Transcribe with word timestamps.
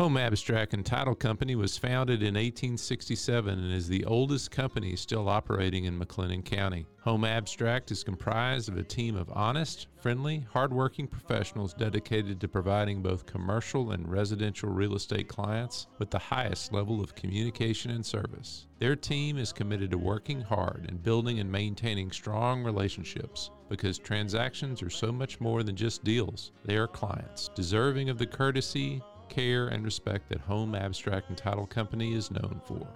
Home 0.00 0.16
Abstract 0.16 0.72
and 0.72 0.86
Title 0.86 1.14
Company 1.14 1.56
was 1.56 1.76
founded 1.76 2.22
in 2.22 2.32
1867 2.32 3.52
and 3.52 3.70
is 3.70 3.86
the 3.86 4.06
oldest 4.06 4.50
company 4.50 4.96
still 4.96 5.28
operating 5.28 5.84
in 5.84 6.00
McLennan 6.00 6.42
County. 6.42 6.86
Home 7.02 7.22
Abstract 7.26 7.90
is 7.90 8.02
comprised 8.02 8.70
of 8.70 8.78
a 8.78 8.82
team 8.82 9.14
of 9.14 9.30
honest, 9.34 9.88
friendly, 9.98 10.46
hardworking 10.52 11.06
professionals 11.06 11.74
dedicated 11.74 12.40
to 12.40 12.48
providing 12.48 13.02
both 13.02 13.26
commercial 13.26 13.90
and 13.90 14.10
residential 14.10 14.70
real 14.70 14.94
estate 14.94 15.28
clients 15.28 15.86
with 15.98 16.10
the 16.10 16.18
highest 16.18 16.72
level 16.72 17.02
of 17.02 17.14
communication 17.14 17.90
and 17.90 18.04
service. 18.04 18.68
Their 18.78 18.96
team 18.96 19.36
is 19.36 19.52
committed 19.52 19.90
to 19.90 19.98
working 19.98 20.40
hard 20.40 20.86
and 20.88 21.02
building 21.02 21.40
and 21.40 21.52
maintaining 21.52 22.10
strong 22.10 22.64
relationships 22.64 23.50
because 23.68 23.98
transactions 23.98 24.82
are 24.82 24.90
so 24.90 25.12
much 25.12 25.40
more 25.40 25.62
than 25.62 25.76
just 25.76 26.02
deals. 26.04 26.52
They 26.64 26.76
are 26.76 26.88
clients, 26.88 27.50
deserving 27.54 28.08
of 28.08 28.18
the 28.18 28.26
courtesy, 28.26 29.02
care, 29.30 29.68
and 29.68 29.84
respect 29.84 30.28
that 30.28 30.40
Home 30.40 30.74
Abstract 30.74 31.28
and 31.28 31.38
Title 31.38 31.66
Company 31.66 32.12
is 32.14 32.30
known 32.30 32.60
for. 32.66 32.86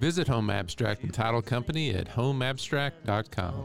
Visit 0.00 0.28
Home 0.28 0.48
Abstract 0.50 1.02
and 1.02 1.12
Title 1.12 1.42
Company 1.42 1.94
at 1.94 2.08
homeabstract.com. 2.08 3.64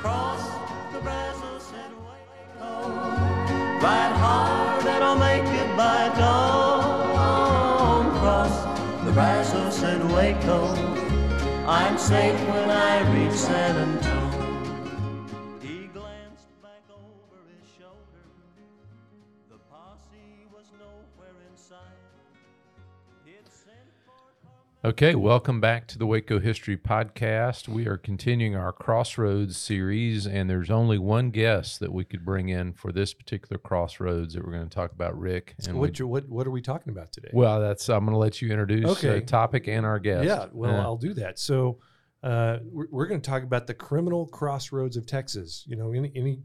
Cross 0.00 0.92
the 0.92 1.00
Brazos 1.00 1.72
and. 1.74 1.96
Ride 3.82 4.16
hard 4.16 4.86
and 4.86 5.04
I'll 5.04 5.18
make 5.18 5.44
it 5.44 5.76
by 5.76 6.08
dawn. 6.18 8.10
Cross 8.18 9.04
the 9.04 9.12
Brazos 9.12 9.82
and 9.82 10.12
Waco. 10.12 10.96
I'm 11.68 11.98
safe 11.98 12.40
when 12.48 12.70
I 12.70 13.02
reach 13.12 13.32
San 13.34 13.76
Antonio. 13.76 14.15
Okay, 24.86 25.16
welcome 25.16 25.60
back 25.60 25.88
to 25.88 25.98
the 25.98 26.06
Waco 26.06 26.38
History 26.38 26.76
Podcast. 26.76 27.66
We 27.66 27.88
are 27.88 27.96
continuing 27.96 28.54
our 28.54 28.70
Crossroads 28.72 29.56
series, 29.56 30.26
and 30.28 30.48
there's 30.48 30.70
only 30.70 30.96
one 30.96 31.30
guest 31.30 31.80
that 31.80 31.92
we 31.92 32.04
could 32.04 32.24
bring 32.24 32.50
in 32.50 32.72
for 32.72 32.92
this 32.92 33.12
particular 33.12 33.58
Crossroads 33.58 34.34
that 34.34 34.44
we're 34.46 34.52
going 34.52 34.68
to 34.68 34.72
talk 34.72 34.92
about, 34.92 35.18
Rick. 35.18 35.56
And 35.66 35.80
What, 35.80 35.98
we, 35.98 36.04
what 36.04 36.28
what 36.28 36.46
are 36.46 36.52
we 36.52 36.62
talking 36.62 36.92
about 36.92 37.10
today? 37.10 37.30
well, 37.32 37.60
that's 37.60 37.88
I'm 37.88 38.04
going 38.04 38.12
to 38.12 38.18
let 38.18 38.40
you 38.40 38.48
introduce 38.52 38.86
Okay. 38.98 39.18
the 39.18 39.26
topic 39.26 39.66
and 39.66 39.84
our 39.84 39.98
guest. 39.98 40.24
yeah, 40.24 40.46
well, 40.52 40.76
Uh, 40.76 40.82
I'll 40.84 40.96
do 40.96 41.14
that. 41.14 41.40
So, 41.40 41.80
uh, 42.22 42.58
we're, 42.70 42.86
we're 42.92 43.06
going 43.08 43.20
to 43.20 43.28
talk 43.28 43.42
about 43.42 43.66
the 43.66 43.74
criminal 43.74 44.28
crossroads 44.28 44.96
of 44.96 45.04
Texas. 45.04 45.64
You 45.66 45.74
know, 45.74 45.90
any 45.90 46.12
any 46.14 46.42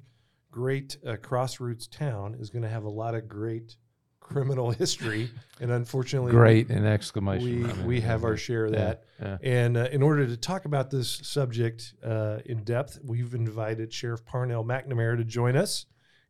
great 0.49 0.97
uh, 1.05 1.17
crossroads 1.17 1.85
town 1.85 2.37
is 2.39 2.49
going 2.49 2.63
to 2.63 2.69
have 2.69 2.85
a 2.85 2.89
lot 2.89 3.13
of 3.13 3.27
great 3.27 3.75
criminal 4.21 4.71
history, 4.83 5.29
and 5.59 5.71
unfortunately, 5.71 6.31
great 6.31 6.69
and 6.69 6.87
exclamation. 6.87 7.63
we 7.63 7.69
I 7.69 7.73
mean, 7.73 7.85
we 7.85 7.99
have 7.99 8.23
our 8.23 8.37
share 8.37 8.65
of 8.65 8.71
that. 8.71 9.03
yeah. 9.21 9.37
And 9.43 9.75
uh, 9.75 9.89
in 9.91 10.01
order 10.01 10.25
to 10.25 10.37
talk 10.37 10.63
about 10.63 10.89
this 10.89 11.19
subject 11.23 11.93
uh, 12.03 12.37
in 12.45 12.63
depth, 12.63 12.99
we've 13.03 13.33
invited 13.33 13.91
Sheriff 13.93 14.23
Parnell 14.23 14.63
McNamara 14.63 15.17
to 15.17 15.25
join 15.25 15.57
us. 15.57 15.85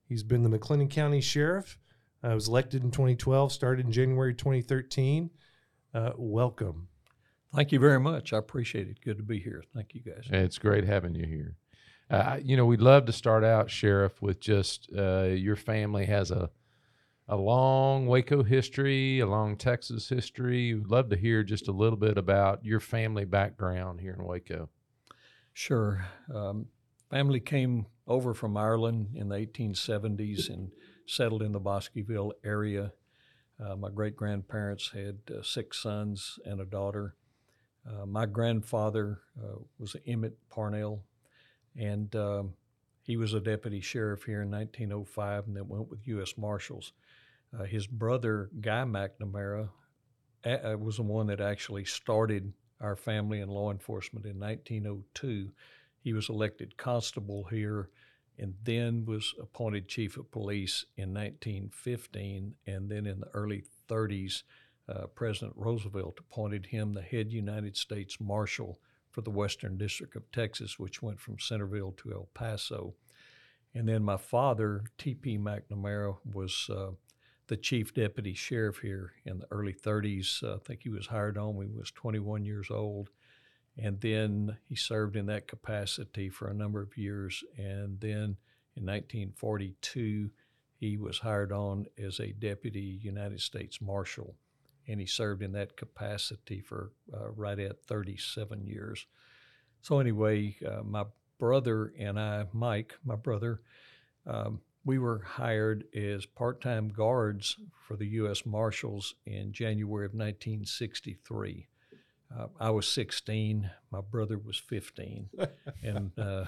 He's 0.07 0.23
been 0.23 0.41
the 0.43 0.49
McLennan 0.49 0.89
County 0.89 1.21
Sheriff. 1.21 1.77
Uh, 2.23 2.29
was 2.29 2.47
elected 2.47 2.83
in 2.83 2.91
2012, 2.91 3.51
started 3.51 3.85
in 3.85 3.91
January 3.91 4.33
2013. 4.33 5.29
Uh, 5.93 6.11
welcome. 6.17 6.87
Thank 7.53 7.71
you 7.71 7.79
very 7.79 7.99
much. 7.99 8.31
I 8.31 8.37
appreciate 8.37 8.87
it. 8.87 9.01
Good 9.03 9.17
to 9.17 9.23
be 9.23 9.39
here. 9.39 9.63
Thank 9.73 9.93
you, 9.93 10.01
guys. 10.01 10.25
It's 10.29 10.57
great 10.57 10.85
having 10.85 11.15
you 11.15 11.25
here. 11.25 11.55
Uh, 12.09 12.37
you 12.41 12.57
know, 12.57 12.65
we'd 12.65 12.81
love 12.81 13.05
to 13.05 13.13
start 13.13 13.43
out, 13.43 13.71
Sheriff, 13.71 14.21
with 14.21 14.39
just 14.39 14.89
uh, 14.97 15.23
your 15.23 15.55
family 15.55 16.05
has 16.05 16.29
a 16.29 16.49
a 17.31 17.37
long 17.37 18.07
Waco 18.07 18.43
history, 18.43 19.21
a 19.21 19.25
long 19.25 19.55
Texas 19.55 20.09
history. 20.09 20.73
We'd 20.73 20.87
love 20.87 21.09
to 21.09 21.15
hear 21.15 21.43
just 21.43 21.69
a 21.69 21.71
little 21.71 21.97
bit 21.97 22.17
about 22.17 22.65
your 22.65 22.81
family 22.81 23.23
background 23.23 24.01
here 24.01 24.13
in 24.19 24.25
Waco. 24.25 24.67
Sure. 25.53 26.05
Um, 26.33 26.65
family 27.09 27.39
came 27.39 27.85
over 28.05 28.33
from 28.33 28.57
Ireland 28.57 29.11
in 29.15 29.29
the 29.29 29.37
1870s 29.37 30.49
and 30.49 30.71
settled 31.07 31.41
in 31.41 31.53
the 31.53 31.59
Bosqueville 31.59 32.33
area. 32.43 32.91
Uh, 33.63 33.77
my 33.77 33.89
great 33.89 34.17
grandparents 34.17 34.91
had 34.93 35.19
uh, 35.29 35.41
six 35.41 35.81
sons 35.81 36.37
and 36.45 36.59
a 36.59 36.65
daughter. 36.65 37.15
Uh, 37.89 38.05
my 38.05 38.25
grandfather 38.25 39.21
uh, 39.41 39.59
was 39.79 39.95
Emmett 40.05 40.37
Parnell, 40.49 41.01
and 41.77 42.13
um, 42.13 42.55
he 43.03 43.15
was 43.15 43.33
a 43.33 43.39
deputy 43.39 43.79
sheriff 43.79 44.23
here 44.23 44.41
in 44.41 44.51
1905 44.51 45.47
and 45.47 45.55
then 45.55 45.69
went 45.69 45.89
with 45.89 46.05
U.S. 46.07 46.33
Marshals. 46.37 46.91
Uh, 47.57 47.63
his 47.63 47.87
brother, 47.87 48.49
Guy 48.59 48.83
McNamara, 48.83 49.69
a- 50.43 50.73
uh, 50.73 50.77
was 50.77 50.97
the 50.97 51.03
one 51.03 51.27
that 51.27 51.41
actually 51.41 51.85
started 51.85 52.53
our 52.79 52.95
family 52.95 53.41
in 53.41 53.49
law 53.49 53.71
enforcement 53.71 54.25
in 54.25 54.39
1902. 54.39 55.51
He 55.99 56.13
was 56.13 56.29
elected 56.29 56.77
constable 56.77 57.43
here 57.43 57.89
and 58.39 58.55
then 58.63 59.05
was 59.05 59.35
appointed 59.39 59.87
chief 59.87 60.17
of 60.17 60.31
police 60.31 60.85
in 60.97 61.13
1915. 61.13 62.55
And 62.65 62.89
then 62.89 63.05
in 63.05 63.19
the 63.19 63.27
early 63.33 63.63
30s, 63.87 64.43
uh, 64.89 65.07
President 65.07 65.53
Roosevelt 65.55 66.19
appointed 66.19 66.65
him 66.65 66.93
the 66.93 67.01
head 67.01 67.31
United 67.31 67.77
States 67.77 68.19
Marshal 68.19 68.79
for 69.11 69.21
the 69.21 69.29
Western 69.29 69.77
District 69.77 70.15
of 70.15 70.31
Texas, 70.31 70.79
which 70.79 71.01
went 71.01 71.19
from 71.19 71.37
Centerville 71.39 71.93
to 71.97 72.13
El 72.13 72.29
Paso. 72.33 72.95
And 73.75 73.87
then 73.87 74.03
my 74.03 74.17
father, 74.17 74.83
T.P. 74.97 75.37
McNamara, 75.37 76.17
was 76.25 76.67
uh, 76.69 76.91
the 77.51 77.57
chief 77.57 77.93
deputy 77.93 78.33
sheriff 78.33 78.77
here 78.77 79.11
in 79.25 79.37
the 79.37 79.47
early 79.51 79.73
30s. 79.73 80.41
Uh, 80.41 80.55
I 80.55 80.59
think 80.59 80.83
he 80.83 80.89
was 80.89 81.07
hired 81.07 81.37
on 81.37 81.57
when 81.57 81.67
he 81.67 81.73
was 81.73 81.91
21 81.91 82.45
years 82.45 82.67
old. 82.71 83.09
And 83.77 83.99
then 83.99 84.55
he 84.69 84.77
served 84.77 85.17
in 85.17 85.25
that 85.25 85.49
capacity 85.49 86.29
for 86.29 86.47
a 86.47 86.53
number 86.53 86.81
of 86.81 86.95
years. 86.95 87.43
And 87.57 87.99
then 87.99 88.37
in 88.77 88.85
1942, 88.85 90.29
he 90.79 90.95
was 90.95 91.19
hired 91.19 91.51
on 91.51 91.87
as 92.01 92.21
a 92.21 92.31
deputy 92.31 93.01
United 93.03 93.41
States 93.41 93.81
Marshal. 93.81 94.33
And 94.87 95.01
he 95.01 95.05
served 95.05 95.41
in 95.41 95.51
that 95.51 95.75
capacity 95.75 96.61
for 96.61 96.93
uh, 97.13 97.31
right 97.31 97.59
at 97.59 97.83
37 97.83 98.65
years. 98.65 99.05
So, 99.81 99.99
anyway, 99.99 100.55
uh, 100.65 100.83
my 100.85 101.03
brother 101.37 101.91
and 101.99 102.17
I, 102.17 102.45
Mike, 102.53 102.95
my 103.03 103.17
brother, 103.17 103.59
um, 104.25 104.61
we 104.83 104.97
were 104.97 105.19
hired 105.19 105.85
as 105.95 106.25
part 106.25 106.61
time 106.61 106.89
guards 106.89 107.57
for 107.87 107.95
the 107.95 108.07
U.S. 108.07 108.45
Marshals 108.45 109.15
in 109.25 109.51
January 109.51 110.05
of 110.05 110.13
1963. 110.13 111.67
Uh, 112.37 112.47
I 112.61 112.69
was 112.69 112.87
16, 112.87 113.69
my 113.91 113.99
brother 113.99 114.37
was 114.37 114.57
15, 114.57 115.29
and 115.83 116.11
uh, 116.17 116.45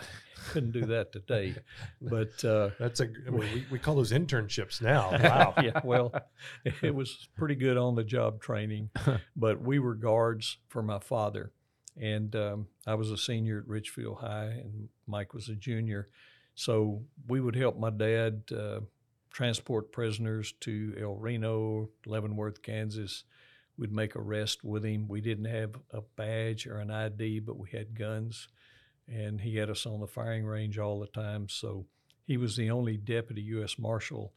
couldn't 0.51 0.71
do 0.71 0.85
that 0.85 1.11
today. 1.11 1.55
But 2.01 2.43
uh, 2.45 2.69
That's 2.79 3.01
a 3.01 3.09
I 3.27 3.29
mean, 3.29 3.39
we, 3.39 3.65
we 3.71 3.79
call 3.79 3.95
those 3.95 4.13
internships 4.13 4.81
now. 4.81 5.11
Wow. 5.23 5.53
yeah, 5.61 5.81
well, 5.83 6.13
it 6.81 6.95
was 6.95 7.27
pretty 7.35 7.55
good 7.55 7.77
on 7.77 7.95
the 7.95 8.03
job 8.03 8.41
training, 8.41 8.91
but 9.35 9.61
we 9.61 9.79
were 9.79 9.95
guards 9.95 10.57
for 10.69 10.81
my 10.81 10.99
father. 10.99 11.51
And 11.99 12.35
um, 12.35 12.67
I 12.87 12.95
was 12.95 13.11
a 13.11 13.17
senior 13.17 13.59
at 13.59 13.67
Richfield 13.67 14.19
High, 14.19 14.61
and 14.63 14.89
Mike 15.05 15.33
was 15.33 15.49
a 15.49 15.55
junior. 15.55 16.09
So 16.55 17.03
we 17.27 17.39
would 17.41 17.55
help 17.55 17.77
my 17.77 17.89
dad 17.89 18.43
uh, 18.55 18.81
transport 19.31 19.91
prisoners 19.91 20.53
to 20.61 20.95
El 20.99 21.15
Reno, 21.15 21.89
Leavenworth, 22.05 22.61
Kansas. 22.61 23.23
We'd 23.77 23.91
make 23.91 24.15
arrests 24.15 24.63
with 24.63 24.85
him. 24.85 25.07
We 25.07 25.21
didn't 25.21 25.45
have 25.45 25.71
a 25.91 26.01
badge 26.15 26.67
or 26.67 26.77
an 26.77 26.91
ID, 26.91 27.39
but 27.39 27.57
we 27.57 27.69
had 27.71 27.97
guns, 27.97 28.47
and 29.07 29.41
he 29.41 29.55
had 29.57 29.69
us 29.71 29.85
on 29.87 29.99
the 29.99 30.07
firing 30.07 30.45
range 30.45 30.77
all 30.77 30.99
the 30.99 31.07
time. 31.07 31.49
So 31.49 31.87
he 32.25 32.37
was 32.37 32.55
the 32.55 32.69
only 32.69 32.97
deputy 32.97 33.41
U.S. 33.41 33.79
Marshal 33.79 34.33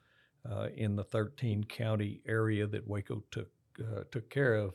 uh, 0.50 0.68
in 0.74 0.96
the 0.96 1.04
13 1.04 1.64
county 1.64 2.22
area 2.26 2.66
that 2.66 2.88
Waco 2.88 3.22
took 3.30 3.48
uh, 3.78 4.04
took 4.10 4.30
care 4.30 4.54
of. 4.54 4.72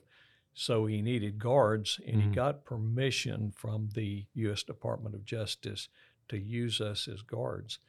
So 0.54 0.86
he 0.86 1.02
needed 1.02 1.40
guards, 1.40 2.00
and 2.06 2.22
he 2.22 2.28
Mhm. 2.28 2.34
got 2.36 2.66
permission 2.66 3.52
from 3.52 3.90
the 3.96 4.28
U.S. 4.36 4.62
Department 4.64 5.16
of 5.16 5.26
Justice 5.26 5.90
to 6.31 6.38
use 6.39 6.81
us 6.81 7.07
as 7.07 7.22
guards. 7.22 7.80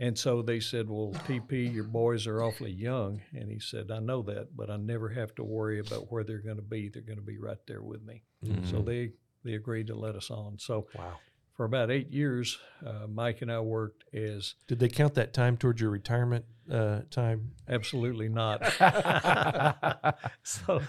And 0.00 0.16
so 0.16 0.42
they 0.42 0.60
said, 0.60 0.88
Well, 0.88 1.12
TP, 1.26 1.74
your 1.74 1.82
boys 1.82 2.28
are 2.28 2.40
awfully 2.42 2.70
young. 2.70 3.20
And 3.34 3.50
he 3.50 3.58
said, 3.58 3.90
I 3.90 3.98
know 3.98 4.22
that, 4.22 4.56
but 4.56 4.70
I 4.70 4.76
never 4.76 5.08
have 5.08 5.34
to 5.36 5.42
worry 5.44 5.80
about 5.80 6.12
where 6.12 6.22
they're 6.22 6.38
going 6.38 6.56
to 6.56 6.62
be. 6.62 6.88
They're 6.88 7.02
going 7.02 7.18
to 7.18 7.24
be 7.24 7.38
right 7.38 7.58
there 7.66 7.82
with 7.82 8.02
me. 8.04 8.22
So 8.70 8.80
they, 8.80 9.10
they 9.42 9.54
agreed 9.54 9.88
to 9.88 9.96
let 9.96 10.14
us 10.14 10.30
on. 10.30 10.56
So 10.60 10.86
Wow. 10.94 11.16
for 11.56 11.64
about 11.64 11.90
eight 11.90 12.12
years, 12.12 12.56
uh, 12.86 13.08
Mike 13.08 13.42
and 13.42 13.50
I 13.50 13.58
worked 13.58 14.04
as 14.14 14.54
Did 14.68 14.78
they 14.78 14.88
count 14.88 15.14
that 15.14 15.32
time 15.34 15.56
towards 15.56 15.80
your 15.80 15.90
retirement 15.90 16.44
uh, 16.70 17.00
time? 17.10 17.50
absolutely 17.68 18.28
not. 18.28 18.62
so 20.44 20.80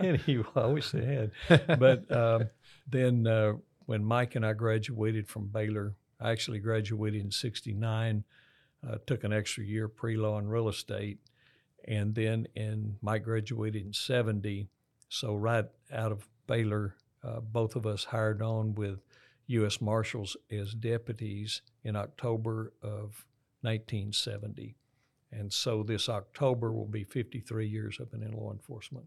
anyway, 0.00 0.44
I 0.56 0.66
wish 0.66 0.90
they 0.90 1.04
had. 1.04 1.78
But 1.78 2.10
um, 2.10 2.48
then 2.88 3.26
uh, 3.28 3.52
when 3.86 4.04
Mike 4.04 4.34
and 4.34 4.44
I 4.44 4.52
graduated 4.54 5.28
from 5.28 5.46
Baylor, 5.46 5.94
I 6.20 6.30
actually 6.30 6.58
graduated 6.58 7.22
in 7.22 7.30
'69. 7.30 8.24
Uh, 8.86 8.96
took 9.06 9.24
an 9.24 9.32
extra 9.32 9.62
year 9.62 9.88
pre-law 9.88 10.38
and 10.38 10.50
real 10.50 10.68
estate, 10.68 11.18
and 11.86 12.14
then 12.14 12.46
in 12.54 12.96
Mike 13.02 13.24
graduated 13.24 13.84
in 13.84 13.92
'70. 13.92 14.68
So 15.08 15.34
right 15.34 15.66
out 15.92 16.12
of 16.12 16.28
Baylor, 16.46 16.96
uh, 17.22 17.40
both 17.40 17.76
of 17.76 17.86
us 17.86 18.04
hired 18.04 18.42
on 18.42 18.74
with 18.74 19.00
U.S. 19.48 19.80
Marshals 19.80 20.36
as 20.50 20.72
deputies 20.72 21.62
in 21.82 21.96
October 21.96 22.72
of 22.82 23.26
1970. 23.62 24.76
And 25.32 25.52
so 25.52 25.82
this 25.82 26.08
October 26.08 26.72
will 26.72 26.86
be 26.86 27.04
53 27.04 27.66
years 27.66 27.98
I've 28.00 28.10
been 28.10 28.22
in 28.22 28.32
law 28.32 28.52
enforcement. 28.52 29.06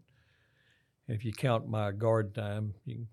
And 1.06 1.16
if 1.16 1.24
you 1.24 1.32
count 1.32 1.68
my 1.68 1.92
guard 1.92 2.34
time, 2.34 2.74
you 2.84 3.06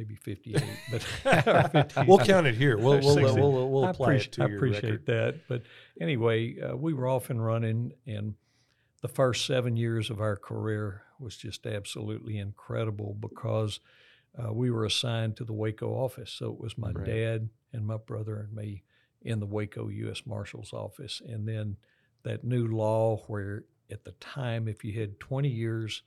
maybe 0.00 0.14
58, 0.16 0.62
but 0.90 1.04
or 1.46 1.68
50. 1.68 2.04
We'll 2.06 2.18
count 2.18 2.46
it 2.46 2.54
here. 2.54 2.78
We'll 2.78 3.00
we'll, 3.00 3.14
60. 3.14 3.22
we'll, 3.40 3.70
we'll 3.70 3.84
I 3.84 3.90
apply 3.90 4.14
it 4.14 4.26
appreciate, 4.26 4.32
to 4.32 4.42
I 4.42 4.46
your 4.46 4.56
appreciate 4.56 4.82
record. 4.90 5.06
that. 5.06 5.34
But 5.48 5.62
anyway, 6.00 6.58
uh, 6.58 6.76
we 6.76 6.94
were 6.94 7.06
off 7.06 7.28
and 7.28 7.44
running, 7.44 7.92
and 8.06 8.34
the 9.02 9.08
first 9.08 9.44
seven 9.46 9.76
years 9.76 10.08
of 10.08 10.18
our 10.20 10.36
career 10.36 11.02
was 11.18 11.36
just 11.36 11.66
absolutely 11.66 12.38
incredible 12.38 13.14
because 13.20 13.80
uh, 14.42 14.52
we 14.52 14.70
were 14.70 14.86
assigned 14.86 15.36
to 15.36 15.44
the 15.44 15.52
Waco 15.52 15.90
office. 15.90 16.32
So 16.32 16.50
it 16.52 16.58
was 16.60 16.78
my 16.78 16.92
Right. 16.92 17.04
dad 17.06 17.50
and 17.74 17.86
my 17.86 17.98
brother 17.98 18.38
and 18.38 18.54
me 18.54 18.84
in 19.20 19.38
the 19.38 19.46
Waco 19.46 19.88
U.S. 19.88 20.22
Marshal's 20.24 20.72
office. 20.72 21.20
And 21.26 21.46
then 21.46 21.76
that 22.22 22.42
new 22.42 22.66
law 22.66 23.18
where 23.26 23.64
at 23.90 24.04
the 24.04 24.12
time, 24.12 24.66
if 24.66 24.82
you 24.82 24.98
had 24.98 25.20
20 25.20 25.48
years 25.48 26.02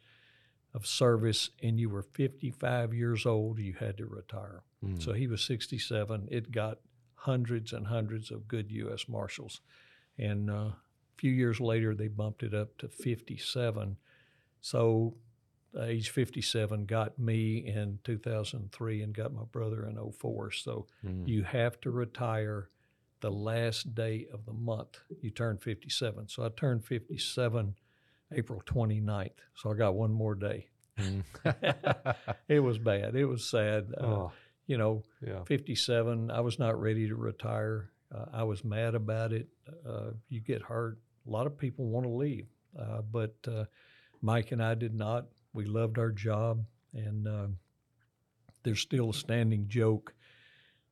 of 0.74 0.86
service 0.88 1.50
and 1.62 1.80
you 1.80 1.90
were 1.90 2.02
55 2.02 2.94
years 2.94 3.26
old, 3.26 3.60
you 3.60 3.74
had 3.74 3.98
to 3.98 4.06
retire. 4.06 4.64
So 5.00 5.14
he 5.14 5.28
was 5.28 5.42
67. 5.44 6.28
It 6.32 6.52
got 6.52 6.80
hundreds 7.16 7.72
and 7.74 7.88
hundreds 7.88 8.32
of 8.32 8.48
good 8.48 8.70
U.S. 8.72 9.08
Marshals. 9.08 9.62
And 10.18 10.50
uh, 10.50 10.54
a 10.54 10.76
few 11.16 11.32
years 11.32 11.60
later, 11.62 11.96
they 11.96 12.08
bumped 12.10 12.44
it 12.44 12.54
up 12.54 12.78
to 12.80 12.90
57. 12.90 13.98
So 14.62 15.16
uh, 15.78 15.84
age 15.84 16.10
57 16.10 16.86
got 16.86 17.18
me 17.18 17.58
in 17.66 18.00
2003 18.04 19.02
and 19.02 19.14
got 19.14 19.34
my 19.34 19.44
brother 19.52 19.86
in 19.88 19.98
04. 20.12 20.52
So 20.52 20.88
you 21.26 21.44
have 21.44 21.80
to 21.82 21.92
retire 21.92 22.70
the 23.22 23.32
last 23.32 23.96
day 23.96 24.28
of 24.34 24.46
the 24.46 24.52
month 24.54 25.00
you 25.22 25.30
turn 25.30 25.58
57. 25.58 26.28
So 26.28 26.44
I 26.46 26.50
turned 26.50 26.84
57 26.84 27.76
April 28.36 28.62
29th. 28.66 29.32
So 29.56 29.72
I 29.72 29.76
got 29.76 29.96
one 29.96 30.12
more 30.12 30.36
day. 30.36 30.68
it 32.48 32.60
was 32.60 32.78
bad. 32.78 33.16
It 33.16 33.26
was 33.26 33.50
sad. 33.50 33.94
Uh, 33.98 34.06
Oh, 34.06 34.32
you 34.68 34.78
know, 34.78 35.04
yeah. 35.26 35.44
57, 35.44 36.32
I 36.32 36.40
was 36.40 36.58
not 36.58 36.80
ready 36.80 37.08
to 37.10 37.16
retire. 37.16 37.90
Uh, 38.14 38.26
I 38.32 38.44
was 38.44 38.64
mad 38.64 38.96
about 38.96 39.34
it. 39.34 39.48
Uh, 39.88 40.12
you 40.30 40.40
get 40.40 40.62
hurt. 40.62 41.00
A 41.28 41.30
lot 41.30 41.48
of 41.48 41.58
people 41.58 41.86
want 41.86 42.06
to 42.06 42.12
leave, 42.12 42.48
uh, 42.80 43.02
but 43.02 43.36
uh, 43.48 43.66
Mike 44.22 44.52
and 44.52 44.64
I 44.64 44.76
did 44.76 44.94
not. 44.94 45.26
We 45.54 45.66
loved 45.66 45.98
our 45.98 46.12
job, 46.12 46.64
and 46.94 47.28
uh, 47.28 47.48
there's 48.64 48.80
still 48.82 49.10
a 49.10 49.14
standing 49.14 49.68
joke 49.68 50.14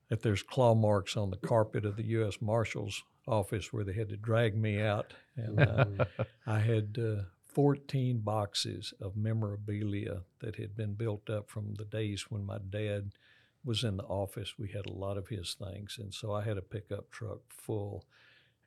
that 0.09 0.21
there's 0.21 0.43
claw 0.43 0.75
marks 0.75 1.15
on 1.15 1.29
the 1.29 1.37
carpet 1.37 1.85
of 1.85 1.95
the 1.95 2.05
U.S. 2.07 2.41
Marshal's 2.41 3.03
office 3.27 3.71
where 3.71 3.83
they 3.83 3.93
had 3.93 4.09
to 4.09 4.17
drag 4.17 4.57
me 4.57 4.81
out. 4.81 5.13
And 5.35 5.59
uh, 5.59 5.85
I 6.47 6.59
had 6.59 6.97
uh, 6.99 7.23
14 7.45 8.19
boxes 8.19 8.93
of 9.01 9.15
memorabilia 9.15 10.21
that 10.39 10.55
had 10.55 10.75
been 10.75 10.93
built 10.93 11.29
up 11.29 11.49
from 11.49 11.75
the 11.75 11.85
days 11.85 12.25
when 12.29 12.45
my 12.45 12.57
dad 12.69 13.11
was 13.63 13.83
in 13.83 13.97
the 13.97 14.03
office. 14.03 14.55
We 14.57 14.69
had 14.69 14.85
a 14.85 14.93
lot 14.93 15.17
of 15.17 15.27
his 15.27 15.53
things. 15.55 15.97
And 15.99 16.13
so 16.13 16.33
I 16.33 16.43
had 16.43 16.57
a 16.57 16.61
pickup 16.61 17.11
truck 17.11 17.39
full 17.49 18.05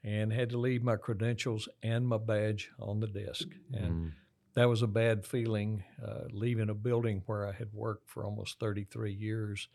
and 0.03 0.33
had 0.33 0.51
to 0.51 0.59
leave 0.59 0.83
my 0.83 0.97
credentials 0.97 1.69
and 1.83 2.07
my 2.07 2.19
badge 2.19 2.71
on 2.79 3.01
the 3.01 3.07
desk. 3.07 3.49
And 3.73 4.13
that 4.55 4.69
was 4.69 4.83
a 4.83 4.87
bad 4.87 5.25
feeling, 5.27 5.83
uh, 6.05 6.25
leaving 6.31 6.69
a 6.69 6.75
building 6.75 7.23
where 7.27 7.47
I 7.49 7.53
had 7.53 7.73
worked 7.73 8.09
for 8.11 8.25
almost 8.25 8.61
33 8.61 9.13
years. 9.13 9.69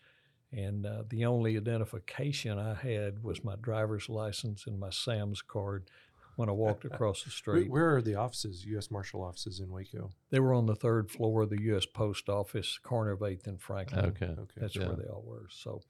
And 0.51 0.85
uh, 0.85 1.03
the 1.09 1.25
only 1.25 1.57
identification 1.57 2.57
I 2.57 2.73
had 2.73 3.23
was 3.23 3.43
my 3.43 3.55
driver's 3.55 4.09
license 4.09 4.65
and 4.65 4.79
my 4.79 4.89
Sam's 4.89 5.41
card 5.43 5.89
when 6.37 6.49
I 6.49 6.53
walked 6.53 6.85
across 6.91 7.23
the 7.23 7.29
street. 7.29 7.69
where 7.69 7.95
are 7.95 8.01
the 8.01 8.15
offices, 8.15 8.65
U.S. 8.65 8.89
Marshal 8.89 9.23
offices 9.23 9.59
in 9.59 9.69
Waco? 9.69 10.09
They 10.31 10.39
were 10.39 10.53
on 10.55 10.65
the 10.65 10.75
third 10.75 11.11
floor 11.11 11.43
of 11.43 11.49
the 11.51 11.61
U.S. 11.63 11.85
Post 11.85 12.29
Office, 12.29 12.79
corner 12.81 13.11
of 13.11 13.19
8th 13.19 13.45
and 13.45 13.61
Franklin. 13.61 14.05
Okay. 14.07 14.25
Okay. 14.25 14.53
That's 14.57 14.75
Yeah. 14.75 14.87
where 14.87 14.95
they 14.95 15.07
all 15.07 15.23
were. 15.23 15.47
So, 15.51 15.81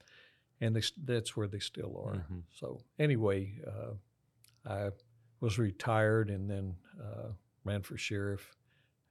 and 0.60 0.76
they, 0.76 0.82
that's 1.04 1.34
where 1.36 1.46
they 1.48 1.58
still 1.60 1.96
are. 2.04 2.16
Mhm. 2.30 2.42
So, 2.52 2.82
anyway, 2.98 3.58
uh, 3.66 3.94
I 4.68 4.90
was 5.40 5.58
retired 5.58 6.28
and 6.28 6.50
then 6.50 6.74
uh, 7.02 7.28
ran 7.64 7.80
for 7.80 7.96
sheriff 7.96 8.54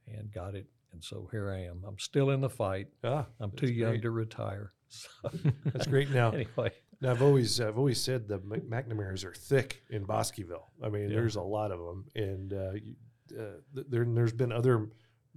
and 0.07 0.31
got 0.31 0.53
it. 0.53 0.67
And 0.91 1.03
so 1.03 1.27
here 1.31 1.49
I 1.51 1.61
am. 1.63 1.83
I'm 1.87 1.97
still 1.99 2.29
in 2.29 2.41
the 2.41 2.49
fight. 2.49 2.87
Ah, 3.03 3.25
I'm 3.39 3.51
too 3.51 3.67
young 3.71 3.93
great. 3.93 4.01
to 4.03 4.11
retire. 4.11 4.73
So, 4.89 5.07
That's 5.65 5.87
great. 5.87 6.09
Now, 6.09 6.31
anyway, 6.31 6.71
now 7.01 7.11
I've 7.11 7.21
always 7.21 7.59
I've 7.61 7.77
always 7.77 8.01
said 8.01 8.27
the 8.27 8.39
McNamara's 8.39 9.23
are 9.23 9.33
thick 9.33 9.83
in 9.89 10.03
Bosqueville. 10.03 10.67
I 10.83 10.89
mean, 10.89 11.09
Yeah. 11.09 11.15
there's 11.17 11.35
a 11.35 11.41
lot 11.41 11.71
of 11.71 11.79
them, 11.79 12.05
and 12.15 12.53
uh, 12.53 12.71
you, 12.73 12.95
uh, 13.39 13.81
there 13.89 14.05
there's 14.05 14.33
been 14.33 14.51
other 14.51 14.89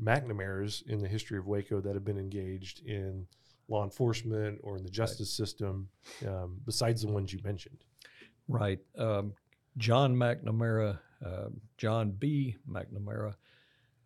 McNamara's 0.02 0.82
in 0.86 0.98
the 1.00 1.08
history 1.08 1.38
of 1.38 1.46
Waco 1.46 1.80
that 1.80 1.94
have 1.94 2.04
been 2.04 2.18
engaged 2.18 2.84
in 2.86 3.26
law 3.68 3.84
enforcement 3.84 4.58
or 4.62 4.76
in 4.76 4.82
the 4.82 4.90
justice 4.90 5.30
system, 5.32 5.88
um, 6.26 6.60
besides 6.66 7.02
the 7.02 7.08
ones 7.08 7.32
you 7.32 7.40
mentioned. 7.44 7.84
right. 8.48 8.80
Um, 8.98 9.34
John 9.78 10.14
McNamara, 10.14 10.98
uh, 11.24 11.48
John 11.78 12.10
B. 12.10 12.56
McNamara, 12.68 13.34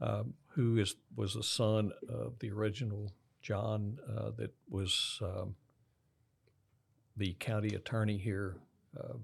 um, 0.00 0.34
who 0.48 0.78
is 0.78 0.94
was 1.16 1.34
the 1.34 1.42
son 1.42 1.90
of 2.08 2.38
the 2.38 2.50
original 2.50 3.12
John 3.46 3.98
uh, 4.08 4.30
that 4.38 4.52
was 4.68 5.20
um, 5.22 5.54
the 7.16 7.34
county 7.38 7.76
attorney 7.76 8.18
here. 8.18 8.56
Uh, 8.98 9.18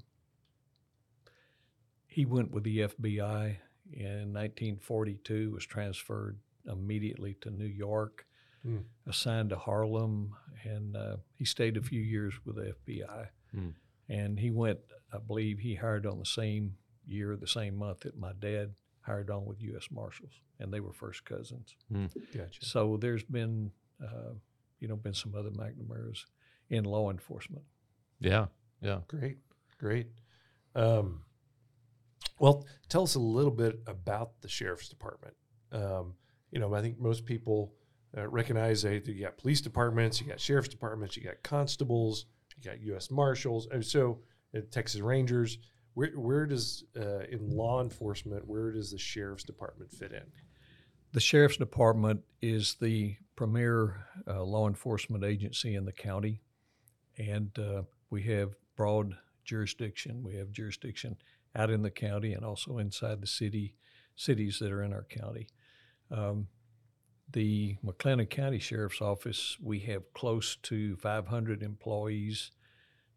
he 2.07 2.25
went 2.25 2.52
with 2.52 2.62
the 2.62 2.79
FBI 2.81 3.57
in 3.93 4.33
1942, 4.33 5.50
was 5.52 5.67
transferred 5.67 6.38
immediately 6.67 7.37
to 7.41 7.50
New 7.50 7.67
York, 7.67 8.26
Hmm. 8.62 8.76
assigned 9.09 9.50
to 9.50 9.57
Harlem, 9.57 10.37
and 10.62 10.97
uh, 10.97 11.17
he 11.35 11.45
stayed 11.45 11.76
a 11.76 11.83
few 11.83 12.00
years 12.00 12.35
with 12.45 12.55
the 12.55 12.73
FBI. 12.87 13.26
Hmm. 13.52 13.71
And 14.09 14.38
he 14.38 14.52
went, 14.52 14.79
I 15.12 15.19
believe, 15.19 15.59
he 15.59 15.75
hired 15.75 16.07
on 16.07 16.21
the 16.21 16.25
same 16.25 16.76
year, 17.05 17.35
the 17.37 17.49
same 17.49 17.75
month 17.76 18.00
that 18.00 18.17
my 18.17 18.31
dad 18.38 18.75
hired 19.00 19.31
on 19.31 19.47
with 19.47 19.61
U.S. 19.62 19.88
Marshals, 19.91 20.31
and 20.61 20.73
they 20.73 20.79
were 20.79 20.93
first 20.93 21.25
cousins. 21.25 21.75
Gotcha. 22.33 22.64
So 22.64 22.97
there's 22.97 23.25
been, 23.25 23.73
uh, 24.02 24.35
you 24.80 24.88
know, 24.88 24.97
been 24.97 25.14
some 25.14 25.35
other 25.35 25.50
McNamara's 25.50 26.26
in 26.71 26.85
law 26.85 27.11
enforcement. 27.11 27.64
Yeah. 28.21 28.47
Yeah. 28.80 29.00
Great, 29.09 29.38
great. 29.78 30.09
Um, 30.75 31.23
well, 32.38 32.66
tell 32.88 33.04
us 33.04 33.14
a 33.14 33.21
little 33.21 33.52
bit 33.52 33.80
about 33.87 34.40
the 34.40 34.49
sheriff's 34.49 34.88
department. 34.88 35.35
Um, 35.71 36.14
you 36.50 36.59
know, 36.59 36.75
I 36.75 36.82
think 36.82 36.99
most 36.99 37.25
people 37.25 37.75
uh, 38.16 38.28
recognize 38.28 38.82
that 38.82 39.06
you 39.06 39.23
got 39.23 39.38
police 39.38 39.61
departments, 39.61 40.21
you 40.21 40.26
got 40.26 40.40
sheriff's 40.40 40.68
departments, 40.68 41.16
you 41.16 41.23
got 41.23 41.42
constables, 41.42 42.26
you 42.56 42.68
got 42.68 42.80
U.S. 42.82 43.11
Marshals, 43.11 43.68
and 43.71 43.85
so 43.85 44.21
uh, 44.56 44.61
Texas 44.71 45.00
Rangers. 45.00 45.59
Where 45.94 46.09
where 46.18 46.47
does 46.47 46.85
uh, 46.97 47.21
in 47.30 47.50
law 47.50 47.82
enforcement 47.82 48.47
where 48.47 48.73
does 48.73 48.92
the 48.92 48.99
sheriff's 48.99 49.44
department 49.44 49.92
fit 49.92 50.12
in? 50.12 50.23
The 51.12 51.21
sheriff's 51.21 51.59
department 51.59 52.23
is 52.40 52.76
the 52.80 53.16
premier 53.42 54.06
uh, 54.28 54.40
law 54.40 54.68
enforcement 54.68 55.25
agency 55.25 55.75
in 55.75 55.84
the 55.84 55.90
county, 55.90 56.40
and 57.18 57.50
uh, 57.58 57.82
we 58.08 58.22
have 58.22 58.54
broad 58.76 59.16
jurisdiction. 59.44 60.22
We 60.22 60.37
have 60.37 60.52
jurisdiction 60.52 61.16
out 61.56 61.68
in 61.68 61.82
the 61.82 61.90
county 61.90 62.34
and 62.34 62.44
also 62.44 62.78
inside 62.78 63.20
the 63.20 63.26
city 63.26 63.75
cities 64.14 64.61
that 64.61 64.70
are 64.70 64.84
in 64.84 64.92
our 64.92 65.02
county. 65.02 65.49
Um, 66.08 66.46
the 67.32 67.78
McLennan 67.84 68.30
County 68.30 68.61
Sheriff's 68.61 69.00
Office, 69.00 69.56
we 69.61 69.80
have 69.80 70.14
close 70.14 70.54
to 70.62 70.94
500 70.99 71.64
employees. 71.64 72.52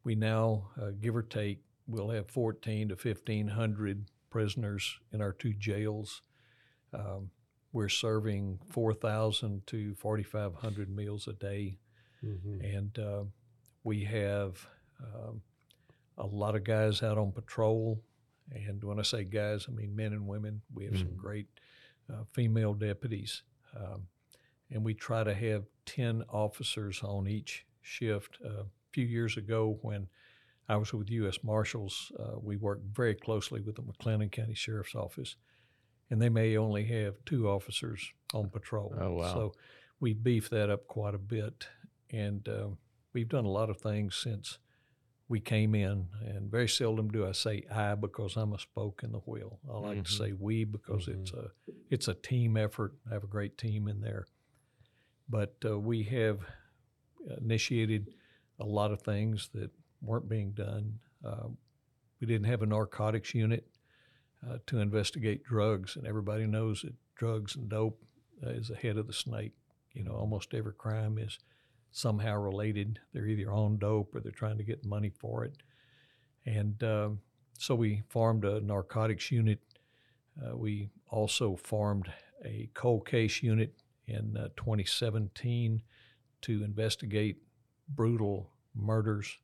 we 0.03 0.15
now, 0.15 0.69
uh, 0.81 0.89
give 0.99 1.15
or 1.15 1.21
take, 1.21 1.59
we'll 1.85 2.09
have 2.09 2.31
14 2.31 2.87
to 2.87 2.95
1,500 2.95 4.05
prisoners 4.31 4.97
in 5.13 5.21
our 5.21 5.33
two 5.33 5.53
jails. 5.53 6.23
Um, 6.95 7.29
we're 7.75 7.89
serving 7.89 8.57
4,000 8.69 9.67
to 9.67 9.93
4,500 9.95 10.89
meals 10.89 11.27
a 11.27 11.33
day. 11.33 11.77
Mhm. 12.23 12.77
And 12.77 12.97
uh, 12.97 13.23
we 13.83 14.05
have 14.05 14.65
um, 15.03 15.41
a 16.17 16.25
lot 16.25 16.55
of 16.55 16.63
guys 16.63 17.03
out 17.03 17.17
on 17.17 17.33
patrol. 17.33 18.01
And 18.49 18.81
when 18.81 18.97
I 18.97 19.01
say 19.01 19.25
guys, 19.25 19.65
I 19.67 19.73
mean 19.73 19.93
men 19.93 20.13
and 20.13 20.25
women. 20.25 20.61
We 20.73 20.85
have 20.85 20.97
some 20.97 21.17
great 21.17 21.47
uh, 22.09 22.23
female 22.31 22.73
deputies. 22.73 23.43
Um, 23.75 24.07
and 24.71 24.85
we 24.85 24.93
try 24.93 25.25
to 25.25 25.33
have 25.33 25.65
10 25.85 26.23
officers 26.29 27.01
on 27.03 27.27
each 27.27 27.65
shift. 27.81 28.37
Uh, 28.43 28.61
a 28.61 28.65
few 28.93 29.05
years 29.05 29.35
ago, 29.35 29.79
when 29.81 30.07
I 30.69 30.77
was 30.77 30.93
with 30.93 31.11
U.S. 31.11 31.39
Marshals, 31.43 32.09
uh, 32.17 32.39
we 32.41 32.55
worked 32.55 32.85
very 32.95 33.15
closely 33.15 33.59
with 33.59 33.75
the 33.75 33.81
McLennan 33.81 34.31
County 34.31 34.53
Sheriff's 34.55 34.95
Office, 34.95 35.35
and 36.09 36.21
they 36.21 36.29
may 36.29 36.55
only 36.57 36.85
have 36.85 37.15
two 37.25 37.49
officers 37.49 38.11
on 38.33 38.49
patrol. 38.49 38.93
Oh, 38.99 39.13
wow. 39.13 39.33
So 39.33 39.53
we 39.99 40.13
beefed 40.13 40.51
that 40.51 40.69
up 40.69 40.87
quite 40.87 41.15
a 41.15 41.19
bit, 41.19 41.67
and 42.11 42.47
uh, 42.47 42.67
we've 43.13 43.29
done 43.29 43.45
a 43.45 43.49
lot 43.49 43.69
of 43.69 43.77
things 43.79 44.15
since 44.15 44.59
we 45.27 45.39
came 45.39 45.73
in. 45.73 46.07
And 46.23 46.51
very 46.51 46.67
seldom 46.67 47.09
do 47.09 47.25
I 47.27 47.31
say 47.31 47.63
I 47.71 47.95
because 47.95 48.35
I'm 48.37 48.53
a 48.53 48.59
spoke 48.59 49.01
in 49.03 49.11
the 49.11 49.19
wheel. 49.19 49.59
I 49.67 49.77
like 49.79 50.03
to 50.05 50.11
Mhm. 50.11 50.17
say 50.17 50.33
we 50.33 50.63
because 50.65 51.07
it's 51.07 51.31
a 51.33 51.51
it's 51.89 52.07
a 52.07 52.13
team 52.13 52.57
effort. 52.57 52.93
I 53.09 53.13
have 53.13 53.23
a 53.23 53.27
great 53.27 53.57
team 53.57 53.87
in 53.87 54.01
there, 54.01 54.27
but 55.27 55.55
uh, 55.65 55.79
we 55.79 56.03
have 56.03 56.41
initiated 57.41 58.13
a 58.59 58.65
lot 58.65 58.91
of 58.91 59.01
things 59.01 59.49
that 59.53 59.71
weren't 60.01 60.29
being 60.29 60.51
done. 60.51 60.99
Uh, 61.23 61.47
we 62.19 62.27
didn't 62.27 62.45
have 62.45 62.61
a 62.61 62.65
narcotics 62.67 63.33
unit 63.33 63.67
uh, 64.49 64.57
to 64.67 64.79
investigate 64.79 65.43
drugs, 65.43 65.95
and 65.95 66.05
everybody 66.05 66.45
knows 66.45 66.81
that 66.81 66.93
drugs 67.15 67.55
and 67.55 67.69
dope 67.69 68.01
uh, 68.45 68.49
is 68.49 68.67
the 68.67 68.75
head 68.75 68.97
of 68.97 69.07
the 69.07 69.13
snake. 69.13 69.53
You 69.93 70.03
know, 70.03 70.13
almost 70.13 70.53
every 70.53 70.73
crime 70.73 71.17
is 71.17 71.39
somehow 71.91 72.35
related. 72.35 72.99
They're 73.13 73.27
either 73.27 73.51
on 73.51 73.77
dope 73.77 74.13
or 74.13 74.19
they're 74.19 74.31
trying 74.31 74.57
to 74.57 74.63
get 74.63 74.85
money 74.85 75.09
for 75.09 75.45
it. 75.45 75.53
And 76.45 76.83
um, 76.83 77.19
so 77.57 77.73
we 77.75 78.03
formed 78.09 78.43
a 78.43 78.59
narcotics 78.59 79.31
unit. 79.31 79.59
Uh, 80.41 80.55
we 80.57 80.89
also 81.09 81.55
formed 81.55 82.11
a 82.43 82.69
cold 82.73 83.07
case 83.07 83.41
unit 83.41 83.73
in 84.07 84.35
uh, 84.37 84.49
2017 84.57 85.81
to 86.41 86.63
investigate 86.63 87.37
brutal 87.87 88.49
murders 88.75 89.37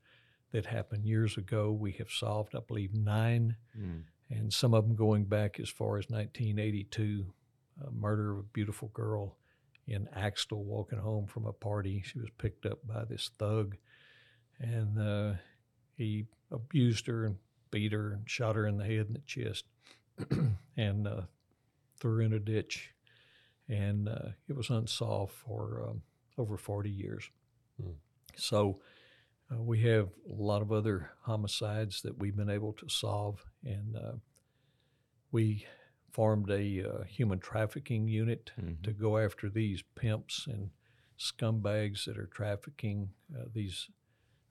that 0.52 0.66
happened 0.66 1.06
years 1.06 1.38
ago. 1.38 1.72
We 1.72 1.94
have 1.94 2.12
solved, 2.12 2.56
I 2.56 2.60
believe, 2.68 2.94
nine, 2.94 3.56
Mm. 3.80 4.04
And 4.32 4.52
some 4.52 4.74
of 4.74 4.88
them 4.88 4.96
going 4.96 5.26
back 5.26 5.60
as 5.60 5.70
far 5.70 5.98
as 5.98 6.10
1982. 6.10 7.26
A 7.86 7.92
murder 7.92 8.32
of 8.32 8.40
a 8.40 8.44
beautiful 8.44 8.90
girl 8.94 9.38
in 9.88 10.08
Axtell 10.16 10.64
walking 10.64 11.00
home 11.00 11.28
from 11.28 11.46
a 11.46 11.54
party. 11.54 12.02
She 12.06 12.20
was 12.20 12.30
picked 12.38 12.66
up 12.66 12.80
by 12.88 13.04
this 13.04 13.32
thug, 13.38 13.76
and 14.60 15.00
uh, 15.00 15.34
he 15.96 16.26
abused 16.52 17.08
her 17.08 17.26
and 17.26 17.38
beat 17.72 17.92
her 17.92 18.14
and 18.14 18.30
shot 18.30 18.56
her 18.56 18.68
in 18.68 18.78
the 18.78 18.86
head 18.86 19.08
and 19.08 19.16
the 19.16 19.22
chest, 19.26 19.66
and 20.78 21.08
uh, 21.08 21.22
threw 22.00 22.18
her 22.18 22.22
in 22.22 22.34
a 22.34 22.40
ditch. 22.40 22.92
And 23.68 24.08
uh, 24.08 24.30
it 24.48 24.56
was 24.56 24.70
unsolved 24.70 25.34
for 25.34 25.84
um, 25.88 26.02
over 26.38 26.58
40 26.58 26.90
years. 26.90 27.30
Hmm. 27.82 27.92
So 28.36 28.80
uh, 29.52 29.62
we 29.62 29.82
have 29.82 30.10
a 30.30 30.34
lot 30.42 30.62
of 30.62 30.72
other 30.72 31.12
homicides 31.24 32.02
that 32.02 32.18
we've 32.18 32.36
been 32.36 32.50
able 32.50 32.74
to 32.74 32.88
solve, 32.90 33.44
and 33.64 33.96
uh, 33.96 34.14
we 35.32 35.66
formed 36.12 36.50
a 36.50 36.84
uh, 36.84 37.04
human 37.04 37.40
trafficking 37.40 38.08
unit 38.08 38.52
Mhm. 38.58 38.82
to 38.84 38.92
go 38.94 39.18
after 39.18 39.50
these 39.50 39.82
pimps 39.96 40.48
and 40.48 40.72
scumbags 41.18 42.06
that 42.06 42.18
are 42.18 42.28
trafficking 42.28 43.14
uh, 43.36 43.46
these 43.54 43.90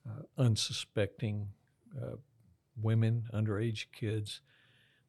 uh, 0.09 0.23
unsuspecting 0.37 1.53
uh, 2.01 2.15
women, 2.75 3.27
underage 3.33 3.91
kids. 3.91 4.41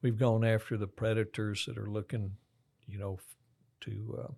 We've 0.02 0.18
gone 0.18 0.44
after 0.44 0.76
the 0.76 0.86
predators 0.88 1.64
that 1.66 1.78
are 1.78 1.90
looking, 1.90 2.36
you 2.86 2.98
know, 2.98 3.14
f- 3.14 3.36
to 3.82 4.18
uh, 4.28 4.32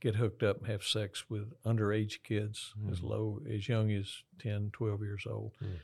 get 0.00 0.16
hooked 0.16 0.42
up 0.42 0.58
and 0.58 0.66
have 0.68 0.84
sex 0.84 1.24
with 1.28 1.52
underage 1.64 2.22
kids 2.22 2.74
as 2.90 3.02
low 3.02 3.40
as 3.50 3.68
young 3.68 3.90
as 3.90 4.22
10, 4.40 4.70
12 4.72 5.00
years 5.02 5.24
old. 5.28 5.52
Mm. 5.62 5.78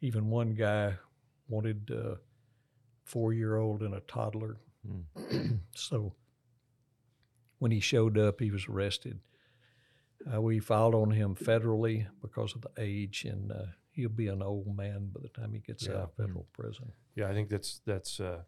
Even 0.00 0.30
one 0.30 0.54
guy 0.54 0.94
wanted 1.48 1.90
a 1.90 2.16
four 3.04 3.32
year 3.32 3.56
old 3.56 3.82
and 3.82 3.94
a 3.94 4.00
toddler. 4.00 4.58
so 5.74 6.14
when 7.58 7.70
he 7.70 7.80
showed 7.80 8.18
up, 8.18 8.40
he 8.40 8.50
was 8.50 8.66
arrested. 8.68 9.20
Uh, 10.32 10.40
we 10.40 10.58
filed 10.58 10.94
on 10.94 11.10
him 11.10 11.34
federally 11.34 12.06
because 12.20 12.54
of 12.54 12.62
the 12.62 12.70
age, 12.78 13.24
and 13.24 13.50
uh, 13.50 13.66
he'll 13.90 14.08
be 14.08 14.28
an 14.28 14.42
old 14.42 14.76
man 14.76 15.10
by 15.12 15.20
the 15.20 15.28
time 15.28 15.52
he 15.52 15.60
gets 15.60 15.88
out 15.88 15.96
of 15.96 16.14
federal 16.14 16.46
prison. 16.52 16.92
Yeah, 17.14 17.28
I 17.28 17.34
think 17.34 17.48
that's 17.48 17.80
that's. 17.84 18.20
Uh, 18.20 18.42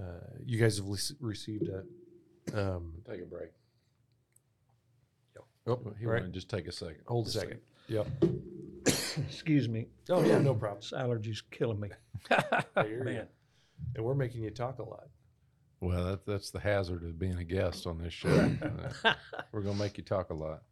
uh, 0.00 0.04
you 0.44 0.58
guys 0.58 0.78
have 0.78 0.86
le- 0.86 1.16
received 1.20 1.68
a. 1.68 1.84
Um, 2.58 3.02
Take 3.08 3.22
a 3.22 3.26
break. 3.26 3.50
Oh, 5.66 5.78
He 5.98 6.06
right. 6.06 6.20
wanted 6.20 6.32
to 6.32 6.32
just 6.32 6.48
take 6.50 6.66
a 6.68 6.72
second. 6.72 7.02
Hold 7.06 7.26
a 7.26 7.30
Just 7.30 7.40
second. 7.40 7.60
Yep. 7.88 8.06
Excuse 9.28 9.68
me, 9.68 9.88
Oh 10.08 10.22
yeah, 10.24 10.38
no 10.38 10.54
problem. 10.54 10.80
this 10.80 10.92
allergy's 10.92 11.42
killing 11.50 11.80
me. 11.80 11.88
Man. 12.76 13.26
And 13.96 14.04
we're 14.04 14.14
making 14.14 14.42
you 14.42 14.50
talk 14.50 14.78
a 14.78 14.84
lot. 14.84 15.08
Well, 15.80 16.04
that, 16.04 16.26
that's 16.26 16.50
the 16.50 16.60
hazard 16.60 17.02
of 17.04 17.18
being 17.18 17.38
a 17.38 17.44
guest 17.44 17.86
on 17.86 17.98
this 17.98 18.12
show. 18.12 18.28
Uh, 19.04 19.14
We're 19.52 19.62
going 19.62 19.76
to 19.76 19.80
make 19.82 19.96
you 19.96 20.04
talk 20.04 20.28
a 20.30 20.34
lot. 20.34 20.62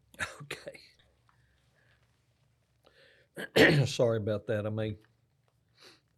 Okay. 3.57 3.87
Sorry 3.87 4.18
about 4.18 4.47
that. 4.49 4.66
I 4.66 4.71
may. 4.71 4.97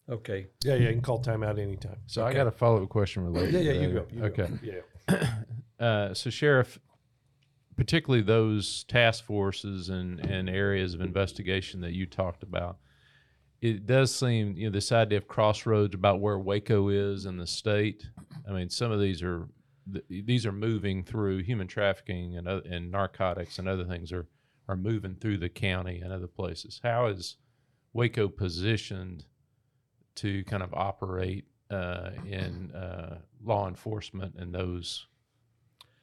Okay. 0.08 0.48
Yeah, 0.64 0.74
yeah. 0.74 0.88
You 0.88 0.92
can 0.94 1.02
call 1.02 1.20
time 1.20 1.42
out 1.44 1.58
anytime. 1.58 1.98
So 2.06 2.24
I 2.26 2.32
got 2.32 2.48
a 2.48 2.50
follow 2.50 2.82
up 2.82 2.88
question 2.88 3.24
related. 3.24 3.52
Yeah, 3.54 3.72
yeah. 3.72 3.72
to 3.72 3.80
You 3.80 3.92
go. 3.92 4.06
You 4.12 4.24
okay. 4.24 4.48
Go. 4.48 4.58
Yeah. 4.62 5.26
Uh, 5.80 6.12
so, 6.12 6.28
Sheriff, 6.28 6.78
particularly 7.80 8.22
those 8.22 8.84
task 8.84 9.24
forces 9.24 9.88
and, 9.88 10.20
and 10.20 10.50
areas 10.50 10.92
of 10.92 11.00
investigation 11.00 11.80
that 11.80 11.94
you 11.94 12.04
talked 12.04 12.42
about, 12.42 12.76
it 13.62 13.86
does 13.86 14.14
seem, 14.14 14.54
you 14.54 14.66
know, 14.66 14.70
this 14.70 14.92
idea 14.92 15.16
of 15.16 15.26
crossroads 15.26 15.94
about 15.94 16.20
where 16.20 16.38
Waco 16.38 16.90
is 16.90 17.24
in 17.24 17.38
the 17.38 17.46
state. 17.46 18.06
I 18.46 18.52
mean, 18.52 18.68
some 18.68 18.92
of 18.92 19.00
these 19.00 19.22
are 19.22 19.48
th- 19.90 20.26
these 20.26 20.44
are 20.44 20.52
moving 20.52 21.02
through 21.02 21.38
human 21.38 21.68
trafficking 21.68 22.36
and 22.36 22.46
and 22.46 22.90
narcotics 22.90 23.58
and 23.58 23.66
other 23.66 23.86
things 23.86 24.12
are 24.12 24.26
are 24.68 24.76
moving 24.76 25.14
through 25.14 25.38
the 25.38 25.48
county 25.48 26.02
and 26.02 26.12
other 26.12 26.28
places. 26.28 26.80
How 26.82 27.06
is 27.06 27.38
Waco 27.94 28.28
positioned 28.28 29.24
to 30.16 30.44
kind 30.44 30.62
of 30.62 30.74
operate 30.74 31.46
uh, 31.70 32.10
in 32.26 32.72
uh, 32.72 33.20
law 33.42 33.68
enforcement 33.68 34.34
in 34.38 34.52
those 34.52 35.06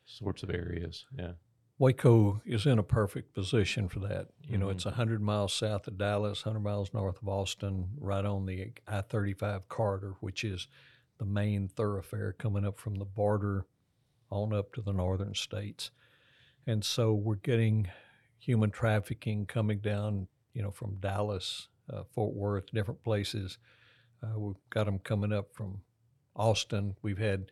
sorts 0.08 0.42
of 0.42 0.50
areas? 0.50 1.06
Yeah. 1.16 1.34
Waco 1.80 2.42
is 2.44 2.66
in 2.66 2.80
a 2.80 2.84
perfect 2.84 3.36
position 3.36 3.88
for 3.88 4.00
that. 4.00 4.30
You 4.50 4.58
know, 4.58 4.70
it's 4.70 4.86
100 4.86 5.22
miles 5.22 5.54
south 5.54 5.88
of 5.88 5.98
Dallas, 5.98 6.44
100 6.44 6.60
miles 6.60 6.92
north 6.92 7.22
of 7.22 7.28
Austin, 7.28 7.90
right 8.00 8.26
on 8.26 8.48
the 8.48 8.72
I 8.88 9.02
35 9.02 9.70
corridor, 9.70 10.16
which 10.20 10.44
is 10.44 10.68
the 11.20 11.26
main 11.26 11.68
thoroughfare 11.68 12.34
coming 12.34 12.66
up 12.66 12.80
from 12.80 12.96
the 12.96 13.06
border 13.06 13.66
on 14.32 14.54
up 14.54 14.74
to 14.74 14.82
the 14.82 14.92
northern 14.92 15.36
states. 15.36 15.92
And 16.66 16.84
so 16.84 17.14
we're 17.14 17.36
getting 17.36 17.90
human 18.40 18.72
trafficking 18.72 19.46
coming 19.46 19.80
down, 19.80 20.28
you 20.54 20.64
know, 20.64 20.72
from 20.72 20.96
Dallas, 20.96 21.68
uh, 21.92 22.04
Fort 22.12 22.34
Worth, 22.34 22.72
different 22.74 23.04
places. 23.04 23.60
Uh, 24.24 24.40
we've 24.40 24.56
got 24.72 24.86
them 24.86 25.00
coming 25.00 25.32
up 25.32 25.54
from 25.54 25.82
Austin. 26.36 26.96
We've 27.04 27.20
had 27.20 27.52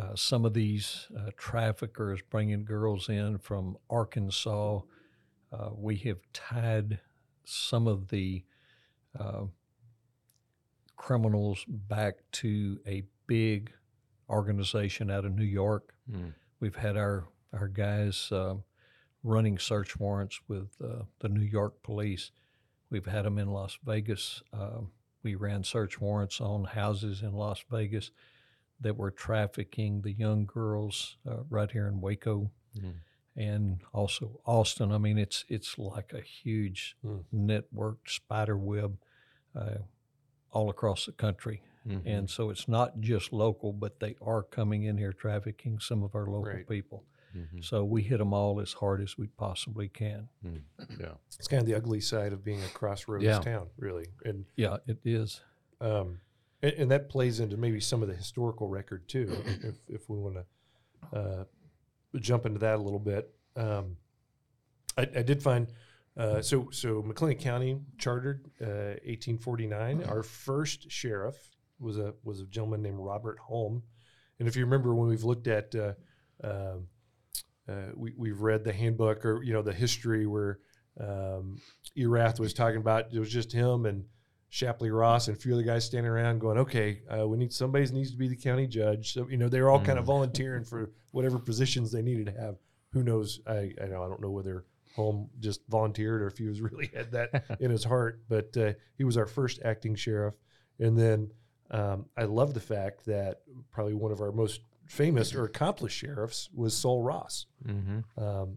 uh, 0.00 0.14
some 0.14 0.44
of 0.44 0.54
these 0.54 1.08
uh, 1.16 1.30
traffickers 1.36 2.20
bringing 2.30 2.64
girls 2.64 3.08
in 3.08 3.38
from 3.38 3.76
Arkansas. 3.90 4.80
Uh, 5.52 5.70
we 5.76 5.96
have 5.96 6.20
tied 6.32 7.00
some 7.44 7.86
of 7.86 8.08
the 8.08 8.44
uh, 9.18 9.42
criminals 10.96 11.64
back 11.68 12.14
to 12.32 12.78
a 12.86 13.02
big 13.26 13.72
organization 14.28 15.10
out 15.10 15.24
of 15.24 15.34
New 15.34 15.44
York. 15.44 15.94
Mm. 16.10 16.34
We've 16.60 16.76
had 16.76 16.96
our 16.96 17.26
our 17.52 17.68
guys 17.68 18.30
uh, 18.30 18.54
running 19.24 19.58
search 19.58 19.98
warrants 19.98 20.40
with 20.46 20.68
uh, 20.82 21.02
the 21.18 21.28
New 21.28 21.44
York 21.44 21.82
police. 21.82 22.30
We've 22.90 23.06
had 23.06 23.24
them 23.24 23.38
in 23.38 23.50
Las 23.50 23.76
Vegas. 23.84 24.42
Uh, 24.52 24.82
we 25.22 25.34
ran 25.34 25.64
search 25.64 26.00
warrants 26.00 26.40
on 26.40 26.64
houses 26.64 27.22
in 27.22 27.32
Las 27.32 27.64
Vegas 27.70 28.12
that 28.80 28.96
were 28.96 29.10
trafficking 29.10 30.02
the 30.02 30.12
young 30.12 30.46
girls 30.46 31.16
uh, 31.28 31.42
right 31.48 31.70
here 31.70 31.86
in 31.88 32.00
Waco. 32.00 32.50
Mm. 32.78 32.94
and 33.36 33.80
also 33.92 34.40
Austin. 34.44 34.90
I 34.92 34.98
mean, 34.98 35.16
it's 35.18 35.44
it's 35.48 35.78
like 35.78 36.12
a 36.12 36.20
huge 36.20 36.96
Mm. 37.04 37.24
networked 37.32 38.08
spider 38.08 38.56
web 38.56 38.98
uh, 39.54 39.78
all 40.52 40.68
across 40.70 41.06
the 41.06 41.12
country. 41.12 41.62
Mhm. 41.86 42.02
And 42.06 42.28
so 42.30 42.50
it's 42.50 42.68
not 42.68 43.00
just 43.00 43.32
local, 43.32 43.72
but 43.72 44.00
they 44.00 44.16
are 44.20 44.42
coming 44.42 44.82
in 44.84 44.98
here 44.98 45.12
trafficking 45.12 45.78
some 45.80 46.02
of 46.02 46.14
our 46.14 46.26
local 46.26 46.52
Right. 46.52 46.68
people. 46.68 47.04
Mhm. 47.34 47.64
So 47.64 47.84
we 47.84 48.02
hit 48.02 48.18
them 48.18 48.32
all 48.34 48.60
as 48.60 48.72
hard 48.74 49.00
as 49.00 49.16
we 49.16 49.28
possibly 49.28 49.88
can. 49.88 50.28
Mm. 50.44 50.62
Yeah. 50.98 51.14
It's 51.38 51.48
kind 51.48 51.60
of 51.62 51.66
the 51.66 51.74
ugly 51.74 52.00
side 52.00 52.32
of 52.32 52.44
being 52.44 52.62
a 52.62 52.68
crossroads 52.68 53.24
Yeah. 53.24 53.38
town, 53.40 53.70
really. 53.78 54.06
And 54.24 54.44
Yeah, 54.56 54.78
it 54.86 54.98
is. 55.04 55.40
um, 55.80 56.20
and, 56.62 56.72
and 56.74 56.90
that 56.90 57.08
plays 57.08 57.40
into 57.40 57.56
maybe 57.56 57.80
some 57.80 58.02
of 58.02 58.08
the 58.08 58.14
historical 58.14 58.68
record 58.68 59.08
too, 59.08 59.30
if, 59.62 59.76
if 59.88 60.08
we 60.08 60.18
want 60.18 60.36
to 60.36 61.18
uh, 61.18 61.44
jump 62.18 62.46
into 62.46 62.58
that 62.58 62.76
a 62.76 62.82
little 62.82 62.98
bit. 62.98 63.32
Um, 63.56 63.96
I, 64.96 65.02
I 65.02 65.22
did 65.22 65.42
find 65.42 65.68
uh, 66.16 66.42
so 66.42 66.68
so 66.70 67.02
McLennan 67.02 67.40
County 67.40 67.80
chartered 67.98 68.50
uh, 68.60 68.98
1849. 69.06 70.04
Our 70.04 70.22
first 70.22 70.90
sheriff 70.90 71.36
was 71.78 71.98
a 71.98 72.14
was 72.24 72.40
a 72.40 72.46
gentleman 72.46 72.82
named 72.82 72.98
Robert 72.98 73.38
Holm, 73.38 73.82
and 74.38 74.48
if 74.48 74.56
you 74.56 74.64
remember 74.64 74.94
when 74.94 75.08
we've 75.08 75.24
looked 75.24 75.46
at 75.46 75.74
uh, 75.74 75.92
um 76.42 76.88
uh, 77.68 77.92
we, 77.94 78.12
we've 78.16 78.40
read 78.40 78.64
the 78.64 78.72
handbook 78.72 79.24
or 79.24 79.42
you 79.42 79.52
know 79.52 79.62
the 79.62 79.72
history 79.72 80.26
where 80.26 80.58
um, 80.98 81.60
Erath 81.96 82.40
was 82.40 82.52
talking 82.52 82.80
about 82.80 83.12
it 83.12 83.18
was 83.18 83.30
just 83.30 83.52
him 83.52 83.86
and 83.86 84.04
Shapley 84.50 84.90
Ross 84.90 85.28
and 85.28 85.36
a 85.36 85.40
few 85.40 85.54
other 85.54 85.62
guys 85.62 85.84
standing 85.84 86.10
around 86.10 86.40
going, 86.40 86.58
okay, 86.58 87.00
uh, 87.08 87.26
we 87.26 87.38
need 87.38 87.52
somebody 87.52 87.86
needs 87.92 88.10
to 88.10 88.16
be 88.16 88.28
the 88.28 88.36
county 88.36 88.66
judge. 88.66 89.14
So 89.14 89.28
you 89.28 89.36
know 89.36 89.48
they 89.48 89.60
were 89.60 89.70
all 89.70 89.80
kind 89.80 89.98
of 89.98 90.04
volunteering 90.04 90.64
for 90.64 90.90
whatever 91.12 91.38
positions 91.38 91.92
they 91.92 92.02
needed 92.02 92.26
to 92.26 92.32
have. 92.32 92.56
Who 92.92 93.02
knows? 93.04 93.40
I 93.46 93.72
I 93.82 93.86
know 93.86 94.02
I 94.02 94.08
don't 94.08 94.20
know 94.20 94.30
whether 94.30 94.64
Holm 94.96 95.30
just 95.38 95.60
volunteered 95.68 96.20
or 96.20 96.26
if 96.26 96.36
he 96.36 96.46
was 96.46 96.60
really 96.70 96.90
had 96.94 97.12
that 97.12 97.44
in 97.60 97.70
his 97.70 97.84
heart. 97.84 98.22
But 98.28 98.56
uh, 98.56 98.72
he 98.98 99.04
was 99.04 99.16
our 99.16 99.26
first 99.26 99.60
acting 99.64 99.94
sheriff, 99.94 100.34
and 100.80 100.98
then 100.98 101.30
um, 101.70 102.06
I 102.16 102.24
love 102.24 102.52
the 102.52 102.60
fact 102.60 103.06
that 103.06 103.42
probably 103.70 103.94
one 103.94 104.10
of 104.10 104.20
our 104.20 104.32
most 104.32 104.62
famous 104.86 105.32
or 105.32 105.44
accomplished 105.44 105.96
sheriffs 105.96 106.48
was 106.52 106.76
Sul 106.76 107.02
Ross. 107.02 107.46
Mhm. 107.64 108.02
Um, 108.18 108.56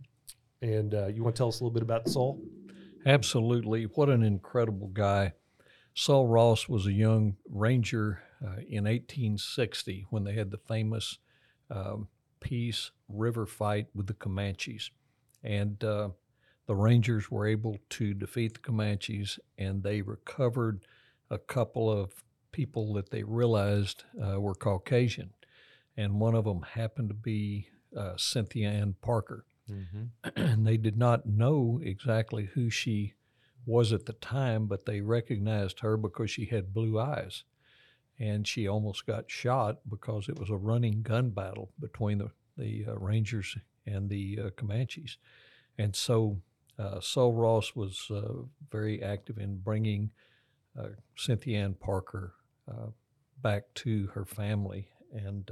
and 0.64 0.96
uh, 0.96 1.08
you 1.08 1.22
want 1.24 1.36
to 1.36 1.40
tell 1.40 1.50
us 1.50 1.60
a 1.60 1.64
little 1.64 1.74
bit 1.74 1.84
about 1.84 2.10
Sul? 2.10 2.42
Absolutely. 3.06 3.84
What 3.84 4.10
an 4.10 4.24
incredible 4.24 4.88
guy. 4.88 5.34
Sul 5.94 6.28
Ross 6.28 6.68
was 6.68 6.86
a 6.86 6.92
young 6.94 7.38
ranger 7.50 8.22
uh, 8.44 8.60
in 8.68 8.86
1860 8.86 10.08
when 10.10 10.24
they 10.24 10.34
had 10.34 10.52
the 10.52 10.58
famous 10.58 11.20
um, 11.70 12.08
Pease 12.40 12.92
River 13.08 13.46
fight 13.46 13.88
with 13.94 14.08
the 14.08 14.14
Comanches. 14.14 14.92
And 15.44 15.84
uh, 15.84 16.10
the 16.68 16.76
Rangers 16.76 17.30
were 17.30 17.48
able 17.48 17.78
to 17.92 18.14
defeat 18.14 18.54
the 18.54 18.60
Comanches 18.60 19.40
and 19.58 19.84
they 19.84 20.02
recovered 20.02 20.86
a 21.30 21.38
couple 21.38 21.92
of 21.92 22.12
people 22.52 22.94
that 22.94 23.10
they 23.10 23.24
realized 23.24 24.04
uh, 24.22 24.40
were 24.40 24.56
Caucasian. 24.56 25.32
And 25.96 26.20
one 26.20 26.36
of 26.36 26.46
them 26.46 26.64
happened 26.74 27.10
to 27.10 27.16
be 27.16 27.68
uh, 27.96 28.14
Cynthia 28.18 28.70
Ann 28.70 28.96
Parker 29.02 29.46
Mhm. 29.70 30.10
and 30.36 30.68
they 30.68 30.78
did 30.78 30.98
not 30.98 31.26
know 31.26 31.80
exactly 31.82 32.46
who 32.54 32.70
she 32.70 33.14
was 33.66 33.94
at 33.94 34.06
the 34.06 34.14
time, 34.14 34.66
but 34.66 34.86
they 34.86 35.02
recognized 35.02 35.80
her 35.80 35.98
because 35.98 36.32
she 36.32 36.46
had 36.46 36.74
blue 36.74 37.00
eyes. 37.00 37.44
And 38.20 38.48
she 38.48 38.68
almost 38.68 39.06
got 39.06 39.32
shot 39.32 39.80
because 39.90 40.30
it 40.30 40.40
was 40.40 40.50
a 40.50 40.56
running 40.56 41.02
gun 41.02 41.32
battle 41.32 41.72
between 41.80 42.20
the, 42.20 42.32
the 42.58 42.86
uh, 42.88 42.96
Rangers 42.96 43.58
and 43.86 44.10
the 44.10 44.40
uh, 44.46 44.50
Comanches. 44.52 45.18
And 45.78 45.96
so 45.96 46.40
uh, 46.78 47.00
Sul 47.00 47.34
Ross 47.34 47.76
was 47.76 48.08
uh, 48.12 48.44
very 48.72 49.02
active 49.02 49.38
in 49.38 49.58
bringing 49.58 50.12
uh, 50.80 50.90
Cynthia 51.16 51.60
Ann 51.60 51.74
Parker 51.74 52.34
uh, 52.70 52.88
back 53.42 53.64
to 53.76 54.08
her 54.14 54.26
family. 54.26 54.88
And 55.12 55.50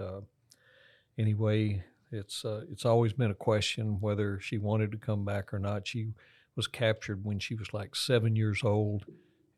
anyway, 1.18 1.84
it's 2.12 2.44
it's 2.46 2.86
always 2.86 3.14
been 3.14 3.32
a 3.32 3.36
question 3.36 4.00
whether 4.02 4.40
she 4.40 4.58
wanted 4.58 4.92
to 4.92 4.98
come 4.98 5.24
back 5.24 5.54
or 5.54 5.60
not. 5.60 5.88
She 5.88 6.10
was 6.56 6.68
captured 6.68 7.24
when 7.24 7.40
she 7.40 7.56
was 7.56 7.74
like 7.74 7.96
seven 7.96 8.36
years 8.36 8.64
old, 8.64 9.06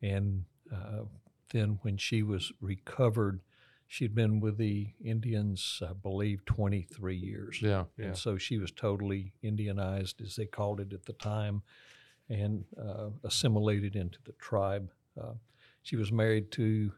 and 0.01 0.45
uh, 0.71 1.03
then 1.51 1.79
when 1.81 1.97
she 1.97 2.23
was 2.23 2.51
recovered, 2.61 3.41
she'd 3.87 4.15
been 4.15 4.39
with 4.39 4.57
the 4.57 4.87
Indians, 5.03 5.81
I 5.87 5.93
believe, 5.93 6.45
23 6.45 7.15
years. 7.15 7.59
Yeah. 7.61 7.85
And 7.97 8.17
so 8.17 8.37
she 8.37 8.57
was 8.57 8.71
totally 8.71 9.33
Indianized, 9.43 10.21
as 10.21 10.35
they 10.35 10.45
called 10.45 10.79
it 10.79 10.93
at 10.93 11.05
the 11.05 11.13
time, 11.13 11.61
and 12.29 12.65
uh, 12.79 13.09
assimilated 13.23 13.95
into 13.95 14.19
the 14.25 14.33
tribe. 14.33 14.89
Uh, 15.19 15.33
she 15.83 15.95
was 15.95 16.11
married 16.11 16.51
to 16.51 16.91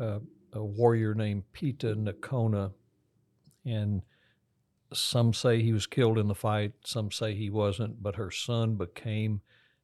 uh, 0.00 0.20
a 0.52 0.64
warrior 0.64 1.14
named 1.14 1.44
Peta 1.52 1.94
Nocona, 1.94 2.72
and 3.64 4.02
some 4.96 5.32
say 5.32 5.62
he 5.62 5.72
was 5.72 5.86
killed 5.86 6.18
in 6.18 6.28
the 6.28 6.34
fight, 6.34 6.72
some 6.84 7.10
say 7.10 7.34
he 7.34 7.50
wasn't, 7.50 8.02
but 8.02 8.16
her 8.16 8.30
son 8.30 8.76
became 8.76 9.40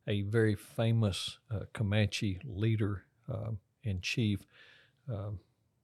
a 0.07 0.23
very 0.23 0.55
famous 0.55 1.39
uh, 1.51 1.61
Comanche 1.73 2.41
leader 2.45 3.05
uh, 3.31 3.51
and 3.85 4.03
chief 4.03 4.41
uh, 5.13 5.31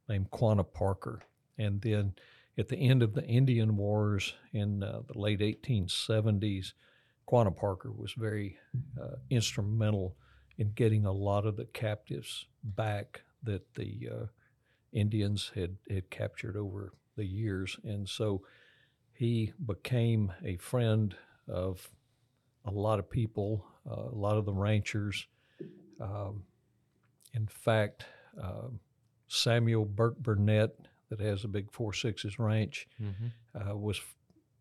named 0.08 0.30
Quanah 0.30 0.72
Parker. 0.72 1.22
And 1.58 1.80
then 1.82 2.14
at 2.56 2.68
the 2.68 2.76
end 2.76 3.02
of 3.02 3.14
the 3.14 3.24
Indian 3.24 3.76
Wars 3.76 4.34
in 4.52 4.82
uh, 4.82 5.02
the 5.06 5.18
late 5.18 5.40
1870s, 5.40 6.72
Quanah 7.28 7.56
Parker 7.56 7.90
was 7.90 8.12
very 8.12 8.58
uh, 9.00 9.16
instrumental 9.30 10.16
in 10.56 10.72
getting 10.72 11.04
a 11.04 11.12
lot 11.12 11.46
of 11.46 11.56
the 11.56 11.64
captives 11.66 12.46
back 12.62 13.22
that 13.42 13.74
the 13.74 14.08
uh, 14.10 14.26
Indians 14.92 15.50
had, 15.54 15.76
had 15.90 16.10
captured 16.10 16.56
over 16.56 16.92
the 17.16 17.24
years. 17.24 17.76
And 17.84 18.08
so 18.08 18.42
he 19.14 19.53
became 19.64 20.33
a 20.44 20.57
friend 20.57 21.14
of 21.48 21.88
a 22.64 22.70
lot 22.70 22.98
of 22.98 23.09
people, 23.11 23.64
uh, 23.88 24.09
a 24.11 24.14
lot 24.14 24.37
of 24.37 24.44
the 24.44 24.53
ranchers. 24.53 25.27
Um, 26.00 26.44
in 27.33 27.46
fact, 27.46 28.07
um 28.40 28.81
Samuel 29.27 29.85
Burk 29.87 30.18
Burnett, 30.18 30.77
that 31.09 31.18
has 31.20 31.44
a 31.44 31.48
big 31.48 31.70
Four 31.72 31.92
Sixes 31.92 32.38
ranch, 32.38 32.87
Mhm. 33.00 33.33
uh, 33.55 33.77
was 33.77 34.00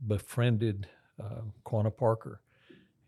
befriended 0.08 0.88
uh, 1.20 1.42
Quanah 1.66 1.96
Parker. 1.96 2.42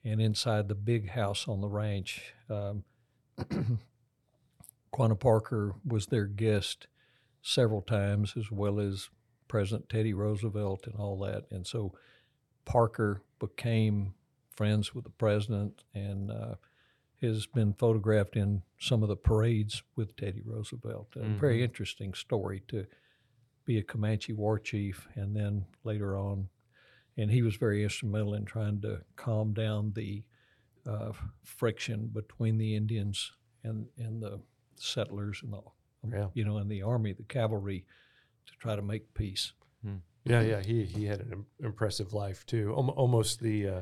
And 0.04 0.22
inside 0.22 0.68
the 0.68 0.76
big 0.76 1.10
house 1.10 1.48
on 1.48 1.62
the 1.62 1.68
ranch, 1.70 2.34
um, 2.50 2.84
Quanah 4.94 5.20
Parker 5.20 5.76
was 5.86 6.08
their 6.08 6.26
guest 6.26 6.88
several 7.42 7.82
times, 7.82 8.36
as 8.38 8.52
well 8.52 8.80
as 8.80 9.10
President 9.48 9.90
Teddy 9.90 10.14
Roosevelt 10.14 10.88
and 10.88 10.96
all 10.96 11.18
that. 11.20 11.46
And 11.52 11.66
so 11.66 11.94
Parker 12.66 13.22
became 13.40 14.14
friends 14.56 14.94
with 14.96 15.04
the 15.04 15.10
president 15.12 15.84
and 15.94 16.32
uh, 16.32 16.56
has 17.22 17.46
been 17.46 17.74
photographed 17.74 18.36
in 18.36 18.62
some 18.80 19.04
of 19.04 19.10
the 19.10 19.16
parades 19.16 19.84
with 19.96 20.16
Teddy 20.16 20.42
Roosevelt. 20.46 21.16
A 21.16 21.26
very 21.40 21.64
interesting 21.64 22.14
story 22.14 22.64
to 22.70 22.86
be 23.66 23.78
a 23.78 23.84
Comanche 23.84 24.34
war 24.34 24.60
chief 24.60 25.08
and 25.16 25.36
then 25.36 25.66
later 25.84 26.18
on. 26.18 26.50
And 27.18 27.32
he 27.32 27.42
was 27.42 27.56
very 27.56 27.84
instrumental 27.84 28.34
in 28.34 28.46
trying 28.46 28.82
to 28.82 29.02
calm 29.16 29.54
down 29.54 29.94
the 29.96 30.24
uh, 30.88 31.12
friction 31.44 32.08
between 32.08 32.58
the 32.58 32.76
Indians 32.76 33.32
and, 33.64 33.88
and 33.98 34.22
the 34.22 34.40
settlers 34.76 35.42
and 35.42 35.54
the, 35.54 35.62
Yeah. 36.16 36.28
you 36.34 36.44
know, 36.46 36.58
and 36.58 36.70
the 36.70 36.82
army, 36.84 37.14
the 37.14 37.24
cavalry, 37.24 37.86
to 38.46 38.54
try 38.60 38.76
to 38.76 38.82
make 38.82 39.14
peace. 39.14 39.54
Yeah, 40.28 40.42
yeah, 40.42 40.62
he 40.64 40.86
he 40.86 41.06
had 41.06 41.20
an 41.20 41.46
impressive 41.60 42.12
life 42.12 42.48
too. 42.48 42.74
Almo- 42.76 42.94
almost 42.94 43.40
the 43.42 43.68
uh, 43.68 43.82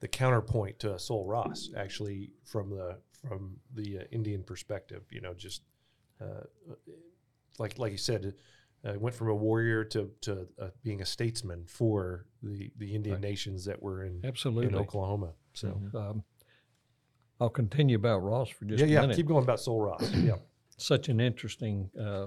the 0.00 0.08
counterpoint 0.08 0.80
to 0.80 0.98
Sul 0.98 1.24
Ross, 1.24 1.70
actually, 1.76 2.32
from 2.44 2.70
the 2.70 2.98
from 3.28 3.58
the 3.72 3.98
uh, 4.00 4.02
Indian 4.10 4.42
perspective. 4.42 5.04
You 5.12 5.20
know, 5.20 5.32
just 5.32 5.62
uh, 6.20 6.42
like 7.60 7.78
like 7.78 7.92
you 7.92 7.98
said, 7.98 8.34
uh, 8.84 8.94
went 8.98 9.14
from 9.14 9.28
a 9.28 9.34
warrior 9.36 9.84
to 9.84 10.10
to 10.22 10.48
uh, 10.60 10.70
being 10.82 11.02
a 11.02 11.06
statesman 11.06 11.64
for 11.66 12.26
the 12.42 12.72
the 12.78 12.92
Indian 12.92 13.14
Right. 13.14 13.22
nations 13.30 13.64
that 13.66 13.80
were 13.80 14.02
in 14.02 14.22
Absolutely. 14.24 14.66
in 14.66 14.74
Oklahoma. 14.74 15.34
So 15.54 15.80
Um, 15.94 16.24
I'll 17.40 17.48
continue 17.48 17.94
about 17.96 18.24
Ross 18.24 18.48
for 18.48 18.64
just 18.64 18.80
yeah, 18.80 18.86
a 18.86 18.88
yeah, 18.90 19.00
minute. 19.02 19.16
keep 19.16 19.26
going 19.26 19.44
about 19.44 19.60
Sul 19.60 19.80
Ross. 19.80 20.12
yeah, 20.14 20.38
Such 20.78 21.08
an 21.08 21.20
interesting 21.20 21.90
uh, 21.96 22.26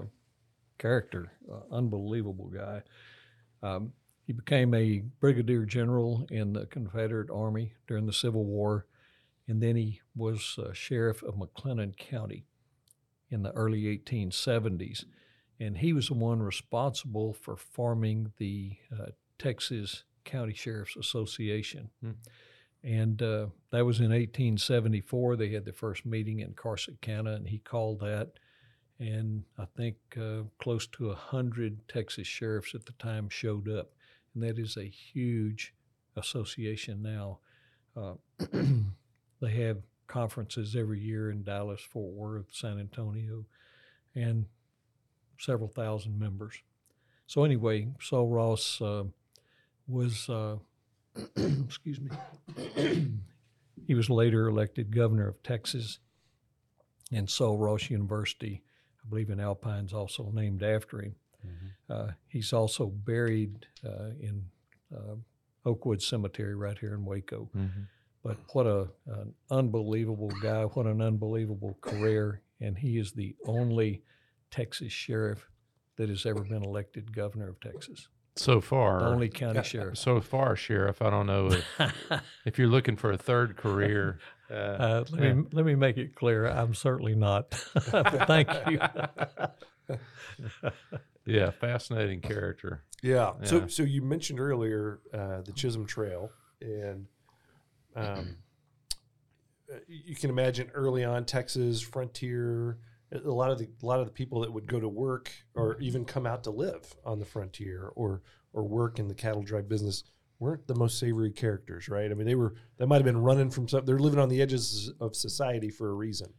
character, 0.80 1.30
uh, 1.50 1.74
unbelievable 1.74 2.48
guy. 2.48 2.82
Um, 3.62 3.92
he 4.26 4.32
became 4.32 4.74
a 4.74 5.02
brigadier 5.20 5.64
general 5.64 6.26
in 6.30 6.52
the 6.52 6.66
Confederate 6.66 7.30
Army 7.30 7.74
during 7.86 8.06
the 8.06 8.12
Civil 8.12 8.44
War, 8.44 8.86
and 9.46 9.62
then 9.62 9.76
he 9.76 10.00
was 10.16 10.56
uh, 10.58 10.72
sheriff 10.72 11.22
of 11.22 11.34
McLennan 11.34 11.96
County 11.96 12.46
in 13.30 13.42
the 13.42 13.52
early 13.52 13.82
1870s. 13.82 15.04
And 15.58 15.78
he 15.78 15.92
was 15.92 16.08
the 16.08 16.14
one 16.14 16.40
responsible 16.40 17.34
for 17.34 17.56
forming 17.56 18.32
the 18.38 18.76
uh, 18.92 19.10
Texas 19.38 20.04
County 20.24 20.54
Sheriff's 20.54 20.96
Association. 20.96 21.90
Hmm. 22.00 22.12
And 22.82 23.20
uh, 23.20 23.48
that 23.72 23.84
was 23.84 23.98
in 23.98 24.10
1874. 24.10 25.36
They 25.36 25.50
had 25.50 25.66
their 25.66 25.74
first 25.74 26.06
meeting 26.06 26.40
in 26.40 26.54
Corsicana, 26.54 27.36
and 27.36 27.48
he 27.48 27.58
called 27.58 28.00
that. 28.00 28.30
And 29.00 29.44
I 29.58 29.64
think 29.76 29.96
uh, 30.20 30.42
close 30.60 30.86
to 30.88 31.10
a 31.10 31.14
hundred 31.14 31.88
Texas 31.88 32.26
sheriffs 32.26 32.74
at 32.74 32.84
the 32.84 32.92
time 32.92 33.30
showed 33.30 33.66
up, 33.66 33.92
and 34.34 34.42
that 34.42 34.58
is 34.58 34.76
a 34.76 34.84
huge 34.84 35.74
association 36.16 37.02
now. 37.02 37.38
Uh, 37.96 38.14
they 39.40 39.50
have 39.52 39.78
conferences 40.06 40.76
every 40.76 41.00
year 41.00 41.30
in 41.30 41.42
Dallas, 41.42 41.80
Fort 41.80 42.12
Worth, 42.12 42.46
San 42.52 42.78
Antonio, 42.78 43.46
and 44.14 44.44
several 45.38 45.68
thousand 45.68 46.18
members. 46.18 46.60
So 47.26 47.44
anyway, 47.44 47.88
Sul 48.00 48.26
Ross 48.26 48.82
uh, 48.82 49.04
was, 49.88 50.28
uh, 50.28 50.56
excuse 51.36 52.00
me, 52.00 52.10
he 53.86 53.94
was 53.94 54.10
later 54.10 54.48
elected 54.48 54.94
governor 54.94 55.28
of 55.28 55.42
Texas, 55.42 56.00
and 57.12 57.30
Sul 57.30 57.56
Ross 57.56 57.88
University, 57.88 58.62
believe 59.10 59.30
in 59.30 59.40
Alpine's 59.40 59.92
also 59.92 60.30
named 60.32 60.62
after 60.62 61.02
him. 61.02 61.14
Uh, 61.88 62.08
he's 62.28 62.52
also 62.52 62.86
buried 62.86 63.66
uh, 63.84 64.10
in 64.20 64.44
uh, 64.94 65.16
Oakwood 65.66 66.00
Cemetery 66.02 66.54
right 66.54 66.78
here 66.78 66.94
in 66.94 67.04
Waco. 67.04 67.48
Mhm. 67.56 67.86
But 68.22 68.36
what 68.52 68.66
a 68.66 68.88
an 69.06 69.34
unbelievable 69.50 70.30
guy! 70.42 70.64
What 70.64 70.86
an 70.86 71.00
unbelievable 71.00 71.76
career! 71.80 72.42
And 72.60 72.76
he 72.78 72.98
is 72.98 73.12
the 73.12 73.34
only 73.46 74.02
Texas 74.50 74.92
sheriff 74.92 75.48
that 75.96 76.08
has 76.10 76.26
ever 76.26 76.42
been 76.42 76.62
elected 76.62 77.14
governor 77.14 77.48
of 77.48 77.58
Texas. 77.60 78.08
So 78.36 78.60
far, 78.60 79.00
The 79.00 79.06
only 79.06 79.28
county 79.30 79.62
sheriff. 79.62 79.98
so 79.98 80.20
far, 80.20 80.54
Sheriff, 80.56 81.02
I 81.02 81.10
don't 81.10 81.26
know 81.26 81.50
if, 81.52 81.64
if 82.44 82.58
you're 82.58 82.68
looking 82.68 82.96
for 82.96 83.10
a 83.10 83.18
third 83.18 83.56
career. 83.56 84.18
Uh, 84.50 84.54
Uh, 84.54 85.04
let 85.10 85.22
yeah. 85.22 85.32
me 85.34 85.44
let 85.52 85.64
me 85.64 85.74
make 85.74 85.96
it 85.96 86.14
clear. 86.14 86.46
I'm 86.46 86.74
certainly 86.74 87.14
not. 87.14 87.50
thank 88.30 88.48
you. 88.68 88.80
yeah, 91.26 91.50
fascinating 91.50 92.20
character. 92.20 92.82
Yeah. 93.02 93.34
So 93.44 93.58
Yeah. 93.60 93.66
so 93.68 93.82
you 93.82 94.02
mentioned 94.02 94.40
earlier 94.40 95.00
uh, 95.12 95.42
the 95.42 95.52
Chisholm 95.52 95.86
Trail, 95.86 96.30
and 96.60 97.06
um, 97.96 98.36
uh, 99.72 99.76
you 99.86 100.14
can 100.16 100.30
imagine 100.30 100.70
early 100.74 101.04
on 101.04 101.24
Texas 101.24 101.80
frontier. 101.80 102.78
A 103.12 103.18
lot 103.30 103.50
of 103.50 103.58
the 103.58 103.68
a 103.82 103.86
lot 103.86 103.98
of 104.00 104.06
the 104.06 104.12
people 104.12 104.40
that 104.40 104.52
would 104.52 104.66
go 104.68 104.78
to 104.78 104.88
work 104.88 105.32
or 105.54 105.76
even 105.80 106.04
come 106.04 106.26
out 106.26 106.44
to 106.44 106.50
live 106.50 106.94
on 107.04 107.18
the 107.18 107.24
frontier 107.24 107.90
or 107.96 108.22
or 108.52 108.62
work 108.62 108.98
in 108.98 109.08
the 109.08 109.14
cattle 109.14 109.42
drive 109.42 109.68
business 109.68 110.04
weren't 110.40 110.66
the 110.66 110.74
most 110.74 110.98
savory 110.98 111.30
characters, 111.30 111.88
right? 111.88 112.10
I 112.10 112.14
mean, 112.14 112.26
they 112.26 112.34
were 112.34 112.54
they 112.78 112.86
might 112.86 112.96
have 112.96 113.04
been 113.04 113.22
running 113.22 113.50
from 113.50 113.68
something. 113.68 113.86
They're 113.86 113.98
living 113.98 114.18
on 114.18 114.30
the 114.30 114.42
edges 114.42 114.90
of 114.98 115.14
society 115.14 115.70
for 115.70 115.90
a 115.90 115.94
reason. 115.94 116.32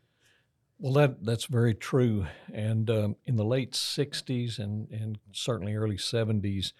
Well, 0.79 0.93
that 0.93 1.23
that's 1.23 1.45
very 1.45 1.75
true. 1.75 2.25
And 2.51 2.89
um, 2.89 3.15
in 3.25 3.35
the 3.37 3.45
late 3.45 3.73
'60s 3.73 4.59
and 4.59 4.89
and 4.89 5.19
certainly 5.31 5.75
early 5.75 5.97
'70s, 5.97 6.73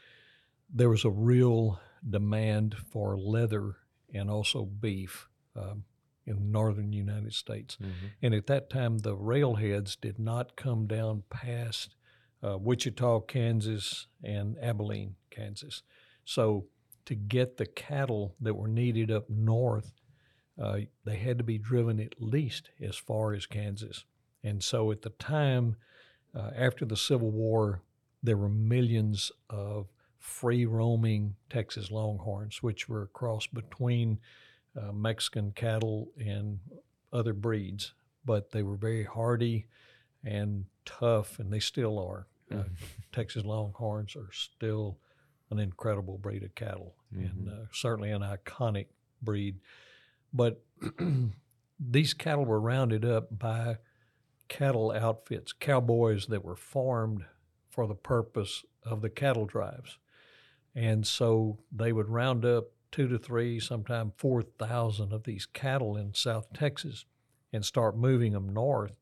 there 0.74 0.90
was 0.90 1.06
a 1.06 1.12
real 1.12 1.80
demand 2.08 2.76
for 2.90 3.16
leather 3.18 3.76
and 4.14 4.30
also 4.30 4.66
beef 4.66 5.30
um, 5.56 5.84
in 6.26 6.36
the 6.36 6.42
northern 6.42 6.92
United 6.92 7.34
States. 7.34 7.78
And 8.22 8.34
at 8.34 8.48
that 8.48 8.70
time, 8.70 9.00
the 9.00 9.16
railheads 9.16 9.96
did 9.96 10.18
not 10.18 10.56
come 10.56 10.88
down 10.88 11.24
past 11.30 11.96
uh, 12.44 12.58
Wichita, 12.58 13.22
Kansas, 13.22 14.08
and 14.24 14.58
Abilene, 14.60 15.16
Kansas. 15.30 15.84
So 16.26 16.66
to 17.06 17.16
get 17.16 17.58
the 17.58 17.66
cattle 17.66 18.36
that 18.42 18.54
were 18.54 18.68
needed 18.68 19.12
up 19.12 19.30
north, 19.30 19.94
uh, 20.62 20.80
they 21.06 21.18
had 21.18 21.38
to 21.38 21.44
be 21.44 21.58
driven 21.58 22.00
at 22.00 22.22
least 22.22 22.70
as 22.82 22.96
far 22.96 23.34
as 23.34 23.46
Kansas. 23.46 24.06
And 24.44 24.64
so 24.64 24.92
at 24.92 25.02
the 25.02 25.10
time, 25.12 25.76
uh, 26.36 26.52
after 26.56 26.86
the 26.86 26.98
Civil 26.98 27.32
War, 27.32 27.82
there 28.24 28.38
were 28.38 28.50
millions 28.50 29.32
of 29.50 29.88
free 30.20 30.66
roaming 30.66 31.36
Texas 31.50 31.90
Longhorns, 31.92 32.62
which 32.62 32.88
were 32.88 33.04
a 33.04 33.08
cross 33.08 33.48
between 33.48 34.20
uh, 34.80 34.92
Mexican 34.92 35.52
cattle 35.52 36.10
and 36.18 36.60
other 37.12 37.34
breeds, 37.34 37.94
but 38.24 38.52
they 38.52 38.64
were 38.64 38.78
very 38.78 39.04
hardy 39.04 39.66
and 40.24 40.66
tough, 40.86 41.40
and 41.40 41.52
they 41.52 41.60
still 41.60 41.98
are. 42.00 42.28
Uh, 42.54 42.64
Texas 43.12 43.46
Longhorns 43.46 44.16
are 44.16 44.32
still 44.32 44.98
an 45.52 45.60
incredible 45.60 46.18
breed 46.18 46.44
of 46.44 46.56
cattle, 46.56 46.96
and 47.12 47.50
uh, 47.50 47.66
certainly 47.72 48.12
an 48.12 48.22
iconic 48.22 48.88
breed. 49.22 49.60
But 50.34 50.64
these 51.80 52.14
cattle 52.14 52.46
were 52.46 52.60
rounded 52.60 53.06
up 53.06 53.38
by 53.38 53.78
cattle 54.48 54.92
outfits, 54.92 55.54
cowboys 55.54 56.28
that 56.28 56.44
were 56.44 56.56
formed 56.56 57.26
for 57.70 57.88
the 57.88 57.96
purpose 57.96 58.64
of 58.84 59.02
the 59.02 59.10
cattle 59.10 59.46
drives. 59.46 59.98
And 60.76 61.06
so 61.06 61.60
they 61.72 61.92
would 61.92 62.10
round 62.10 62.46
up 62.46 62.66
two 62.92 63.08
to 63.08 63.18
three, 63.18 63.60
sometimes 63.60 64.14
4,000 64.18 65.14
of 65.14 65.24
these 65.24 65.46
cattle 65.46 65.98
in 65.98 66.14
South 66.14 66.52
Texas 66.54 67.06
and 67.54 67.66
start 67.66 67.98
moving 67.98 68.34
them 68.34 68.54
north. 68.54 68.94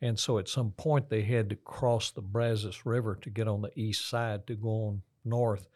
And 0.00 0.18
so 0.18 0.38
at 0.38 0.48
some 0.48 0.72
point 0.72 1.08
they 1.08 1.22
had 1.22 1.48
to 1.50 1.56
cross 1.56 2.10
the 2.10 2.22
Brazos 2.22 2.82
River 2.84 3.16
to 3.22 3.30
get 3.30 3.48
on 3.48 3.62
the 3.62 3.78
east 3.78 4.08
side 4.08 4.46
to 4.46 4.54
go 4.54 4.68
on 4.68 5.02
north 5.24 5.68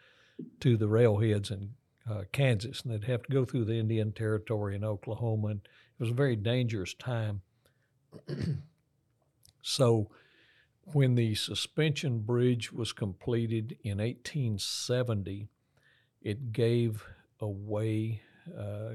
to 0.60 0.76
the 0.76 0.88
railheads 0.88 1.50
in 1.50 1.70
uh, 2.10 2.22
Kansas. 2.32 2.82
And 2.82 2.92
they'd 2.92 3.10
have 3.10 3.22
to 3.24 3.32
go 3.32 3.44
through 3.44 3.64
the 3.64 3.78
Indian 3.78 4.12
Territory 4.12 4.76
in 4.76 4.84
Oklahoma. 4.84 5.48
And 5.48 5.60
it 5.60 6.02
was 6.02 6.10
a 6.10 6.14
very 6.14 6.36
dangerous 6.36 6.94
time. 6.94 7.42
so 9.62 10.10
when 10.92 11.14
the 11.14 11.34
suspension 11.34 12.20
bridge 12.20 12.72
was 12.72 12.92
completed 12.92 13.76
in 13.82 13.98
1870, 13.98 15.48
it 16.22 16.52
gave 16.52 17.04
a 17.40 17.48
way 17.48 18.22
uh, 18.56 18.92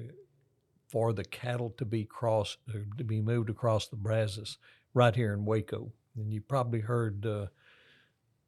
for 0.88 1.14
the 1.14 1.24
cattle 1.24 1.74
to 1.78 1.86
be 1.86 2.06
crossed, 2.06 2.58
to 2.98 3.04
be 3.04 3.22
moved 3.22 3.50
across 3.50 3.88
the 3.88 3.96
Brazos 3.96 4.58
right 4.94 5.16
here 5.16 5.34
in 5.34 5.46
Waco. 5.46 5.92
And 6.16 6.32
you 6.34 6.42
probably 6.42 6.82
heard 6.82 7.26
uh, 7.26 7.48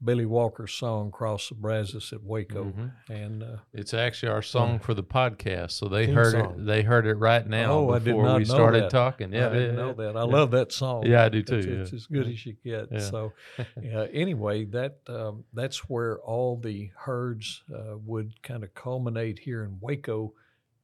Billy 0.03 0.25
Walker's 0.25 0.73
song 0.73 1.11
"Cross 1.11 1.49
the 1.49 1.55
Brazos" 1.55 2.11
at 2.11 2.23
Waco, 2.23 2.65
Mhm. 2.65 2.91
and 3.09 3.43
uh, 3.43 3.57
It's 3.73 3.93
actually 3.93 4.29
our 4.31 4.41
song 4.41 4.79
for 4.79 4.93
the 4.93 5.03
podcast, 5.03 5.71
so 5.71 5.87
they 5.87 6.07
heard 6.07 6.31
song. 6.33 6.59
it. 6.59 6.65
They 6.65 6.81
heard 6.83 7.05
it 7.07 7.15
right 7.15 7.47
now 7.47 7.73
Oh, 7.73 7.99
before 7.99 8.35
we 8.35 8.45
started 8.45 8.83
that. 8.83 8.89
talking. 8.91 9.31
Yeah, 9.31 9.49
I 9.49 9.53
didn't 9.53 9.75
yeah, 9.77 9.81
know 9.81 9.93
that. 9.93 10.17
I 10.17 10.25
Yeah. 10.25 10.35
love 10.37 10.51
that 10.51 10.71
song. 10.71 11.05
Yeah, 11.05 11.23
I 11.23 11.29
do 11.29 11.41
too, 11.43 11.55
It's, 11.57 11.67
yeah. 11.67 11.73
it's 11.73 11.93
as 11.93 12.07
good 12.07 12.27
as 12.27 12.45
you 12.45 12.53
get. 12.63 13.01
So, 13.01 13.33
yeah, 13.81 14.07
anyway, 14.11 14.65
that 14.65 14.97
um, 15.07 15.45
that's 15.53 15.89
where 15.89 16.19
all 16.21 16.57
the 16.57 16.91
herds 16.97 17.63
uh, 17.73 17.97
would 18.05 18.41
kind 18.43 18.63
of 18.63 18.73
culminate 18.73 19.39
here 19.39 19.63
in 19.63 19.77
Waco 19.79 20.33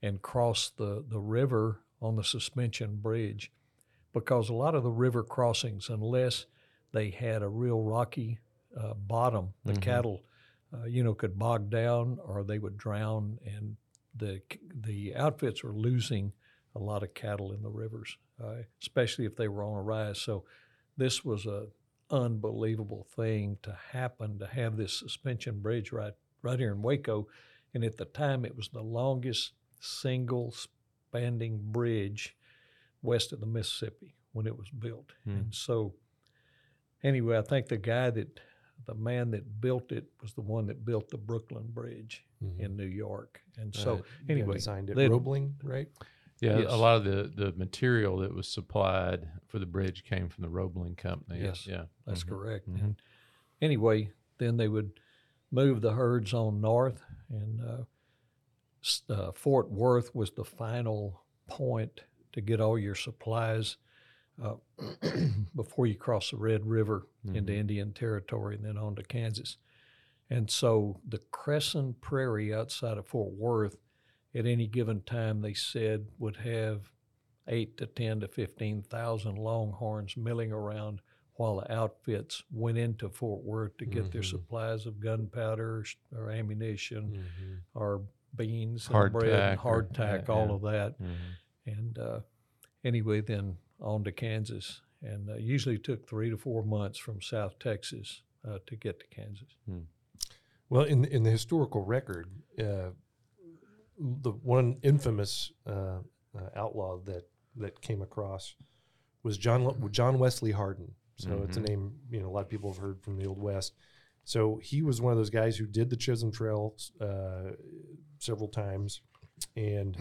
and 0.02 0.22
cross 0.22 0.70
the 0.70 1.04
the 1.08 1.20
river 1.20 1.82
on 2.02 2.16
the 2.16 2.24
suspension 2.24 2.96
bridge, 2.96 3.52
because 4.14 4.48
a 4.48 4.54
lot 4.54 4.74
of 4.76 4.84
the 4.84 4.90
river 4.92 5.24
crossings, 5.24 5.90
unless 5.90 6.46
they 6.94 7.10
had 7.10 7.42
a 7.44 7.50
real 7.50 7.82
rocky 7.84 8.40
uh, 8.78 8.94
bottom, 8.94 9.54
the 9.66 9.74
Mhm. 9.74 9.82
cattle, 9.82 10.24
uh, 10.74 10.86
you 10.86 11.04
know, 11.04 11.14
could 11.14 11.38
bog 11.40 11.70
down 11.70 12.20
or 12.20 12.44
they 12.44 12.60
would 12.60 12.78
drown, 12.78 13.40
and 13.46 13.78
the 14.16 14.42
the 14.74 15.16
outfits 15.16 15.64
were 15.64 15.74
losing 15.74 16.34
a 16.76 16.80
lot 16.80 17.04
of 17.04 17.14
cattle 17.14 17.52
in 17.52 17.62
the 17.62 17.70
rivers, 17.70 18.18
uh, 18.40 18.64
especially 18.82 19.26
if 19.26 19.36
they 19.36 19.48
were 19.48 19.64
on 19.64 19.78
a 19.78 19.82
rise. 19.82 20.20
So 20.20 20.46
this 20.98 21.24
was 21.26 21.46
a 21.46 21.68
unbelievable 22.12 23.04
thing 23.16 23.58
to 23.62 23.72
happen 23.74 24.40
to 24.40 24.48
have 24.48 24.78
this 24.78 24.94
suspension 24.94 25.60
bridge 25.62 25.92
right 25.92 26.14
right 26.42 26.60
here 26.60 26.72
in 26.72 26.82
Waco, 26.82 27.28
and 27.74 27.84
at 27.84 27.98
the 27.98 28.06
time 28.06 28.46
it 28.46 28.56
was 28.56 28.70
the 28.70 28.82
longest 28.84 29.54
single 29.80 30.52
spanning 30.52 31.72
bridge 31.72 32.36
west 33.02 33.32
of 33.34 33.40
the 33.40 33.46
Mississippi 33.46 34.16
when 34.32 34.46
it 34.48 34.58
was 34.58 34.70
built, 34.70 35.14
Hmm. 35.24 35.38
and 35.38 35.56
so 35.56 35.96
anyway, 37.04 37.38
I 37.38 37.42
think 37.42 37.68
the 37.68 37.78
guy 37.78 38.10
that 38.12 38.40
the 38.86 38.96
man 38.96 39.32
that 39.32 39.62
built 39.62 39.92
it 39.92 40.06
was 40.22 40.34
the 40.34 40.42
one 40.42 40.66
that 40.68 40.84
built 40.86 41.10
the 41.10 41.18
Brooklyn 41.18 41.68
Bridge 41.68 42.26
in 42.58 42.76
New 42.78 42.86
York, 42.86 43.42
and 43.58 43.76
so 43.76 43.94
Uh, 43.94 43.96
yeah, 43.98 44.02
anyway, 44.30 44.54
designed 44.56 44.90
it 44.90 44.96
they- 44.96 45.10
Roebling, 45.10 45.56
right? 45.64 45.90
Yeah, 46.42 46.60
Yes. 46.60 46.72
a 46.72 46.78
lot 46.78 46.96
of 46.96 47.04
the, 47.04 47.24
the 47.36 47.52
material 47.58 48.18
that 48.20 48.34
was 48.34 48.48
supplied 48.48 49.28
for 49.48 49.60
the 49.60 49.66
bridge 49.66 50.06
came 50.06 50.30
from 50.30 50.44
the 50.44 50.50
Roebling 50.50 50.96
Company. 50.96 51.42
Yes. 51.42 51.68
Yeah. 51.68 51.86
That's 52.06 52.24
Mhm. 52.24 52.30
correct. 52.30 52.70
Mhm. 52.70 52.82
And 52.82 53.02
anyway, 53.62 54.14
then 54.38 54.56
they 54.56 54.70
would 54.70 55.00
move 55.52 55.82
the 55.82 55.92
herds 55.94 56.34
on 56.34 56.62
north, 56.62 57.04
and 57.30 57.60
uh, 57.62 57.84
uh, 59.10 59.32
Fort 59.34 59.70
Worth 59.70 60.16
was 60.16 60.32
the 60.32 60.46
final 60.46 61.24
point 61.48 62.04
to 62.32 62.40
get 62.42 62.62
all 62.62 62.80
your 62.80 62.96
supplies 62.96 63.76
uh, 64.42 64.56
before 65.56 65.86
you 65.88 65.96
cross 65.96 66.32
the 66.32 66.38
Red 66.38 66.66
River 66.66 67.08
into 67.26 67.52
Mhm. 67.52 67.58
Indian 67.58 67.94
Territory 67.94 68.56
and 68.56 68.66
then 68.66 68.78
on 68.78 68.96
to 68.96 69.04
Kansas. 69.04 69.58
And 70.30 70.50
so 70.50 71.02
the 71.08 71.18
Crescent 71.32 72.02
Prairie 72.02 72.54
outside 72.54 72.98
of 72.98 73.08
Fort 73.08 73.34
Worth, 73.34 73.76
at 74.36 74.46
any 74.46 74.68
given 74.68 75.02
time, 75.02 75.42
they 75.42 75.54
said 75.54 76.08
would 76.20 76.38
have 76.38 76.92
eight 77.48 77.78
to 77.78 77.88
ten 77.88 78.20
to 78.20 78.28
fifteen 78.28 78.84
thousand 78.84 79.36
Longhorns 79.38 80.16
milling 80.16 80.52
around 80.52 81.02
while 81.34 81.60
the 81.62 81.72
outfits 81.74 82.44
went 82.52 82.78
into 82.78 83.10
Fort 83.10 83.44
Worth 83.44 83.76
to 83.78 83.86
get 83.86 84.12
their 84.12 84.22
Mhm. 84.22 84.30
supplies 84.30 84.86
of 84.86 85.00
gunpowder 85.00 85.84
or 86.16 86.30
ammunition 86.32 87.12
Mm-hmm. 87.12 87.54
or 87.74 88.04
beans 88.36 88.86
and 88.88 88.96
Hardtack 88.96 89.12
bread 89.14 89.34
and 89.52 89.60
hardtack, 89.60 90.28
yeah, 90.28 90.34
all 90.34 90.48
yeah. 90.50 90.54
of 90.54 90.62
that. 90.62 91.02
Mm-hmm. 91.02 91.70
And 91.72 91.98
uh, 91.98 92.20
anyway, 92.84 93.22
then 93.22 93.58
on 93.82 94.04
to 94.04 94.12
Kansas, 94.12 94.82
and 95.02 95.30
uh, 95.30 95.36
usually 95.36 95.78
took 95.78 96.08
three 96.08 96.30
to 96.30 96.38
four 96.38 96.64
months 96.64 96.98
from 97.00 97.22
South 97.22 97.58
Texas 97.60 98.22
uh, 98.48 98.60
to 98.68 98.76
get 98.76 99.00
to 99.00 99.08
Kansas. 99.08 99.56
Well, 100.70 100.84
in 100.84 101.06
in 101.06 101.24
the 101.24 101.32
historical 101.32 101.84
record, 101.84 102.30
uh, 102.60 102.92
the 103.98 104.32
one 104.32 104.78
infamous 104.84 105.52
uh, 105.66 106.00
uh, 106.38 106.50
outlaw 106.56 107.00
that 107.06 107.28
that 107.56 107.82
came 107.82 108.02
across 108.02 108.56
was 109.24 109.38
John 109.38 109.90
John 109.92 110.20
Wesley 110.20 110.52
Hardin. 110.52 110.94
So 111.18 111.44
it's 111.44 111.58
a 111.58 111.62
Mhm. 111.62 111.68
name 111.70 112.00
you 112.10 112.20
know 112.22 112.30
a 112.30 112.32
lot 112.32 112.42
of 112.42 112.50
people 112.50 112.72
have 112.72 112.82
heard 112.82 113.02
from 113.02 113.18
the 113.18 113.26
Old 113.26 113.42
West. 113.42 113.74
So 114.24 114.58
he 114.58 114.82
was 114.84 115.02
one 115.02 115.12
of 115.12 115.18
those 115.18 115.32
guys 115.32 115.58
who 115.58 115.66
did 115.66 115.90
the 115.90 115.98
Chisholm 115.98 116.32
Trail 116.32 116.76
uh, 117.02 117.52
several 118.20 118.48
times, 118.48 119.02
and 119.56 119.98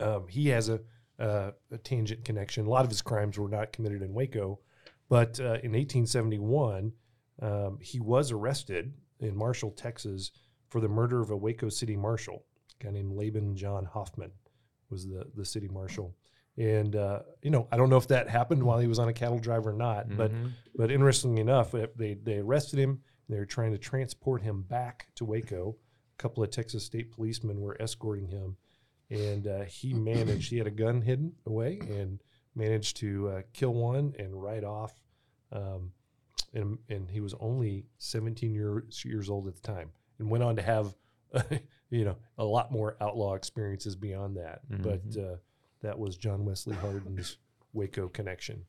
um, 0.00 0.26
he 0.28 0.48
has 0.48 0.68
a, 0.68 0.80
uh, 1.18 1.50
a 1.72 1.78
tangent 1.78 2.24
connection. 2.24 2.66
A 2.66 2.70
lot 2.70 2.84
of 2.84 2.90
his 2.90 3.02
crimes 3.02 3.38
were 3.38 3.48
not 3.48 3.72
committed 3.72 4.02
in 4.02 4.12
Waco, 4.14 4.60
but 5.08 5.40
uh, 5.40 5.58
in 5.64 5.72
1871, 5.72 6.92
um, 7.40 7.78
he 7.80 8.00
was 8.00 8.30
arrested 8.32 8.92
in 9.20 9.36
Marshall, 9.36 9.70
Texas, 9.72 10.30
for 10.68 10.80
the 10.80 10.88
murder 10.88 11.20
of 11.20 11.30
a 11.30 11.36
Waco 11.36 11.68
city 11.68 11.96
marshal, 11.96 12.44
a 12.80 12.84
guy 12.84 12.90
named 12.90 13.12
Laban 13.12 13.56
John 13.56 13.84
Hoffman 13.84 14.30
was 14.90 15.06
the, 15.06 15.24
the 15.34 15.44
city 15.44 15.68
marshal. 15.68 16.14
And, 16.56 16.96
uh, 16.96 17.20
you 17.42 17.50
know, 17.50 17.68
I 17.70 17.76
don't 17.76 17.88
know 17.88 17.96
if 17.98 18.08
that 18.08 18.28
happened 18.28 18.62
while 18.62 18.78
he 18.78 18.86
was 18.88 18.98
on 18.98 19.08
a 19.08 19.12
cattle 19.12 19.38
drive 19.38 19.66
or 19.66 19.72
not, 19.72 20.14
but 20.16 20.32
Mhm. 20.32 20.50
but 20.74 20.90
interestingly 20.90 21.40
enough, 21.40 21.72
they, 21.96 22.14
they 22.14 22.38
arrested 22.38 22.78
him. 22.78 23.00
They 23.28 23.38
were 23.38 23.46
trying 23.46 23.72
to 23.72 23.78
transport 23.78 24.42
him 24.42 24.62
back 24.62 25.06
to 25.16 25.24
Waco. 25.24 25.76
A 26.18 26.22
couple 26.22 26.42
of 26.42 26.50
Texas 26.50 26.84
state 26.84 27.12
policemen 27.12 27.60
were 27.60 27.80
escorting 27.80 28.26
him, 28.28 28.56
and 29.10 29.46
uh, 29.46 29.64
he 29.64 29.92
managed. 29.94 30.50
He 30.50 30.58
had 30.58 30.66
a 30.66 30.70
gun 30.72 31.02
hidden 31.02 31.32
away 31.46 31.78
and 31.80 32.20
managed 32.54 32.96
to 32.98 33.28
uh, 33.28 33.42
kill 33.52 33.74
one 33.74 34.14
and 34.18 34.42
ride 34.42 34.64
off. 34.64 34.92
Um, 35.52 35.92
and, 36.54 36.78
and 36.88 37.08
he 37.10 37.20
was 37.20 37.34
only 37.40 37.84
17 37.98 38.52
years 38.54 39.04
years 39.04 39.28
old 39.30 39.46
at 39.48 39.54
the 39.54 39.60
time, 39.60 39.90
and 40.18 40.30
went 40.30 40.42
on 40.44 40.56
to 40.56 40.62
have, 40.62 40.94
you 41.90 42.04
know, 42.04 42.16
a 42.38 42.44
lot 42.44 42.72
more 42.72 42.96
outlaw 43.00 43.34
experiences 43.34 43.94
beyond 43.96 44.36
that. 44.36 44.60
But 44.68 45.02
uh, 45.18 45.36
that 45.82 45.98
was 45.98 46.16
John 46.16 46.44
Wesley 46.44 46.74
Hardin's 46.76 47.36
Waco 47.72 48.08
connection. 48.08 48.64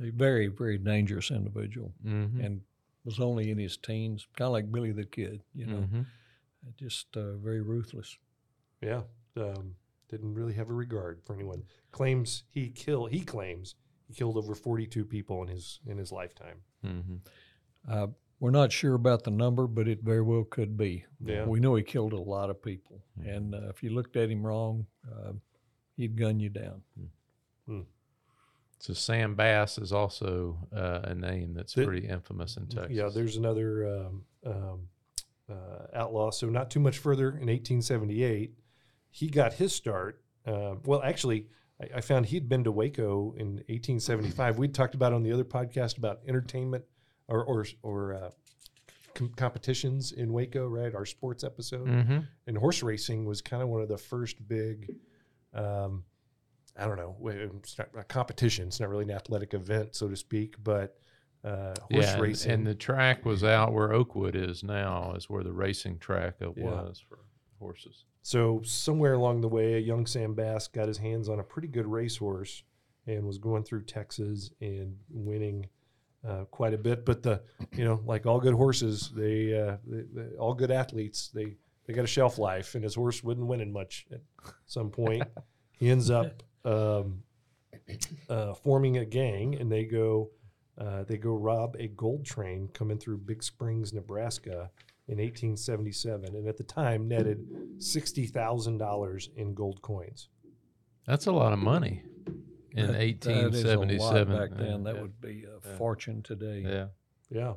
A 0.00 0.10
very, 0.10 0.46
very 0.46 0.78
dangerous 0.78 1.30
individual, 1.30 1.92
Mhm. 2.06 2.44
and 2.44 2.60
was 3.04 3.20
only 3.20 3.50
in 3.50 3.58
his 3.58 3.76
teens, 3.76 4.26
kind 4.36 4.46
of 4.46 4.52
like 4.52 4.70
Billy 4.72 4.92
the 4.92 5.04
Kid, 5.04 5.42
you 5.54 5.66
know, 5.66 5.86
Mhm. 5.92 6.06
just 6.76 7.16
uh, 7.16 7.32
very 7.36 7.60
ruthless. 7.60 8.16
Yeah, 8.80 9.02
um, 9.36 9.74
didn't 10.08 10.34
really 10.34 10.54
have 10.54 10.70
a 10.70 10.74
regard 10.74 11.20
for 11.24 11.34
anyone. 11.34 11.62
Claims 11.92 12.44
he 12.48 12.70
kill. 12.70 13.06
He 13.06 13.20
claims 13.20 13.74
he 14.06 14.14
killed 14.14 14.36
over 14.36 14.54
forty-two 14.54 15.04
people 15.04 15.42
in 15.42 15.48
his 15.48 15.80
in 15.86 15.98
his 15.98 16.10
lifetime. 16.12 16.58
Mhm. 16.84 17.18
Uh, 17.88 18.06
we're 18.40 18.50
not 18.52 18.70
sure 18.70 18.94
about 18.94 19.24
the 19.24 19.30
number, 19.32 19.66
but 19.66 19.88
it 19.88 20.02
very 20.02 20.22
well 20.22 20.44
could 20.44 20.76
be. 20.76 21.04
Yeah. 21.24 21.44
We 21.46 21.58
know 21.60 21.74
he 21.74 21.82
killed 21.82 22.12
a 22.12 22.20
lot 22.20 22.50
of 22.50 22.62
people, 22.62 23.02
and 23.24 23.54
uh, 23.54 23.68
if 23.68 23.82
you 23.82 23.90
looked 23.90 24.16
at 24.16 24.30
him 24.30 24.46
wrong, 24.46 24.86
uh, 25.10 25.32
he'd 25.96 26.16
gun 26.16 26.38
you 26.38 26.48
down. 26.48 26.82
So 28.80 28.92
Sam 28.94 29.34
Bass 29.34 29.76
is 29.78 29.92
also 29.92 30.56
uh, 30.72 31.00
a 31.02 31.14
name 31.14 31.52
that's 31.52 31.74
The- 31.74 31.84
pretty 31.84 32.06
infamous 32.06 32.56
in 32.56 32.68
Texas. 32.68 32.92
Yeah, 32.92 33.08
there's 33.12 33.36
another 33.36 34.06
um, 34.06 34.24
um, 34.46 34.88
uh, 35.50 35.86
outlaw. 35.94 36.30
So 36.30 36.48
not 36.48 36.70
too 36.70 36.78
much 36.78 36.98
further. 36.98 37.30
In 37.30 37.48
1878, 37.48 38.54
he 39.10 39.28
got 39.28 39.54
his 39.54 39.74
start. 39.74 40.20
Uh, 40.46 40.74
well, 40.84 41.02
actually, 41.02 41.46
I, 41.80 41.98
I 41.98 42.00
found 42.00 42.26
he'd 42.26 42.48
been 42.48 42.64
to 42.64 42.72
Waco 42.72 43.34
in 43.36 43.56
1875. 43.68 44.58
We'd 44.58 44.74
talked 44.74 44.94
about 44.94 45.12
on 45.12 45.22
the 45.22 45.32
other 45.32 45.44
podcast 45.44 45.98
about 45.98 46.20
entertainment 46.26 46.84
or 47.28 47.44
or, 47.44 47.66
or 47.82 48.14
uh, 48.14 48.30
com- 49.14 49.32
competitions 49.36 50.12
in 50.12 50.32
Waco, 50.32 50.66
right? 50.66 50.94
Our 50.94 51.04
sports 51.06 51.44
episode. 51.44 51.88
hmm 51.88 52.18
and 52.46 52.56
horse 52.56 52.82
racing 52.82 53.24
was 53.26 53.42
kind 53.42 53.62
of 53.62 53.68
one 53.68 53.82
of 53.82 53.88
the 53.88 53.98
first 53.98 54.36
big 54.48 54.90
um, 55.54 56.02
i 56.78 56.86
don't 56.86 56.96
know 56.96 57.16
it's 57.28 57.76
not 57.76 57.88
a 57.98 58.04
competition 58.04 58.66
it's 58.68 58.80
not 58.80 58.88
really 58.88 59.04
an 59.04 59.10
athletic 59.10 59.52
event 59.54 59.94
so 59.94 60.08
to 60.08 60.16
speak 60.16 60.54
but 60.64 60.96
uh, 61.44 61.74
horse 61.74 61.74
yeah, 61.90 62.12
and- 62.14 62.22
racing 62.22 62.50
and 62.52 62.66
the 62.66 62.74
track 62.74 63.24
was 63.26 63.44
out 63.44 63.72
where 63.72 63.92
Oakwood 63.92 64.34
is 64.34 64.62
now, 64.64 65.12
is 65.16 65.28
where 65.30 65.42
the 65.44 65.52
racing 65.52 65.98
track 65.98 66.34
uh, 66.42 66.50
Yeah. 66.56 66.64
was 66.64 66.98
for 67.06 67.18
horses. 67.58 68.04
So 68.28 68.60
somewhere 68.64 69.14
along 69.14 69.40
the 69.40 69.48
way 69.48 69.74
a 69.74 69.78
young 69.78 70.06
sam 70.06 70.34
bass 70.34 70.68
got 70.68 70.88
his 70.88 70.98
hands 70.98 71.28
on 71.28 71.40
a 71.40 71.42
pretty 71.42 71.68
good 71.68 71.86
racehorse 71.86 72.62
and 73.06 73.26
was 73.26 73.38
going 73.38 73.62
through 73.62 73.82
texas 73.82 74.50
and 74.60 74.96
winning 75.10 75.66
uh, 76.26 76.44
quite 76.50 76.74
a 76.74 76.78
bit. 76.78 77.04
But 77.04 77.22
the 77.22 77.42
you 77.72 77.84
know 77.84 78.00
like 78.04 78.26
all 78.26 78.40
good 78.40 78.54
horses 78.54 79.10
they, 79.14 79.58
uh, 79.58 79.76
they, 79.86 80.02
they 80.12 80.36
all 80.36 80.54
good 80.54 80.70
athletes 80.70 81.30
they 81.32 81.56
they 81.86 81.94
got 81.94 82.04
a 82.04 82.08
shelf 82.08 82.38
life 82.38 82.74
and 82.74 82.84
his 82.84 82.94
horse 82.94 83.22
wasn't 83.24 83.46
winning 83.46 83.72
much 83.72 84.06
at 84.12 84.20
some 84.66 84.90
point. 84.90 85.22
He 85.78 85.90
ends 85.90 86.10
up 86.10 86.42
um, 86.64 87.22
uh, 88.28 88.52
forming 88.54 88.98
a 88.98 89.04
gang 89.04 89.54
and 89.54 89.70
they 89.70 89.84
go 89.84 90.30
uh, 90.76 91.04
they 91.04 91.16
go 91.16 91.34
rob 91.34 91.76
a 91.78 91.88
gold 91.88 92.24
train 92.26 92.68
coming 92.74 92.98
through 92.98 93.18
big 93.18 93.42
springs 93.42 93.92
nebraska 93.92 94.70
in 95.08 95.18
1877 95.18 96.34
and 96.36 96.46
at 96.46 96.56
the 96.58 96.64
time 96.64 97.08
netted 97.08 97.46
$60000 97.78 99.28
in 99.36 99.54
gold 99.54 99.80
coins 99.82 100.28
That's 101.06 101.26
a 101.26 101.32
lot 101.32 101.52
of 101.52 101.58
money 101.58 102.02
in 102.72 102.86
That- 102.88 102.92
that 102.92 103.02
is 103.02 103.64
a 103.64 103.76
lot 103.78 103.88
1877. 103.88 104.36
back 104.38 104.50
then. 104.58 104.82
That 104.84 104.94
yeah. 104.96 105.00
would 105.02 105.20
be 105.20 105.44
a 105.44 105.66
Yeah. 105.68 105.76
fortune 105.76 106.22
today. 106.22 106.60
yeah. 106.62 106.88
yeah 107.30 107.54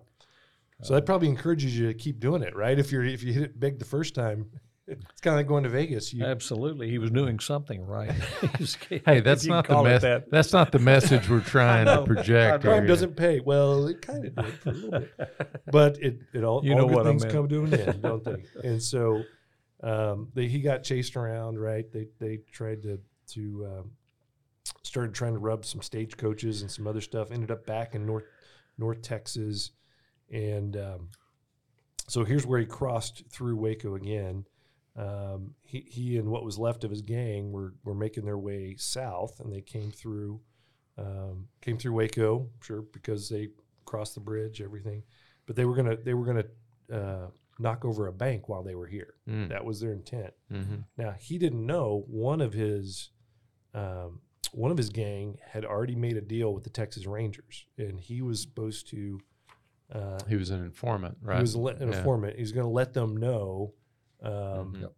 so 0.84 0.96
that 0.96 1.06
probably 1.06 1.28
encourages 1.28 1.78
you 1.78 1.86
to 1.88 1.94
keep 1.94 2.20
doing 2.20 2.42
it 2.42 2.56
right 2.56 2.80
if 2.80 2.92
you're 2.92 3.04
if 3.04 3.22
you 3.22 3.34
hit 3.34 3.44
it 3.44 3.60
big 3.60 3.78
the 3.78 3.86
first 3.86 4.16
time 4.16 4.50
it's 4.92 5.22
kind 5.22 5.34
of 5.34 5.40
like 5.40 5.48
going 5.48 5.64
to 5.64 5.70
vegas 5.70 6.14
you, 6.14 6.24
Absolutely, 6.24 6.90
he 6.90 6.98
was 6.98 7.12
doing 7.12 7.40
something 7.40 7.86
right. 7.86 8.12
Hey, 9.06 9.20
that's 9.22 9.46
not 9.46 9.68
the 9.68 9.74
call 9.74 9.86
it 9.86 9.90
mess. 9.90 10.02
that. 10.02 10.32
That's 10.32 10.54
not 10.54 10.72
the 10.72 10.80
message 10.80 11.30
we're 11.30 11.40
trying 11.42 11.86
to 11.86 12.04
project. 12.06 12.64
crime 12.64 12.86
doesn't 12.86 13.16
pay 13.16 13.40
well 13.40 13.88
it 13.88 14.02
kind 14.02 14.26
of 14.26 14.36
did 14.36 14.54
for 14.56 14.70
a 14.70 14.74
little 14.74 15.00
bit 15.00 15.32
but 15.72 15.98
it, 16.00 16.20
it 16.34 16.44
all, 16.44 16.64
You 16.64 16.74
all 16.74 16.80
know 16.80 16.88
good 16.88 16.96
what 16.96 17.08
I 17.08 17.10
things 17.10 17.26
come 17.26 17.48
to 17.48 17.64
an 17.64 17.74
end, 17.74 18.02
don't 18.02 18.24
they? 18.24 18.44
And 18.64 18.82
so 18.82 19.24
um, 19.84 20.30
they, 20.34 20.48
he 20.48 20.62
got 20.62 20.84
chased 20.84 21.16
around, 21.16 21.60
right? 21.60 21.92
They 21.92 22.08
they 22.20 22.40
tried 22.52 22.84
to 22.84 23.00
to 23.34 23.66
um, 23.66 23.92
started 24.84 25.14
trying 25.14 25.34
to 25.34 25.40
rub 25.40 25.66
some 25.66 25.82
stagecoaches 25.82 26.62
and 26.62 26.70
some 26.70 26.88
other 26.88 27.02
stuff. 27.02 27.32
Ended 27.32 27.52
up 27.52 27.66
back 27.66 27.96
in 27.96 28.06
North 28.06 28.26
North 28.78 29.02
Texas, 29.02 29.72
and 30.32 30.78
um, 30.78 31.10
so 32.08 32.24
here's 32.24 32.46
where 32.46 32.60
he 32.60 32.66
crossed 32.66 33.24
through 33.32 33.56
Waco 33.56 33.96
again. 33.96 34.46
Um, 34.96 35.56
he, 35.64 35.86
he 35.90 36.18
and 36.18 36.30
what 36.30 36.44
was 36.44 36.58
left 36.60 36.84
of 36.84 36.92
his 36.92 37.02
gang 37.02 37.52
were, 37.52 37.74
were 37.84 37.96
making 37.96 38.26
their 38.26 38.38
way 38.38 38.76
south, 38.78 39.40
and 39.40 39.52
they 39.52 39.62
came 39.62 39.92
through 39.92 40.42
um, 40.98 41.48
came 41.62 41.78
through 41.78 41.94
Waco, 41.94 42.50
sure, 42.62 42.82
because 42.82 43.30
they 43.30 43.50
crossed 43.86 44.16
the 44.16 44.20
bridge, 44.22 44.62
everything. 44.62 45.04
But 45.46 45.56
they 45.56 45.64
were 45.66 45.76
gonna 45.76 45.96
they 45.96 46.14
were 46.14 46.26
gonna 46.26 46.46
uh, 46.94 47.28
knock 47.58 47.86
over 47.86 48.08
a 48.08 48.14
bank 48.14 48.50
while 48.50 48.64
they 48.64 48.76
were 48.76 48.88
here. 48.88 49.14
Mm. 49.28 49.48
That 49.50 49.64
was 49.64 49.80
their 49.80 49.94
intent. 49.94 50.34
Mhm. 50.52 50.84
Now 50.98 51.16
he 51.18 51.38
didn't 51.38 51.66
know 51.66 52.04
one 52.08 52.42
of 52.42 52.52
his 52.54 53.10
um, 53.74 54.20
one 54.52 54.72
of 54.72 54.78
his 54.78 54.90
gang 54.90 55.38
had 55.48 55.64
already 55.64 55.96
made 55.96 56.18
a 56.18 56.22
deal 56.22 56.54
with 56.54 56.66
the 56.66 56.70
Texas 56.70 57.08
Rangers, 57.08 57.66
and 57.78 58.00
he 58.00 58.22
was 58.22 58.42
supposed 58.42 58.90
to. 58.90 59.22
Uh, 59.92 60.20
He 60.28 60.36
was 60.36 60.50
an 60.50 60.64
informant, 60.64 61.18
right? 61.22 61.38
He 61.38 61.42
was 61.42 61.56
an 61.56 61.64
Yeah. 61.80 61.98
informant. 61.98 62.38
He's 62.38 62.52
going 62.52 62.66
to 62.66 62.72
let 62.72 62.94
them 62.94 63.16
know, 63.18 63.74
um, 64.22 64.74
Mhm. 64.76 64.92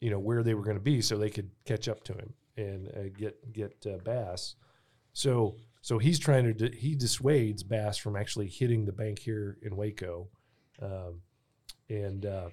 You 0.00 0.10
know, 0.10 0.18
where 0.20 0.42
they 0.44 0.54
were 0.54 0.62
going 0.62 0.76
to 0.76 0.82
be, 0.82 1.00
so 1.00 1.18
they 1.18 1.30
could 1.30 1.50
catch 1.64 1.88
up 1.88 2.04
to 2.04 2.12
him 2.12 2.32
and 2.56 2.88
uh, 2.96 3.08
get 3.16 3.52
get 3.52 3.84
uh, 3.86 3.98
Bass. 3.98 4.54
So 5.12 5.56
so 5.80 5.98
he's 5.98 6.18
trying 6.20 6.44
to 6.44 6.52
di- 6.54 6.76
he 6.76 6.94
dissuades 6.94 7.62
Bass 7.64 7.96
from 7.98 8.14
actually 8.14 8.46
hitting 8.48 8.84
the 8.84 8.92
bank 8.92 9.18
here 9.18 9.58
in 9.62 9.74
Waco, 9.76 10.28
um, 10.80 11.22
and 11.88 12.24
uh, 12.26 12.50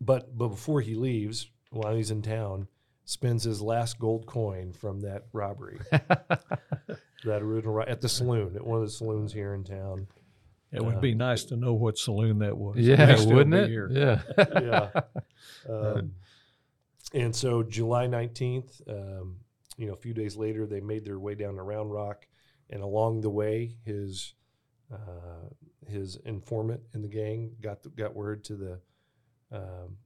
but 0.00 0.36
but 0.36 0.48
before 0.48 0.80
he 0.82 0.94
leaves, 0.94 1.48
while 1.70 1.94
he's 1.94 2.10
in 2.10 2.20
town, 2.20 2.68
spends 3.06 3.44
his 3.44 3.62
last 3.62 3.98
gold 3.98 4.26
coin 4.26 4.72
from 4.74 5.00
that 5.00 5.28
robbery, 5.32 5.78
that 5.90 7.40
original 7.42 7.80
at 7.80 8.00
the 8.02 8.08
saloon 8.08 8.56
at 8.56 8.66
one 8.66 8.78
of 8.78 8.84
the 8.84 8.90
saloons 8.92 9.32
here 9.32 9.54
in 9.54 9.64
town. 9.64 10.06
It 10.72 10.82
would 10.84 10.96
Uh, 10.96 11.00
be 11.00 11.14
nice 11.14 11.44
to 11.44 11.56
know 11.56 11.74
what 11.74 11.98
saloon 11.98 12.38
that 12.38 12.56
was. 12.56 12.78
Yeah, 12.78 13.14
may 13.16 13.26
wouldn't 13.26 13.54
it? 13.54 13.68
here. 13.68 13.88
Yeah. 13.90 14.22
yeah. 14.38 15.00
Um, 15.68 16.12
and 17.12 17.34
so 17.36 17.62
July 17.62 18.06
19th, 18.08 18.80
um, 18.88 19.36
you 19.76 19.86
know, 19.86 19.92
a 19.92 19.96
few 19.96 20.14
days 20.14 20.36
later, 20.36 20.66
they 20.66 20.80
made 20.80 21.04
their 21.04 21.18
way 21.18 21.34
down 21.34 21.56
to 21.56 21.62
Round 21.62 21.92
Rock. 21.92 22.26
And 22.70 22.82
along 22.82 23.20
the 23.20 23.30
way, 23.30 23.76
his 23.84 24.34
uh, 24.90 25.48
his 25.86 26.16
informant 26.24 26.80
in 26.94 27.02
the 27.02 27.08
gang 27.08 27.52
got 27.60 27.82
the, 27.82 27.88
got 27.90 28.14
word 28.14 28.44
to 28.44 28.56
the 28.56 28.80
um, 29.50 29.96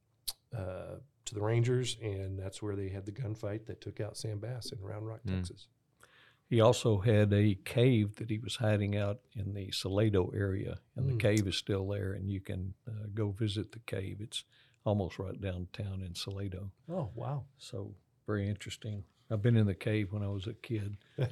uh, 0.57 0.97
to 1.27 1.35
the 1.35 1.41
Rangers, 1.41 1.97
and 2.03 2.39
that's 2.39 2.61
where 2.63 2.75
they 2.77 2.89
had 2.89 3.05
the 3.07 3.13
gunfight 3.13 3.67
that 3.67 3.81
took 3.81 4.01
out 4.01 4.17
Sam 4.17 4.39
Bass 4.39 4.73
in 4.73 4.81
Round 4.81 5.07
Rock, 5.07 5.21
Mm. 5.27 5.37
Texas. 5.37 5.69
He 6.49 6.61
also 6.61 6.99
had 7.01 7.33
a 7.33 7.57
cave 7.65 8.17
that 8.17 8.31
he 8.31 8.39
was 8.39 8.57
hiding 8.57 8.97
out 8.97 9.19
in 9.35 9.53
the 9.55 9.71
Salado 9.73 10.31
area, 10.35 10.79
and 10.95 11.07
Mm. 11.07 11.13
the 11.13 11.17
cave 11.19 11.47
is 11.49 11.57
still 11.57 11.87
there, 11.89 12.13
and 12.13 12.31
you 12.31 12.41
can 12.41 12.75
uh, 12.89 13.07
go 13.15 13.31
visit 13.33 13.73
the 13.73 13.81
cave. 13.81 14.19
It's 14.21 14.45
almost 14.85 15.19
right 15.19 15.41
downtown 15.41 16.03
in 16.07 16.15
Salado. 16.15 16.71
Oh 16.89 17.11
wow! 17.15 17.45
So 17.59 17.95
very 18.27 18.49
interesting. 18.49 19.03
I've 19.29 19.43
been 19.43 19.57
in 19.57 19.67
the 19.67 19.75
cave 19.75 20.13
when 20.13 20.23
I 20.23 20.29
was 20.29 20.47
a 20.47 20.55
kid. 20.55 20.97
Did 21.17 21.29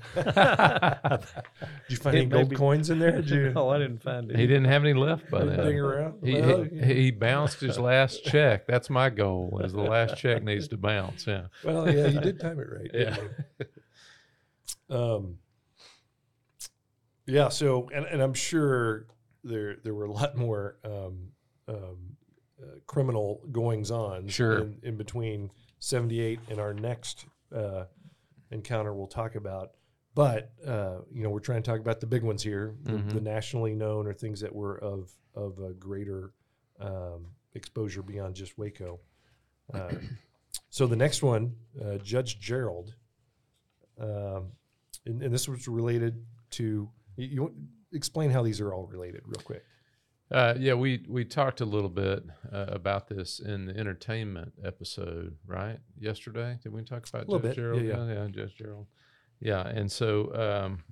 you 1.88 1.96
find 1.96 2.16
It 2.16 2.20
any 2.22 2.26
gold 2.26 2.48
be- 2.48 2.56
coins 2.56 2.90
in 2.90 2.98
there? 2.98 3.12
Did 3.12 3.30
you 3.30 3.50
no, 3.54 3.68
I 3.68 3.78
didn't 3.78 4.02
find 4.02 4.28
it. 4.30 4.36
He 4.36 4.48
didn't 4.48 4.64
have 4.64 4.82
any 4.82 4.94
left 4.94 5.30
by 5.30 5.44
then. 5.44 5.60
around? 5.60 6.14
He, 6.24 6.40
Well, 6.40 6.64
he, 6.64 6.74
yeah. 6.76 6.84
he 6.86 7.10
bounced 7.12 7.60
his 7.60 7.78
last 7.78 8.24
check. 8.24 8.66
That's 8.66 8.90
my 8.90 9.10
goal. 9.10 9.60
Is 9.64 9.72
the 9.72 9.80
last 9.82 10.16
check 10.16 10.42
needs 10.42 10.66
to 10.68 10.76
bounce. 10.76 11.26
Yeah. 11.26 11.46
Well, 11.62 11.88
yeah, 11.88 12.08
you 12.08 12.20
did 12.20 12.40
time 12.40 12.58
it 12.58 12.66
right. 12.68 12.90
Yeah. 12.92 13.16
Um. 14.90 15.38
Yeah. 17.26 17.48
So, 17.48 17.88
and, 17.94 18.04
and 18.06 18.22
I'm 18.22 18.34
sure 18.34 19.06
there 19.42 19.76
there 19.82 19.94
were 19.94 20.04
a 20.04 20.12
lot 20.12 20.36
more 20.36 20.76
um, 20.84 21.28
um, 21.68 22.16
uh, 22.62 22.66
criminal 22.86 23.40
goings 23.50 23.90
on. 23.90 24.28
Sure. 24.28 24.58
In, 24.58 24.78
in 24.82 24.96
between 24.96 25.50
'78 25.78 26.40
and 26.50 26.58
our 26.58 26.74
next 26.74 27.26
uh, 27.54 27.84
encounter, 28.50 28.92
we'll 28.94 29.06
talk 29.06 29.34
about. 29.36 29.70
But 30.14 30.52
uh, 30.66 30.98
you 31.12 31.22
know, 31.22 31.30
we're 31.30 31.40
trying 31.40 31.62
to 31.62 31.70
talk 31.70 31.80
about 31.80 32.00
the 32.00 32.06
big 32.06 32.22
ones 32.22 32.42
here, 32.42 32.74
the, 32.82 32.92
Mhm. 32.92 33.12
the 33.14 33.20
nationally 33.20 33.74
known 33.74 34.06
or 34.06 34.12
things 34.12 34.40
that 34.40 34.54
were 34.54 34.78
of 34.78 35.10
of 35.34 35.58
a 35.58 35.72
greater 35.72 36.32
um, 36.78 37.26
exposure 37.54 38.02
beyond 38.02 38.34
just 38.36 38.56
Waco. 38.58 39.00
Uh, 39.72 39.92
so 40.70 40.86
the 40.86 40.94
next 40.96 41.22
one, 41.22 41.56
uh, 41.82 41.96
Judge 41.98 42.38
Gerald, 42.38 42.94
um, 43.98 44.52
and, 45.06 45.22
and 45.22 45.32
this 45.32 45.48
was 45.48 45.66
related 45.68 46.24
to. 46.52 46.88
You, 47.16 47.26
you 47.26 47.54
explain 47.92 48.30
how 48.30 48.42
these 48.42 48.60
are 48.60 48.72
all 48.74 48.86
related, 48.86 49.22
real 49.24 49.42
quick. 49.44 49.64
Uh, 50.30 50.54
yeah, 50.58 50.74
we 50.74 51.04
we 51.08 51.24
talked 51.24 51.60
a 51.60 51.64
little 51.64 51.88
bit 51.90 52.24
uh, 52.52 52.66
about 52.68 53.08
this 53.08 53.40
in 53.40 53.66
the 53.66 53.76
entertainment 53.76 54.52
episode, 54.64 55.36
right? 55.46 55.78
Yesterday, 55.98 56.58
did 56.62 56.72
we 56.72 56.82
talk 56.82 57.06
about 57.08 57.26
A 57.28 57.30
little 57.30 57.38
Judge 57.40 57.56
bit, 57.56 57.56
Gerald? 57.56 57.82
yeah, 57.84 58.06
yeah, 58.12 58.28
Judge 58.30 58.56
Gerald. 58.56 58.86
Yeah, 59.40 59.66
and 59.66 59.92
so 59.92 60.34
um, 60.34 60.82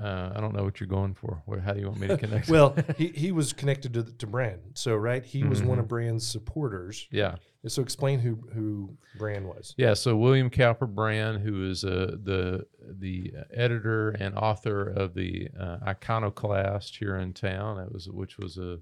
uh, 0.00 0.32
I 0.34 0.40
don't 0.40 0.54
know 0.54 0.62
what 0.64 0.80
you're 0.80 0.86
going 0.88 1.14
for. 1.14 1.42
Where, 1.46 1.60
how 1.60 1.72
do 1.72 1.80
you 1.80 1.86
want 1.88 2.00
me 2.00 2.08
to 2.08 2.16
connect? 2.24 2.48
Well, 2.48 2.74
he, 2.96 3.08
he 3.08 3.32
was 3.32 3.52
connected 3.52 3.92
to 3.94 4.02
the, 4.02 4.12
to 4.12 4.26
Brann, 4.26 4.58
so 4.74 4.94
right, 4.96 5.24
he 5.24 5.44
was 5.44 5.62
one 5.62 5.78
of 5.78 5.86
Brann's 5.88 6.26
supporters. 6.26 7.06
yeah, 7.10 7.36
So 7.66 7.82
explain 7.82 8.20
who 8.20 8.38
who 8.54 8.96
Brann 9.18 9.46
was. 9.46 9.74
yeah. 9.76 9.94
So 9.94 10.16
William 10.16 10.48
Cowper 10.50 10.86
Brann, 10.86 11.40
who 11.40 11.68
is 11.70 11.84
uh, 11.84 12.16
the 12.22 12.66
the 12.82 13.32
editor 13.52 14.10
and 14.10 14.34
author 14.36 14.88
of 14.88 15.14
the 15.14 15.48
uh, 15.58 15.78
Iconoclast 15.86 16.96
here 16.96 17.16
in 17.16 17.32
town, 17.32 17.76
that 17.76 17.92
was 17.92 18.08
which 18.08 18.38
was 18.38 18.56
a 18.58 18.78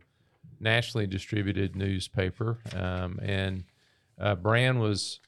nationally 0.61 1.07
distributed 1.07 1.77
newspaper, 1.77 2.59
um, 2.75 3.19
and 3.23 3.65
uh, 4.21 4.35
Brann 4.35 4.79
was 4.79 5.21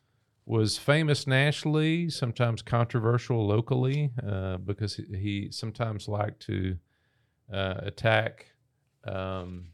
was 0.46 0.78
famous 0.78 1.26
nationally, 1.26 2.10
sometimes 2.10 2.62
controversial 2.62 3.46
locally, 3.46 4.10
uh, 4.26 4.56
because 4.58 4.96
he, 4.96 5.04
he 5.16 5.48
sometimes 5.52 6.08
liked 6.08 6.40
to 6.46 6.76
uh, 7.52 7.74
attack 7.82 8.46
um, 9.06 9.66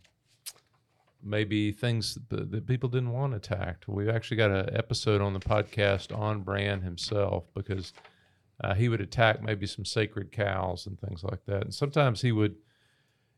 maybe 1.22 1.72
things 1.72 2.18
that, 2.28 2.50
that 2.50 2.66
people 2.66 2.88
didn't 2.88 3.12
want 3.12 3.34
attacked. 3.34 3.88
We've 3.88 4.08
actually 4.08 4.36
got 4.36 4.50
an 4.50 4.70
episode 4.72 5.20
on 5.20 5.32
the 5.32 5.40
podcast 5.40 6.16
on 6.16 6.42
Brann 6.42 6.82
himself 6.82 7.44
because 7.54 7.92
uh, 8.62 8.74
he 8.74 8.88
would 8.88 9.00
attack 9.00 9.42
maybe 9.42 9.66
some 9.66 9.84
sacred 9.84 10.32
cows 10.32 10.86
and 10.86 10.98
things 11.00 11.24
like 11.24 11.44
that. 11.46 11.64
And 11.64 11.74
sometimes 11.74 12.22
he 12.22 12.32
would 12.32 12.56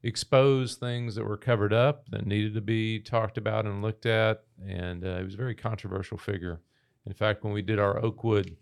expose 0.02 0.76
things 0.76 1.14
that 1.14 1.24
were 1.24 1.36
covered 1.36 1.72
up 1.72 2.08
that 2.10 2.26
needed 2.26 2.54
to 2.54 2.60
be 2.60 3.00
talked 3.00 3.38
about 3.38 3.64
and 3.64 3.82
looked 3.82 4.06
at. 4.06 4.44
And 4.66 5.04
uh, 5.04 5.18
he 5.18 5.24
was 5.24 5.34
a 5.34 5.38
very 5.38 5.54
controversial 5.54 6.18
figure. 6.18 6.60
In 7.08 7.14
fact, 7.14 7.42
when 7.42 7.54
we 7.54 7.62
did 7.62 7.78
our 7.78 7.98
Oakwood 8.04 8.54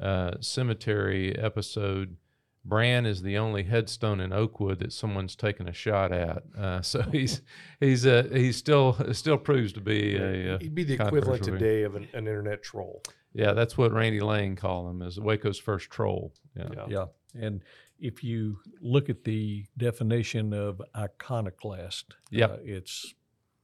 uh, 0.00 0.32
Cemetery 0.40 1.38
episode, 1.38 2.16
Brann 2.64 3.06
is 3.06 3.22
the 3.22 3.38
only 3.38 3.62
headstone 3.62 4.18
in 4.18 4.32
Oakwood 4.32 4.80
that 4.80 4.92
someone's 4.92 5.36
taken 5.36 5.68
a 5.68 5.72
shot 5.72 6.10
at. 6.10 6.42
Uh, 6.58 6.82
so 6.82 7.00
he's 7.12 7.42
he's 7.78 8.04
uh, 8.04 8.26
he's 8.32 8.56
still 8.56 8.96
still 9.12 9.38
proves 9.38 9.72
to 9.74 9.80
be 9.80 10.16
a, 10.16 10.54
uh 10.54 10.58
He'd 10.58 10.74
be 10.74 10.82
the 10.82 10.94
equivalent 10.94 11.24
controversial 11.26 11.58
today 11.58 11.82
of 11.84 11.94
an, 11.94 12.08
an 12.12 12.26
internet 12.26 12.64
troll. 12.64 13.02
yeah. 13.32 13.52
That's 13.52 13.78
what 13.78 13.92
Randy 13.92 14.18
Lane 14.20 14.56
called 14.56 14.90
him 14.90 15.00
as 15.00 15.20
Waco's 15.20 15.58
first 15.60 15.88
troll. 15.90 16.32
Yeah, 16.56 16.68
Yeah. 16.74 16.86
Yeah, 16.88 17.04
and 17.46 17.62
if 18.00 18.24
you 18.24 18.58
look 18.80 19.08
at 19.08 19.22
the 19.22 19.64
definition 19.78 20.52
of 20.52 20.82
iconoclast, 20.96 22.16
Yep. 22.30 22.50
uh, 22.50 22.56
it 22.64 22.90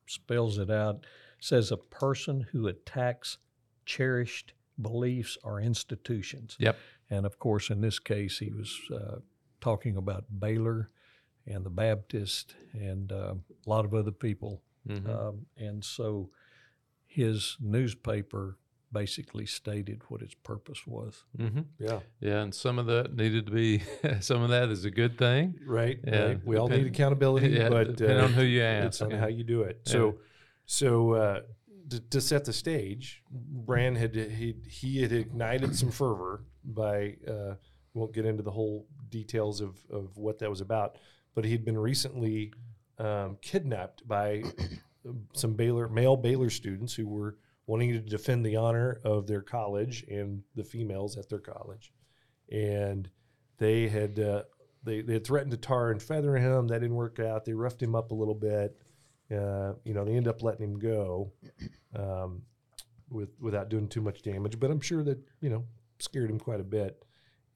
spells 0.06 0.58
it 0.58 0.70
out. 0.70 1.04
Says 1.40 1.72
a 1.72 1.76
person 1.76 2.46
who 2.52 2.68
attacks 2.68 3.38
cherished 3.84 4.52
beliefs 4.80 5.36
or 5.42 5.60
institutions. 5.60 6.56
Yep. 6.58 6.76
And 7.10 7.26
of 7.26 7.38
course, 7.38 7.70
in 7.70 7.80
this 7.80 7.98
case, 7.98 8.38
he 8.38 8.50
was 8.50 8.78
uh, 8.92 9.16
talking 9.60 9.96
about 9.96 10.24
Baylor 10.40 10.90
and 11.46 11.64
the 11.64 11.70
Baptist 11.70 12.54
and 12.72 13.12
uh, 13.12 13.34
a 13.66 13.68
lot 13.70 13.84
of 13.84 13.94
other 13.94 14.12
people. 14.12 14.62
Mhm. 14.88 15.08
Um, 15.08 15.46
and 15.56 15.84
so 15.84 16.30
his 17.06 17.56
newspaper 17.60 18.56
basically 18.90 19.46
stated 19.46 20.02
what 20.08 20.20
its 20.22 20.34
purpose 20.34 20.86
was. 20.86 21.24
Mhm. 21.38 21.64
Yeah. 21.78 22.00
yeah, 22.20 22.42
and 22.42 22.54
some 22.54 22.78
of 22.78 22.86
that 22.86 23.14
needed 23.14 23.46
to 23.46 23.52
be. 23.52 23.82
some 24.20 24.42
of 24.42 24.50
that 24.50 24.68
is 24.68 24.84
a 24.84 24.90
good 24.90 25.16
thing. 25.18 25.58
Right. 25.66 25.98
Yeah, 26.06 26.24
right. 26.24 26.44
We 26.44 26.56
all 26.56 26.68
depend- 26.68 26.84
need 26.84 26.92
accountability, 26.94 27.48
Yeah, 27.50 27.68
but 27.70 27.96
depending 27.96 28.18
uh, 28.20 28.24
on 28.24 28.32
who 28.34 28.42
you 28.42 28.62
it's 28.62 29.00
ask. 29.00 29.02
on 29.02 29.10
yeah. 29.12 29.18
how 29.20 29.28
you 29.28 29.44
do 29.44 29.62
it. 29.62 29.80
Yeah. 29.86 29.92
So, 29.92 30.18
so 30.66 31.12
uh, 31.12 31.40
to, 31.90 32.00
to 32.00 32.20
set 32.20 32.44
the 32.44 32.52
stage, 32.52 33.22
Brann 33.30 33.96
had 33.96 34.14
he 34.14 34.56
he 34.68 35.02
had 35.02 35.12
ignited 35.12 35.76
some 35.76 35.90
fervor 35.90 36.44
by 36.64 37.16
uh, 37.28 37.54
won't 37.94 38.14
get 38.14 38.26
into 38.26 38.42
the 38.42 38.50
whole 38.50 38.86
details 39.08 39.60
of 39.60 39.78
of 39.90 40.16
what 40.16 40.38
that 40.38 40.50
was 40.50 40.60
about, 40.60 40.98
but 41.34 41.44
he'd 41.44 41.64
been 41.64 41.78
recently 41.78 42.52
um, 42.98 43.36
kidnapped 43.42 44.06
by 44.06 44.42
some 45.34 45.54
Baylor 45.54 45.88
male 45.88 46.16
Baylor 46.16 46.50
students 46.50 46.94
who 46.94 47.08
were 47.08 47.36
wanting 47.66 47.92
to 47.92 48.00
defend 48.00 48.44
the 48.44 48.56
honor 48.56 49.00
of 49.04 49.26
their 49.26 49.42
college 49.42 50.04
and 50.10 50.42
the 50.54 50.64
females 50.64 51.16
at 51.16 51.28
their 51.28 51.40
college, 51.40 51.92
and 52.50 53.08
they 53.58 53.88
had. 53.88 54.18
Uh, 54.18 54.42
they, 54.84 55.00
they 55.00 55.12
had 55.12 55.24
threatened 55.24 55.52
to 55.52 55.56
tar 55.56 55.92
and 55.92 56.02
feather 56.02 56.36
him. 56.36 56.66
That 56.66 56.80
didn't 56.80 56.96
work 56.96 57.20
out. 57.20 57.44
They 57.44 57.52
roughed 57.52 57.80
him 57.80 57.94
up 57.94 58.10
a 58.10 58.16
little 58.16 58.34
bit. 58.34 58.76
Uh, 59.32 59.74
you 59.84 59.94
know, 59.94 60.04
they 60.04 60.12
ended 60.12 60.28
up 60.28 60.42
letting 60.42 60.64
him 60.64 60.78
go 60.78 61.32
um, 61.96 62.42
with 63.10 63.30
without 63.40 63.68
doing 63.68 63.88
too 63.88 64.00
much 64.00 64.22
damage. 64.22 64.58
But 64.60 64.70
I'm 64.70 64.80
sure 64.80 65.02
that 65.04 65.18
you 65.40 65.50
know 65.50 65.64
scared 65.98 66.30
him 66.30 66.38
quite 66.38 66.60
a 66.60 66.64
bit. 66.64 67.04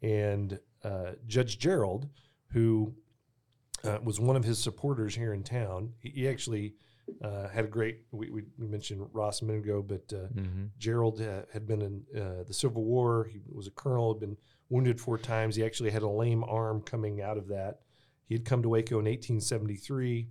And 0.03 0.59
uh, 0.85 1.13
Judge 1.27 1.59
Gerald, 1.59 2.09
who 2.53 2.95
uh, 3.85 3.99
was 4.03 4.21
one 4.21 4.37
of 4.37 4.45
his 4.45 4.59
supporters 4.59 5.15
here 5.15 5.33
in 5.33 5.43
town, 5.43 5.93
he, 5.99 6.11
he 6.11 6.29
actually 6.29 6.75
uh, 7.23 7.49
had 7.49 7.65
a 7.65 7.69
great. 7.69 8.03
We, 8.13 8.31
we, 8.31 8.43
mentioned 8.59 9.09
Ross 9.13 9.43
a 9.43 9.45
minute 9.45 9.65
ago, 9.65 9.83
but 9.83 10.13
uh, 10.13 10.29
Mhm. 10.35 10.71
Gerald 10.79 11.21
uh, 11.21 11.43
had 11.53 11.67
been 11.67 11.83
in 11.83 12.21
uh, 12.21 12.45
the 12.45 12.55
Civil 12.55 12.85
War. 12.85 13.29
He 13.31 13.41
was 13.49 13.67
a 13.67 13.71
colonel, 13.73 14.13
had 14.15 14.21
been 14.21 14.37
wounded 14.69 15.01
four 15.01 15.19
times. 15.19 15.57
He 15.57 15.65
actually 15.65 15.91
had 15.91 16.03
a 16.03 16.09
lame 16.09 16.45
arm 16.45 16.83
coming 16.83 17.23
out 17.23 17.39
of 17.39 17.49
that. 17.49 17.81
He 18.27 18.35
had 18.35 18.45
come 18.45 18.63
to 18.63 18.69
Waco 18.69 18.99
in 18.99 19.05
1873. 19.05 20.29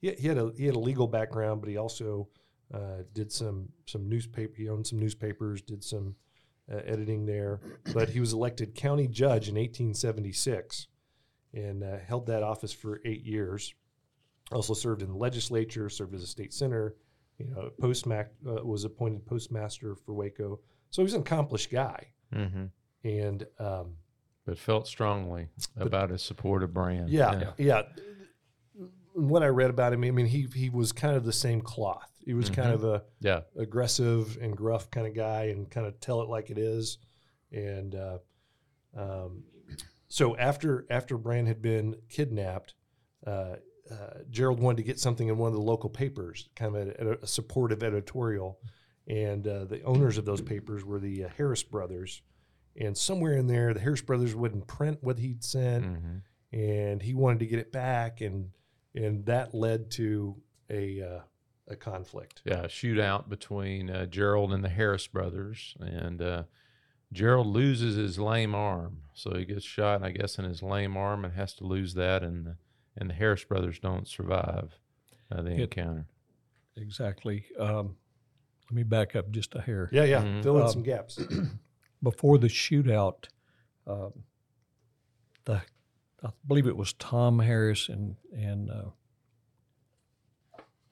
He, 0.00 0.12
he 0.12 0.28
had 0.28 0.38
a 0.38 0.52
he 0.56 0.66
had 0.66 0.74
a 0.76 0.78
legal 0.80 1.06
background, 1.08 1.60
but 1.60 1.68
he 1.70 1.76
also 1.76 2.28
uh, 2.72 3.02
did 3.12 3.32
some 3.32 3.68
some 3.86 4.08
newspaper. 4.08 4.54
He 4.56 4.68
owned 4.68 4.86
some 4.86 4.98
newspapers, 4.98 5.60
did 5.62 5.82
some 5.82 6.14
uh, 6.72 6.76
editing 6.84 7.26
there. 7.26 7.60
But 7.94 8.08
he 8.10 8.20
was 8.20 8.32
elected 8.32 8.74
county 8.74 9.08
judge 9.08 9.48
in 9.48 9.54
1876 9.56 10.86
and 11.54 11.82
uh, 11.82 11.96
held 12.06 12.26
that 12.26 12.42
office 12.42 12.72
for 12.72 13.00
eight 13.04 13.24
years. 13.24 13.74
Also 14.52 14.74
served 14.74 15.02
in 15.02 15.08
the 15.08 15.16
legislature, 15.16 15.88
served 15.88 16.14
as 16.14 16.22
a 16.22 16.26
state 16.26 16.52
senator. 16.54 16.96
You 17.38 17.46
know, 17.46 17.70
postmac 17.80 18.26
uh, 18.46 18.64
was 18.64 18.84
appointed 18.84 19.24
postmaster 19.26 19.94
for 19.94 20.12
Waco. 20.14 20.60
So 20.90 21.02
he's 21.02 21.14
an 21.14 21.20
accomplished 21.20 21.70
guy, 21.70 22.08
Mhm. 22.34 22.70
and 23.04 23.46
um, 23.58 23.94
But 24.44 24.58
felt 24.58 24.86
strongly 24.88 25.48
about 25.76 26.10
his 26.10 26.22
support 26.22 26.62
of 26.62 26.72
Brann. 26.74 27.06
yeah, 27.08 27.52
yeah, 27.58 27.82
what 29.18 29.42
I 29.42 29.48
read 29.48 29.70
about 29.70 29.92
him, 29.92 30.04
I 30.04 30.10
mean, 30.10 30.26
he 30.26 30.46
he 30.54 30.70
was 30.70 30.92
kind 30.92 31.16
of 31.16 31.24
the 31.24 31.32
same 31.32 31.60
cloth. 31.60 32.10
He 32.24 32.34
was 32.34 32.50
kind 32.50 32.72
of 32.72 32.84
a 32.84 33.04
Yeah. 33.20 33.40
aggressive 33.56 34.36
and 34.40 34.56
gruff 34.56 34.90
kind 34.90 35.06
of 35.06 35.14
guy, 35.14 35.44
and 35.44 35.70
kind 35.70 35.86
of 35.86 35.98
tell 36.00 36.20
it 36.22 36.28
like 36.28 36.50
it 36.50 36.58
is. 36.58 36.98
And 37.52 37.94
uh, 37.94 38.18
um, 38.94 39.44
so 40.08 40.36
after 40.36 40.86
after 40.90 41.16
Brann 41.18 41.46
had 41.46 41.62
been 41.62 41.96
kidnapped, 42.08 42.74
uh, 43.26 43.56
uh, 43.90 44.18
Gerald 44.30 44.60
wanted 44.60 44.76
to 44.78 44.82
get 44.82 44.98
something 45.00 45.28
in 45.28 45.38
one 45.38 45.48
of 45.48 45.54
the 45.54 45.60
local 45.62 45.88
papers, 45.90 46.48
kind 46.54 46.76
of 46.76 46.88
a, 46.88 47.18
a 47.22 47.26
supportive 47.26 47.82
editorial. 47.82 48.58
And 49.06 49.48
uh, 49.48 49.64
the 49.64 49.82
owners 49.84 50.18
of 50.18 50.26
those 50.26 50.42
papers 50.42 50.84
were 50.84 50.98
the 51.00 51.24
uh, 51.24 51.28
Harris 51.36 51.62
brothers. 51.62 52.20
And 52.76 52.96
somewhere 52.96 53.32
in 53.32 53.46
there, 53.46 53.72
the 53.72 53.80
Harris 53.80 54.02
brothers 54.02 54.34
wouldn't 54.34 54.66
print 54.66 54.98
what 55.02 55.18
he'd 55.18 55.42
sent, 55.42 55.84
Mhm. 55.86 56.22
and 56.52 57.02
he 57.02 57.14
wanted 57.14 57.38
to 57.40 57.46
get 57.46 57.58
it 57.58 57.72
back, 57.72 58.20
and 58.20 58.50
and 59.04 59.24
that 59.26 59.54
led 59.54 59.90
to 59.92 60.36
a 60.70 61.00
uh, 61.02 61.20
a 61.68 61.76
conflict. 61.76 62.42
Yeah, 62.44 62.64
a 62.64 62.68
shootout 62.68 63.28
between 63.28 63.90
uh, 63.90 64.06
Gerald 64.06 64.52
and 64.52 64.62
the 64.64 64.68
Harris 64.68 65.06
brothers, 65.06 65.76
and 65.80 66.20
uh, 66.22 66.42
Gerald 67.12 67.46
loses 67.46 67.96
his 67.96 68.18
lame 68.18 68.54
arm, 68.54 69.02
so 69.14 69.34
he 69.36 69.44
gets 69.44 69.64
shot, 69.64 70.02
I 70.02 70.10
guess, 70.10 70.38
in 70.38 70.44
his 70.44 70.62
lame 70.62 70.96
arm, 70.96 71.24
and 71.24 71.34
has 71.34 71.54
to 71.54 71.64
lose 71.64 71.94
that, 71.94 72.22
and 72.22 72.44
the, 72.46 72.56
and 72.96 73.08
the 73.10 73.14
Harris 73.14 73.44
brothers 73.44 73.78
don't 73.78 74.06
survive 74.08 74.78
uh, 75.30 75.42
the 75.42 75.52
It- 75.52 75.60
encounter. 75.60 76.06
Exactly. 76.76 77.44
Um, 77.58 77.96
let 78.70 78.76
me 78.76 78.82
back 78.84 79.16
up 79.16 79.30
just 79.30 79.54
a 79.56 79.60
hair. 79.60 79.88
Yeah, 79.92 80.04
yeah. 80.04 80.22
Mhm. 80.22 80.42
Fill 80.44 80.56
in 80.58 80.62
Um, 80.64 80.68
some 80.70 80.82
gaps. 80.84 81.18
before 82.02 82.38
the 82.38 82.46
shootout, 82.46 83.24
um, 83.86 84.12
the 85.44 85.62
I 86.24 86.30
believe 86.46 86.66
it 86.66 86.76
was 86.76 86.92
Tom 86.94 87.38
Harris 87.40 87.88
and 87.88 88.16
and 88.32 88.70
uh, 88.70 88.90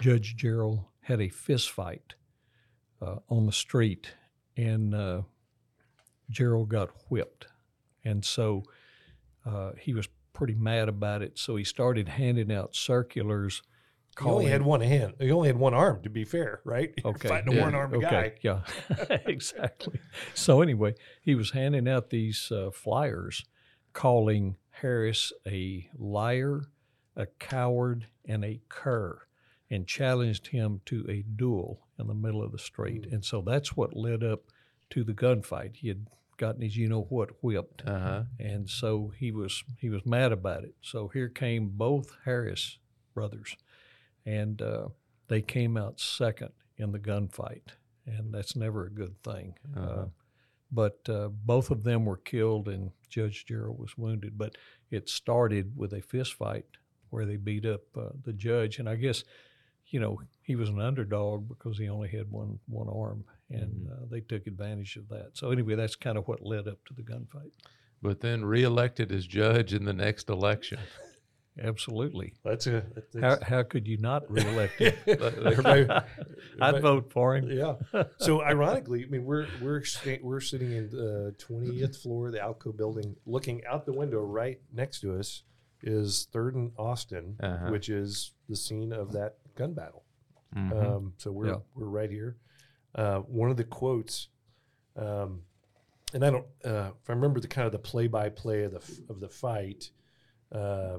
Judge 0.00 0.36
Gerald 0.36 0.84
had 1.02 1.20
a 1.20 1.28
fist 1.28 1.70
fight 1.70 2.14
uh, 3.00 3.16
on 3.28 3.46
the 3.46 3.52
street, 3.52 4.14
and 4.56 4.94
uh, 4.94 5.22
Gerald 6.30 6.68
got 6.68 6.90
whipped, 7.08 7.46
and 8.04 8.24
so 8.24 8.62
uh, 9.44 9.72
he 9.78 9.94
was 9.94 10.08
pretty 10.32 10.54
mad 10.54 10.88
about 10.88 11.22
it. 11.22 11.38
So 11.38 11.56
he 11.56 11.64
started 11.64 12.08
handing 12.08 12.52
out 12.52 12.74
circulars. 12.76 13.62
He 14.18 14.24
only 14.24 14.46
had 14.46 14.62
one 14.62 14.80
hand. 14.80 15.14
He 15.20 15.30
only 15.30 15.48
had 15.48 15.58
one 15.58 15.74
arm. 15.74 16.02
To 16.02 16.10
be 16.10 16.24
fair, 16.24 16.60
right? 16.64 16.92
You're 16.96 17.10
Okay. 17.14 17.28
fighting 17.28 17.52
a 17.52 17.56
Yeah. 17.56 17.62
one-armed 17.64 18.00
guy. 18.02 18.32
Yeah, 18.42 18.60
exactly. 19.26 20.00
So 20.34 20.60
anyway, 20.62 20.94
he 21.22 21.34
was 21.34 21.50
handing 21.50 21.86
out 21.88 22.10
these 22.10 22.50
uh, 22.50 22.70
flyers, 22.72 23.44
calling 23.92 24.56
Harris 24.80 25.32
a 25.46 25.88
liar, 25.96 26.64
a 27.16 27.26
coward, 27.38 28.06
and 28.26 28.44
a 28.44 28.60
cur, 28.68 29.18
and 29.70 29.86
challenged 29.86 30.48
him 30.48 30.80
to 30.86 31.04
a 31.08 31.22
duel 31.22 31.80
in 31.98 32.06
the 32.06 32.14
middle 32.14 32.42
of 32.42 32.52
the 32.52 32.58
street. 32.58 33.06
And 33.10 33.24
so 33.24 33.40
that's 33.40 33.76
what 33.76 33.96
led 33.96 34.22
up 34.22 34.42
to 34.90 35.02
the 35.02 35.14
gunfight. 35.14 35.76
He 35.76 35.88
had 35.88 36.06
gotten 36.36 36.60
his 36.62 36.76
you 36.76 36.88
know 36.88 37.02
what 37.08 37.30
whipped, 37.42 37.82
Uh 37.86 37.98
huh. 37.98 38.22
and 38.38 38.68
so 38.68 39.12
he 39.18 39.32
was 39.32 39.64
he 39.80 39.88
was 39.88 40.04
mad 40.04 40.32
about 40.32 40.64
it. 40.64 40.74
So 40.82 41.08
here 41.08 41.28
came 41.30 41.68
both 41.70 42.14
Harris 42.24 42.78
brothers, 43.14 43.56
and 44.26 44.60
uh, 44.60 44.88
they 45.28 45.40
came 45.40 45.76
out 45.78 45.98
second 45.98 46.50
in 46.76 46.92
the 46.92 46.98
gunfight, 46.98 47.68
and 48.04 48.32
that's 48.34 48.54
never 48.54 48.84
a 48.84 48.90
good 48.90 49.20
thing. 49.22 49.54
uh 49.74 49.80
Uh-huh. 49.80 50.04
But 50.76 50.98
uh, 51.08 51.28
both 51.28 51.70
of 51.70 51.84
them 51.84 52.04
were 52.04 52.18
killed, 52.18 52.68
and 52.68 52.90
Judge 53.08 53.46
Gerald 53.46 53.78
was 53.78 53.96
wounded. 53.96 54.36
But 54.36 54.56
it 54.90 55.08
started 55.08 55.72
with 55.74 55.94
a 55.94 56.02
fist 56.02 56.34
fight 56.34 56.66
where 57.08 57.24
they 57.24 57.36
beat 57.36 57.64
up 57.64 57.80
uh, 57.96 58.10
the 58.22 58.34
judge, 58.34 58.78
and 58.78 58.88
I 58.88 58.94
guess. 58.96 59.24
You 59.88 60.00
know, 60.00 60.20
he 60.42 60.56
was 60.56 60.68
an 60.68 60.80
underdog 60.80 61.48
because 61.48 61.78
he 61.78 61.88
only 61.88 62.08
had 62.08 62.28
one 62.28 62.58
one 62.68 62.88
arm, 62.88 63.24
and 63.50 63.88
uh, 63.88 64.06
they 64.10 64.20
took 64.20 64.48
advantage 64.48 64.96
of 64.96 65.08
that. 65.10 65.30
So 65.34 65.52
anyway, 65.52 65.76
that's 65.76 65.94
kind 65.94 66.18
of 66.18 66.26
what 66.26 66.44
led 66.44 66.66
up 66.66 66.84
to 66.86 66.92
the 66.92 67.02
gunfight. 67.02 67.52
But 68.02 68.20
then 68.20 68.44
reelected 68.44 69.12
as 69.12 69.28
judge 69.28 69.72
in 69.72 69.84
the 69.84 69.92
next 69.92 70.28
election. 70.28 70.80
Absolutely. 71.62 72.34
That's 72.44 72.66
a. 72.66 72.82
How, 73.14 73.30
That's, 73.30 73.42
how 73.44 73.62
could 73.62 73.86
you 73.88 73.96
not 73.98 74.30
reelect 74.30 74.78
him? 74.78 74.94
everybody- 75.06 75.88
I'd 76.60 76.82
vote 76.82 77.10
for 77.12 77.36
him. 77.36 77.50
Yeah. 77.50 77.74
So 78.18 78.42
ironically, 78.52 79.04
I 79.04 79.08
mean, 79.08 79.24
we're 79.24 79.46
we're 79.62 79.82
we're 80.22 80.40
sitting 80.40 80.72
in 80.72 80.90
the 80.90 81.34
twentieth 81.38 81.96
floor 81.96 82.26
of 82.26 82.32
the 82.32 82.40
ALICO 82.40 82.72
building, 82.72 83.16
looking 83.26 83.62
out 83.66 83.86
the 83.86 83.92
window. 83.92 84.20
Right 84.20 84.60
next 84.72 85.00
to 85.00 85.18
us 85.18 85.44
is 85.82 86.28
Third 86.32 86.54
and 86.56 86.72
Austin, 86.78 87.36
Uh-huh. 87.42 87.70
which 87.70 87.88
is 87.88 88.32
the 88.48 88.56
scene 88.56 88.92
of 88.92 89.12
that 89.12 89.36
gun 89.54 89.72
battle. 89.74 90.04
Mhm. 90.54 90.72
Um, 90.96 91.12
so 91.16 91.32
we're 91.32 91.46
Yeah. 91.48 91.56
we're 91.74 91.86
right 91.86 92.10
here. 92.10 92.36
Uh, 92.94 93.18
one 93.20 93.50
of 93.50 93.56
the 93.56 93.64
quotes, 93.64 94.28
um, 94.96 95.42
and 96.14 96.24
I 96.24 96.30
don't 96.30 96.46
uh, 96.64 96.90
if 97.02 97.10
I 97.10 97.12
remember 97.12 97.40
the 97.40 97.48
kind 97.48 97.66
of 97.66 97.72
the 97.72 97.78
play 97.78 98.06
by 98.08 98.28
play 98.30 98.62
of 98.64 98.72
the 98.72 99.02
of 99.10 99.20
the 99.20 99.28
fight. 99.28 99.90
Uh, 100.52 100.98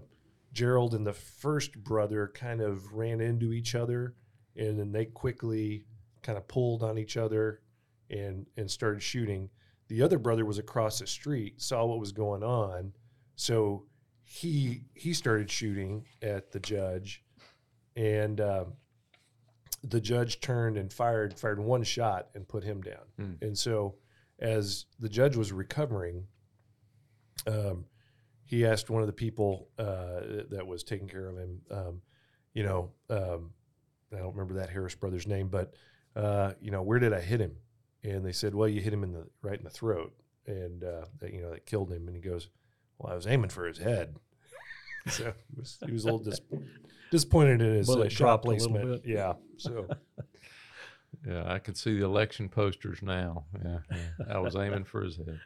Gerald 0.57 0.95
and 0.95 1.05
the 1.05 1.13
first 1.13 1.83
brother 1.83 2.31
kind 2.33 2.61
of 2.61 2.91
ran 2.91 3.21
into 3.21 3.53
each 3.53 3.75
other, 3.75 4.15
and 4.55 4.79
then 4.79 4.91
they 4.91 5.05
quickly 5.05 5.85
kind 6.23 6.35
of 6.35 6.47
pulled 6.47 6.81
on 6.81 6.97
each 6.97 7.15
other 7.15 7.61
and 8.09 8.47
and 8.57 8.69
started 8.69 9.03
shooting. 9.03 9.51
The 9.87 10.01
other 10.01 10.17
brother 10.17 10.45
was 10.45 10.57
across 10.57 10.97
the 10.97 11.05
street, 11.05 11.61
saw 11.61 11.85
what 11.85 11.99
was 11.99 12.11
going 12.11 12.41
on, 12.41 12.91
so 13.35 13.85
he 14.23 14.81
he 14.95 15.13
started 15.13 15.51
shooting 15.51 16.07
at 16.23 16.51
the 16.51 16.59
judge, 16.59 17.23
and 17.95 18.41
um, 18.41 18.73
the 19.83 20.01
judge 20.01 20.41
turned 20.41 20.75
and 20.75 20.91
fired 20.91 21.37
fired 21.37 21.59
one 21.59 21.83
shot 21.83 22.29
and 22.33 22.47
put 22.47 22.63
him 22.63 22.81
down. 22.81 23.05
Hmm. 23.19 23.33
And 23.43 23.55
so, 23.55 23.93
as 24.39 24.87
the 24.99 25.07
judge 25.07 25.37
was 25.37 25.51
recovering, 25.51 26.25
um, 27.45 27.85
he 28.47 28.65
asked 28.65 28.89
one 28.89 29.01
of 29.01 29.07
the 29.07 29.13
people 29.13 29.69
uh, 29.77 30.43
that 30.49 30.65
was 30.65 30.83
taking 30.83 31.07
care 31.07 31.27
of 31.27 31.37
him, 31.37 31.61
um, 31.69 32.01
you 32.53 32.63
know, 32.63 32.91
um, 33.09 33.51
I 34.13 34.17
don't 34.17 34.35
remember 34.35 34.55
that 34.55 34.69
Harris 34.69 34.95
brother's 34.95 35.27
name, 35.27 35.49
but 35.49 35.73
uh, 36.15 36.53
you 36.61 36.71
know, 36.71 36.81
where 36.81 36.99
did 36.99 37.13
I 37.13 37.19
hit 37.19 37.39
him? 37.41 37.55
And 38.03 38.25
they 38.25 38.31
said, 38.31 38.55
well, 38.55 38.67
you 38.67 38.81
hit 38.81 38.93
him 38.93 39.03
in 39.03 39.11
the 39.11 39.27
right 39.41 39.57
in 39.57 39.63
the 39.63 39.69
throat, 39.69 40.13
and 40.45 40.83
uh, 40.83 41.05
that 41.19 41.33
you 41.33 41.41
know 41.41 41.51
that 41.51 41.65
killed 41.65 41.91
him. 41.91 42.07
And 42.07 42.15
he 42.15 42.21
goes, 42.21 42.47
well, 42.97 43.11
I 43.11 43.15
was 43.15 43.27
aiming 43.27 43.49
for 43.49 43.67
his 43.67 43.77
head. 43.77 44.15
so 45.07 45.33
he 45.49 45.59
was, 45.59 45.77
he 45.85 45.91
was 45.91 46.03
a 46.03 46.07
little 46.07 46.19
disappointed, 46.19 46.69
disappointed 47.11 47.61
in 47.61 47.73
his 47.73 47.89
uh, 47.89 47.93
Bullet 47.93 48.11
shot 48.11 48.17
dropped 48.17 48.45
a 48.45 48.47
placement. 48.47 49.03
bit. 49.03 49.05
Yeah. 49.05 49.33
So 49.57 49.87
Yeah, 51.25 51.43
I 51.45 51.59
can 51.59 51.75
see 51.75 51.97
the 51.97 52.05
election 52.05 52.49
posters 52.49 53.01
now. 53.01 53.45
Yeah, 53.63 53.79
yeah. 53.91 54.25
I 54.29 54.39
was 54.39 54.55
aiming 54.55 54.85
for 54.85 55.03
his 55.03 55.17
head. 55.17 55.39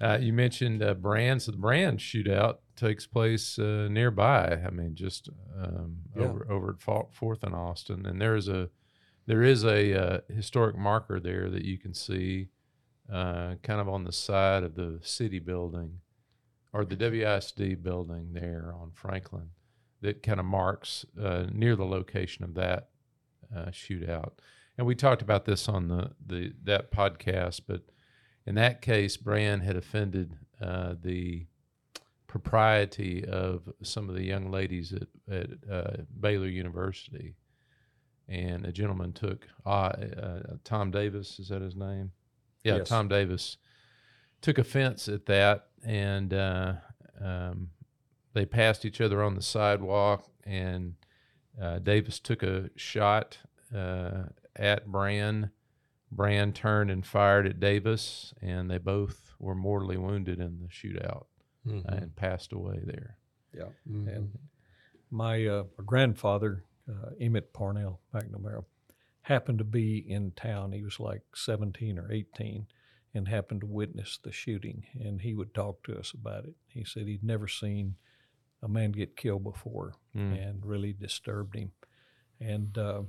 Uh, 0.00 0.18
you 0.20 0.32
mentioned 0.32 0.82
uh, 0.82 0.94
Brann. 0.94 1.38
So 1.40 1.52
the 1.52 1.58
Brann 1.58 1.96
shootout 1.98 2.58
takes 2.76 3.06
place 3.06 3.58
uh, 3.58 3.88
nearby. 3.90 4.60
I 4.66 4.70
mean, 4.70 4.94
just 4.94 5.28
um, 5.56 5.98
Yeah. 6.16 6.24
over 6.24 6.50
over 6.50 6.70
at 6.70 7.12
Fourth 7.14 7.42
and 7.44 7.54
Austin, 7.54 8.04
and 8.06 8.20
there 8.20 8.34
is 8.36 8.48
a 8.48 8.70
there 9.26 9.42
is 9.42 9.64
a 9.64 9.94
uh, 9.94 10.20
historic 10.28 10.76
marker 10.76 11.18
there 11.20 11.48
that 11.48 11.64
you 11.64 11.78
can 11.78 11.94
see, 11.94 12.48
uh, 13.10 13.54
kind 13.62 13.80
of 13.80 13.88
on 13.88 14.04
the 14.04 14.12
side 14.12 14.62
of 14.64 14.74
the 14.74 14.98
city 15.02 15.38
building, 15.38 16.00
or 16.72 16.84
the 16.84 16.96
WISD 16.96 17.82
building 17.82 18.32
there 18.34 18.74
on 18.78 18.90
Franklin, 18.92 19.50
that 20.02 20.22
kind 20.22 20.40
of 20.40 20.44
marks 20.44 21.06
uh, 21.18 21.46
near 21.52 21.74
the 21.76 21.86
location 21.86 22.44
of 22.44 22.54
that 22.54 22.88
uh, 23.56 23.66
shootout. 23.70 24.32
And 24.76 24.86
we 24.86 24.94
talked 24.94 25.22
about 25.22 25.44
this 25.46 25.68
on 25.68 25.88
the, 25.88 26.10
the 26.26 26.52
that 26.64 26.90
podcast, 26.90 27.62
but 27.66 27.82
in 28.46 28.54
that 28.56 28.82
case, 28.82 29.16
Brann 29.16 29.60
had 29.60 29.76
offended 29.76 30.36
uh, 30.60 30.94
the 31.00 31.46
propriety 32.26 33.24
of 33.24 33.62
some 33.82 34.08
of 34.08 34.14
the 34.14 34.24
young 34.24 34.50
ladies 34.50 34.92
at, 34.92 35.06
at 35.32 35.50
uh, 35.70 35.96
Baylor 36.20 36.48
University. 36.48 37.36
And 38.28 38.64
a 38.64 38.72
gentleman 38.72 39.12
took 39.12 39.46
uh, 39.64 39.68
uh, 39.68 40.40
Tom 40.64 40.90
Davis, 40.90 41.38
is 41.38 41.48
that 41.48 41.62
his 41.62 41.76
name? 41.76 42.12
Yeah, 42.64 42.76
Yes. 42.76 42.88
Tom 42.88 43.08
Davis 43.08 43.58
took 44.40 44.58
offense 44.58 45.08
at 45.08 45.26
that, 45.26 45.66
and 45.84 46.32
uh, 46.32 46.74
um, 47.20 47.68
they 48.32 48.46
passed 48.46 48.84
each 48.84 49.00
other 49.00 49.22
on 49.22 49.34
the 49.34 49.42
sidewalk, 49.42 50.26
and 50.44 50.94
uh, 51.60 51.78
Davis 51.78 52.18
took 52.18 52.42
a 52.42 52.70
shot 52.76 53.38
uh, 53.74 54.24
at 54.56 54.86
Brann. 54.86 55.50
Brann 56.14 56.52
turned 56.52 56.90
and 56.90 57.04
fired 57.04 57.46
at 57.46 57.60
Davis, 57.60 58.32
and 58.40 58.70
they 58.70 58.78
both 58.78 59.34
were 59.38 59.54
mortally 59.54 59.96
wounded 59.96 60.40
in 60.40 60.60
the 60.60 60.68
shootout 60.68 61.26
mhm. 61.66 61.84
and 61.86 62.14
passed 62.16 62.52
away 62.52 62.80
there. 62.84 63.18
Yeah. 63.52 63.70
Mhm. 63.88 64.16
And 64.16 64.38
my, 65.10 65.46
uh, 65.46 65.64
grandfather, 65.84 66.64
uh, 66.88 67.10
Emmett 67.20 67.52
Parnell 67.52 68.00
McNamara, 68.12 68.64
happened 69.22 69.58
to 69.58 69.64
be 69.64 69.98
in 69.98 70.32
town. 70.32 70.72
He 70.72 70.82
was 70.82 71.00
like 71.00 71.22
17 71.34 71.98
or 71.98 72.12
18 72.12 72.66
and 73.14 73.28
happened 73.28 73.62
to 73.62 73.66
witness 73.66 74.18
the 74.18 74.32
shooting. 74.32 74.86
And 74.94 75.20
he 75.22 75.34
would 75.34 75.54
talk 75.54 75.82
to 75.84 75.98
us 75.98 76.12
about 76.12 76.44
it. 76.44 76.54
He 76.66 76.84
said 76.84 77.06
he'd 77.06 77.24
never 77.24 77.48
seen 77.48 77.96
a 78.62 78.68
man 78.68 78.92
get 78.92 79.16
killed 79.16 79.44
before, 79.44 79.94
Mm. 80.14 80.48
and 80.48 80.66
really 80.66 80.92
disturbed 80.92 81.54
him. 81.56 81.72
And 82.40 82.76
uh, 82.76 83.04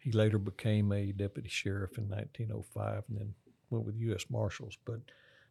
he 0.00 0.10
later 0.12 0.38
became 0.38 0.92
a 0.92 1.12
deputy 1.12 1.48
sheriff 1.48 1.98
in 1.98 2.08
1905, 2.08 3.04
and 3.08 3.18
then 3.18 3.34
went 3.70 3.84
with 3.84 3.96
U.S. 3.96 4.24
Marshals. 4.30 4.76
But 4.84 5.00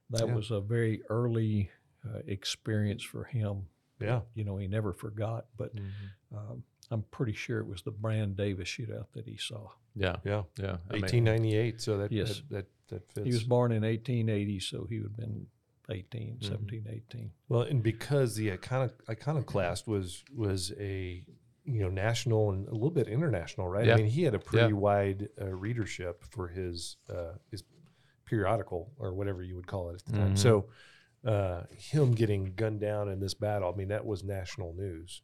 that 0.10 0.28
Yeah. 0.28 0.34
was 0.36 0.52
a 0.52 0.60
very 0.62 1.02
early 1.10 1.70
uh, 2.06 2.20
experience 2.28 3.04
for 3.04 3.26
him. 3.26 3.68
Yeah. 4.00 4.22
You 4.34 4.46
know, 4.46 4.56
he 4.58 4.68
never 4.68 4.94
forgot. 4.94 5.48
But 5.58 5.76
Mhm. 5.76 5.90
um, 6.34 6.64
I'm 6.90 7.04
pretty 7.12 7.34
sure 7.34 7.60
it 7.60 7.68
was 7.68 7.82
the 7.82 7.92
Brann 7.92 8.34
Davis 8.36 8.70
shootout 8.70 9.08
that 9.12 9.26
he 9.28 9.36
saw. 9.38 9.72
Yeah, 9.96 10.16
Yeah. 10.24 10.44
yeah. 10.58 10.78
I 10.90 10.94
mean, 10.94 11.02
1898. 11.04 11.82
So 11.82 11.98
that, 11.98 12.12
Yes. 12.12 12.40
that, 12.50 12.50
that, 12.50 12.66
that 12.88 13.12
fits. 13.12 13.26
He 13.28 13.34
was 13.34 13.44
born 13.44 13.72
in 13.74 13.84
1880, 13.84 14.60
so 14.62 14.86
he 14.86 15.00
would 15.00 15.10
have 15.12 15.18
been 15.18 15.48
18, 15.90 16.38
Mhm. 16.38 16.44
17, 16.46 16.88
18. 16.88 17.32
Well, 17.50 17.64
and 17.64 17.84
because 17.84 18.36
the 18.38 18.48
iconic 18.56 18.94
iconoclast 19.10 19.88
was 19.88 20.24
was 20.34 20.72
a 20.80 21.26
you 21.70 21.82
know 21.84 21.90
national 21.90 22.52
and 22.52 22.68
a 22.68 22.74
little 22.74 22.90
bit 22.92 23.08
international, 23.08 23.68
right? 23.68 23.86
Yeah. 23.86 23.94
I 23.94 23.98
mean, 23.98 24.06
he 24.08 24.24
had 24.24 24.36
a 24.36 24.40
pretty 24.40 24.68
Yeah. 24.74 24.74
wide 24.80 25.30
uh, 25.42 25.46
readership 25.48 26.24
for 26.32 26.48
his 26.48 26.98
uh, 27.10 27.34
his 27.52 27.64
periodical 28.26 28.92
or 28.98 29.14
whatever 29.14 29.42
you 29.44 29.56
would 29.56 29.68
call 29.68 29.90
it 29.90 29.96
at 29.96 30.06
the 30.06 30.12
time. 30.20 30.34
Mhm. 30.34 30.38
So, 30.38 30.70
uh, 31.26 31.64
him 31.76 32.12
getting 32.12 32.54
gunned 32.56 32.80
down 32.80 33.10
in 33.10 33.20
this 33.20 33.34
battle, 33.34 33.72
I 33.74 33.78
mean, 33.78 33.88
that 33.90 34.06
was 34.06 34.24
national 34.24 34.74
news. 34.74 35.22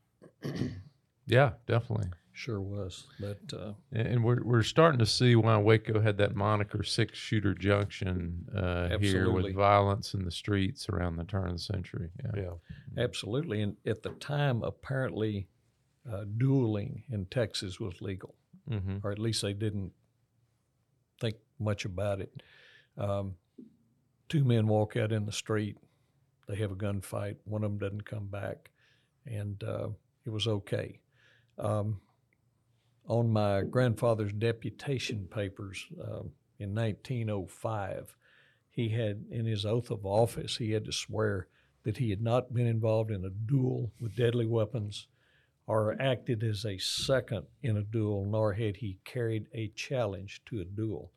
yeah, 1.28 1.54
definitely. 1.68 2.10
Sure 2.34 2.60
was. 2.60 3.08
But 3.20 3.40
uh, 3.54 3.74
And 3.94 4.08
and 4.08 4.24
we're 4.24 4.44
we're 4.44 4.64
starting 4.64 5.00
to 5.00 5.06
see 5.06 5.36
why 5.38 5.58
Waco 5.58 6.02
had 6.02 6.18
that 6.18 6.36
moniker 6.36 6.84
Six 6.84 7.18
Shooter 7.18 7.54
Junction 7.54 8.46
uh, 8.54 8.98
here 8.98 9.32
with 9.32 9.54
violence 9.56 10.14
in 10.14 10.26
the 10.26 10.32
streets 10.32 10.90
around 10.90 11.16
the 11.16 11.24
turn 11.24 11.46
of 11.48 11.54
the 11.54 11.60
century. 11.60 12.10
Yeah. 12.24 12.42
Yeah, 12.44 13.04
absolutely. 13.04 13.62
And 13.62 13.78
at 13.86 14.04
the 14.04 14.10
time, 14.20 14.64
apparently, 14.64 15.48
uh, 16.12 16.26
dueling 16.38 17.04
in 17.12 17.26
Texas 17.26 17.80
was 17.80 18.02
legal. 18.02 18.36
Mm-hmm. 18.70 18.98
or 19.04 19.12
at 19.12 19.20
least 19.20 19.44
they 19.44 19.54
didn't 19.54 19.92
think 21.22 21.36
much 21.60 21.86
about 21.86 22.20
it. 22.20 22.42
Um, 22.98 23.36
two 24.28 24.44
men 24.44 24.68
walk 24.68 24.98
out 24.98 25.12
in 25.12 25.28
the 25.28 25.32
street, 25.32 25.78
they 26.48 26.56
have 26.56 26.72
a 26.72 26.76
gunfight, 26.76 27.36
one 27.44 27.64
of 27.64 27.70
them 27.70 27.78
doesn't 27.78 28.06
come 28.06 28.26
back, 28.26 28.72
and 29.28 29.64
uh, 29.64 29.90
it 30.26 30.32
was 30.32 30.48
okay. 30.48 31.00
Um, 31.60 32.02
on 33.08 33.32
my 33.32 33.62
grandfather's 33.62 34.34
deputation 34.34 35.28
papers 35.30 35.86
um, 36.02 36.32
in 36.58 36.74
1905, 36.74 38.16
he 38.72 38.90
had, 38.90 39.26
in 39.30 39.46
his 39.46 39.64
oath 39.64 39.92
of 39.92 40.06
office, 40.08 40.58
he 40.58 40.72
had 40.72 40.86
to 40.86 40.92
swear 40.92 41.48
that 41.84 41.98
he 41.98 42.10
had 42.10 42.22
not 42.22 42.52
been 42.52 42.66
involved 42.66 43.12
in 43.12 43.24
a 43.24 43.30
duel 43.30 43.92
with 44.00 44.16
deadly 44.16 44.48
weapons 44.48 45.08
or 45.68 45.96
acted 46.00 46.44
as 46.44 46.66
a 46.66 46.78
second 46.78 47.44
in 47.64 47.78
a 47.78 47.84
duel, 47.84 48.26
nor 48.26 48.54
had 48.54 48.78
he 48.78 49.00
carried 49.04 49.48
a 49.54 49.68
challenge 49.70 50.42
to 50.46 50.60
a 50.60 50.66
duel, 50.66 51.12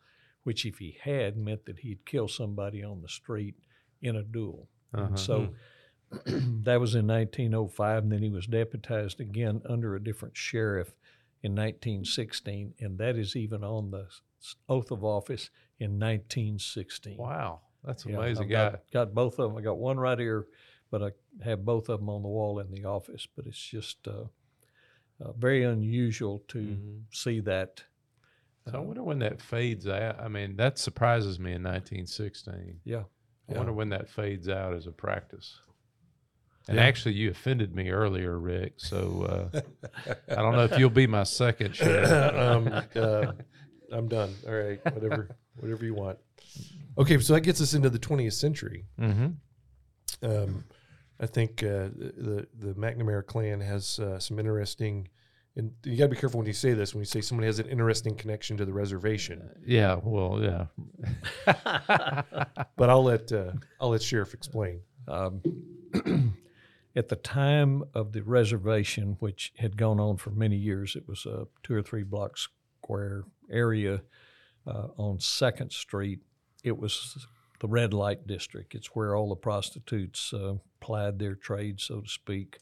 which, 0.44 0.64
if 0.64 0.78
he 0.78 0.96
had, 1.02 1.36
meant 1.36 1.66
that 1.66 1.80
he'd 1.80 2.04
kill 2.06 2.28
somebody 2.28 2.82
on 2.82 3.02
the 3.02 3.08
street 3.08 3.54
in 4.00 4.16
a 4.16 4.22
duel. 4.22 4.68
Uh-huh. 4.94 5.16
So 5.16 5.48
that 6.24 6.80
was 6.80 6.94
in 6.94 7.06
1905, 7.06 8.02
and 8.04 8.12
then 8.12 8.22
he 8.22 8.30
was 8.30 8.46
deputized 8.46 9.20
again 9.20 9.60
under 9.68 9.94
a 9.94 10.02
different 10.02 10.36
sheriff 10.36 10.94
in 11.42 11.52
1916, 11.52 12.74
and 12.80 12.98
that 12.98 13.16
is 13.16 13.36
even 13.36 13.62
on 13.62 13.90
the 13.90 14.06
oath 14.68 14.90
of 14.90 15.04
office 15.04 15.50
in 15.78 15.98
1916. 15.98 17.16
Wow, 17.18 17.60
that's 17.84 18.06
Yeah, 18.06 18.16
amazing. 18.16 18.44
I've 18.44 18.50
guy. 18.50 18.70
got, 18.70 18.92
got 18.92 19.14
both 19.14 19.38
of 19.38 19.50
them. 19.50 19.58
I 19.58 19.62
got 19.62 19.78
one 19.78 19.98
right 19.98 20.18
here, 20.18 20.46
but 20.90 21.02
I 21.02 21.10
have 21.44 21.64
both 21.64 21.88
of 21.88 22.00
them 22.00 22.08
on 22.08 22.22
the 22.22 22.28
wall 22.28 22.58
in 22.58 22.70
the 22.70 22.84
office. 22.84 23.26
But 23.36 23.46
it's 23.46 23.58
just 23.58 24.08
uh, 24.08 24.24
uh, 25.24 25.32
very 25.32 25.64
unusual 25.64 26.40
to 26.48 26.58
Mhm. 26.58 27.02
see 27.12 27.40
that. 27.40 27.82
So 28.66 28.74
I 28.74 28.78
uh, 28.80 28.82
wonder 28.82 29.02
when 29.02 29.18
that 29.20 29.40
fades 29.40 29.86
out. 29.86 30.20
I 30.20 30.28
mean, 30.28 30.56
that 30.56 30.78
surprises 30.78 31.38
me 31.40 31.52
in 31.52 31.62
1916. 31.62 32.80
yeah, 32.84 32.98
I 33.48 33.52
Yeah. 33.52 33.58
wonder 33.58 33.72
when 33.72 33.88
that 33.90 34.08
fades 34.08 34.48
out 34.48 34.74
as 34.74 34.86
a 34.86 34.92
practice. 34.92 35.60
And 36.68 36.76
Yeah. 36.76 36.84
actually, 36.84 37.14
you 37.14 37.30
offended 37.30 37.74
me 37.74 37.88
earlier, 37.90 38.38
Rick. 38.38 38.74
So 38.76 39.50
uh, 39.54 39.60
I 40.28 40.34
don't 40.34 40.54
know 40.54 40.64
if 40.64 40.76
you'll 40.78 40.90
be 40.90 41.06
my 41.06 41.22
second 41.22 41.74
sheriff. 41.74 42.10
um, 42.36 42.68
uh, 42.94 43.32
I'm 43.90 44.06
done. 44.08 44.34
All 44.46 44.52
right, 44.54 44.84
whatever, 44.94 45.34
whatever 45.56 45.84
you 45.86 45.94
want. 45.94 46.18
Okay, 46.98 47.18
so 47.20 47.32
that 47.34 47.40
gets 47.40 47.60
us 47.62 47.72
into 47.74 47.88
the 47.88 47.98
20th 47.98 48.34
century. 48.34 48.84
mm-hmm. 48.98 49.28
Um, 50.22 50.64
I 51.20 51.26
think 51.26 51.62
uh, 51.62 51.90
the 51.96 52.46
the 52.58 52.74
McNamara 52.74 53.26
clan 53.26 53.60
has 53.60 53.98
uh, 53.98 54.18
some 54.18 54.38
interesting, 54.38 55.08
and 55.56 55.72
you 55.84 55.96
got 55.96 56.04
to 56.04 56.10
be 56.10 56.16
careful 56.16 56.38
when 56.38 56.46
you 56.46 56.52
say 56.52 56.74
this. 56.74 56.94
When 56.94 57.00
you 57.00 57.06
say 57.06 57.20
someone 57.20 57.46
has 57.46 57.58
an 57.58 57.68
interesting 57.68 58.14
connection 58.14 58.56
to 58.58 58.64
the 58.64 58.72
reservation, 58.72 59.50
Yeah. 59.66 59.98
Well, 60.02 60.40
yeah. 60.40 60.66
but 62.76 62.90
I'll 62.90 63.04
let 63.04 63.32
uh, 63.32 63.52
I'll 63.80 63.90
let 63.90 64.02
sheriff 64.02 64.34
explain. 64.34 64.80
Um, 65.08 65.42
at 66.96 67.08
the 67.08 67.16
time 67.16 67.82
of 67.94 68.12
the 68.12 68.22
reservation, 68.22 69.16
which 69.18 69.52
had 69.56 69.76
gone 69.76 69.98
on 69.98 70.18
for 70.18 70.30
many 70.30 70.56
years, 70.56 70.94
it 70.94 71.08
was 71.08 71.26
a 71.26 71.46
two 71.62 71.74
or 71.74 71.82
three 71.82 72.04
block 72.04 72.36
square 72.36 73.24
area 73.50 74.02
uh, 74.66 74.88
on 74.96 75.18
Second 75.18 75.72
Street. 75.72 76.20
It 76.62 76.78
was 76.78 77.26
the 77.60 77.68
red 77.68 77.92
light 77.92 78.26
district. 78.26 78.74
It's 78.74 78.88
where 78.88 79.14
all 79.16 79.28
the 79.28 79.36
prostitutes 79.36 80.32
uh, 80.32 80.54
plied 80.80 81.18
their 81.18 81.34
trade, 81.34 81.80
so 81.80 82.00
to 82.00 82.08
speak, 82.08 82.58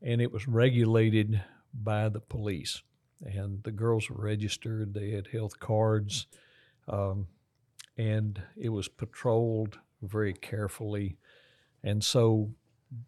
and 0.00 0.20
it 0.20 0.32
was 0.32 0.48
regulated 0.48 1.42
by 1.74 2.08
the 2.08 2.20
police. 2.20 2.82
And 3.24 3.62
the 3.62 3.70
girls 3.70 4.10
were 4.10 4.24
registered. 4.24 4.94
They 4.94 5.10
had 5.10 5.28
health 5.28 5.60
cards, 5.60 6.26
um, 6.88 7.28
and 7.96 8.42
it 8.56 8.70
was 8.70 8.88
patrolled 8.88 9.78
very 10.02 10.32
carefully. 10.32 11.18
And 11.84 12.02
so 12.02 12.50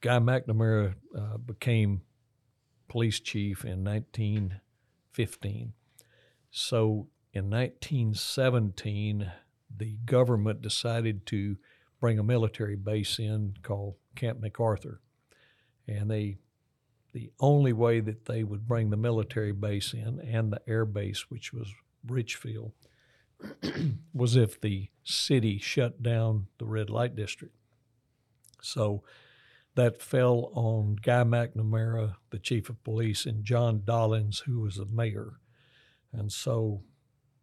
Guy 0.01 0.19
McNamara 0.19 0.95
uh, 1.17 1.37
became 1.39 2.03
police 2.89 3.21
chief 3.21 3.65
in 3.65 3.85
1915. 3.85 5.73
So 6.51 7.09
in 7.33 7.51
1917, 7.51 9.33
the 9.77 9.97
government 10.05 10.63
decided 10.63 11.27
to 11.27 11.57
bring 12.01 12.19
a 12.19 12.23
military 12.23 12.77
base 12.77 13.19
in 13.19 13.55
called 13.63 13.95
Camp 14.15 14.41
MacArthur. 14.41 15.01
And 15.87 16.11
they, 16.11 16.39
the 17.13 17.31
only 17.41 17.73
way 17.73 18.01
that 18.01 18.27
they 18.27 18.43
would 18.43 18.67
bring 18.67 18.91
the 18.91 18.97
military 18.97 19.53
base 19.53 19.93
in 19.93 20.21
and 20.21 20.53
the 20.53 20.61
air 20.67 20.85
base, 20.85 21.31
which 21.31 21.53
was 21.53 21.73
Richfield, 22.07 22.73
was 24.15 24.37
if 24.37 24.61
the 24.61 24.89
city 25.03 25.59
shut 25.59 26.03
down 26.03 26.47
the 26.59 26.67
red 26.67 26.91
light 26.91 27.17
district. 27.17 27.55
So 28.63 29.03
that 29.75 30.01
fell 30.01 30.51
on 30.55 30.97
Guy 31.03 31.25
McNamara, 31.25 32.17
the 32.31 32.39
chief 32.39 32.69
of 32.71 32.83
police, 32.85 33.27
and 33.27 33.45
John 33.45 33.83
Dollins, 33.85 34.41
who 34.41 34.61
was 34.61 34.77
the 34.77 34.87
mayor. 34.87 35.41
And 36.13 36.31
so 36.33 36.83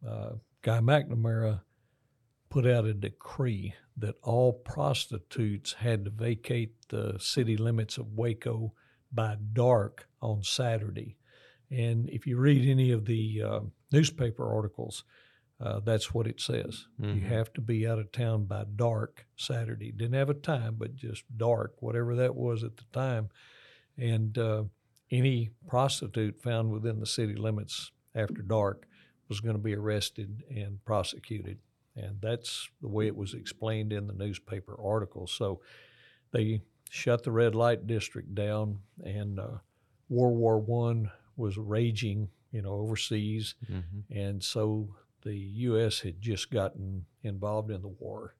uh, 0.07 0.33
Guy 0.61 0.79
McNamara 0.79 1.61
put 2.51 2.67
out 2.67 2.85
a 2.85 2.93
decree 2.93 3.73
that 3.97 4.15
all 4.21 4.51
prostitutes 4.53 5.73
had 5.73 6.05
to 6.05 6.11
vacate 6.11 6.73
the 6.89 7.17
city 7.19 7.55
limits 7.57 7.97
of 7.97 8.13
Waco 8.13 8.73
by 9.11 9.37
dark 9.53 10.07
on 10.21 10.43
Saturday. 10.43 11.17
And 11.71 12.09
if 12.09 12.27
you 12.27 12.37
read 12.37 12.67
any 12.69 12.91
of 12.91 13.05
the 13.05 13.41
uh, 13.41 13.59
newspaper 13.91 14.53
articles, 14.53 15.03
uh, 15.61 15.79
that's 15.79 16.13
what 16.13 16.27
it 16.27 16.41
says. 16.41 16.87
You 16.99 17.05
Mhm. 17.05 17.21
have 17.23 17.53
to 17.53 17.61
be 17.61 17.87
out 17.87 17.99
of 17.99 18.11
town 18.11 18.45
by 18.45 18.65
dark 18.75 19.25
Saturday. 19.37 19.91
Didn't 19.91 20.15
have 20.15 20.29
a 20.29 20.33
time, 20.33 20.75
but 20.77 20.95
just 20.95 21.23
dark, 21.37 21.81
whatever 21.81 22.15
that 22.15 22.35
was 22.35 22.63
at 22.63 22.77
the 22.77 22.85
time. 22.91 23.29
And 23.97 24.37
uh, 24.37 24.65
any 25.09 25.51
prostitute 25.67 26.41
found 26.41 26.71
within 26.71 26.99
the 26.99 27.05
city 27.05 27.35
limits 27.35 27.91
after 28.13 28.41
dark 28.41 28.87
was 29.29 29.39
going 29.39 29.55
to 29.55 29.61
be 29.61 29.75
arrested 29.75 30.43
and 30.49 30.83
prosecuted. 30.83 31.59
And 31.95 32.21
that's 32.21 32.69
the 32.81 32.87
way 32.87 33.07
it 33.07 33.15
was 33.15 33.33
explained 33.33 33.91
in 33.91 34.07
the 34.07 34.13
newspaper 34.13 34.77
article. 34.81 35.27
So 35.27 35.61
they 36.31 36.61
shut 36.89 37.23
the 37.23 37.31
red 37.31 37.55
light 37.55 37.87
district 37.87 38.33
down, 38.33 38.79
and 39.03 39.39
uh, 39.39 39.57
World 40.09 40.37
War 40.37 40.59
One 40.59 41.11
was 41.35 41.57
raging, 41.57 42.29
you 42.51 42.61
know, 42.61 42.73
overseas. 42.73 43.55
Mm-hmm. 43.69 44.17
And 44.17 44.43
so 44.43 44.95
the 45.23 45.35
U.S. 45.35 45.99
had 45.99 46.21
just 46.21 46.51
gotten 46.51 47.05
involved 47.23 47.71
in 47.71 47.81
the 47.81 47.87
war, 47.87 48.35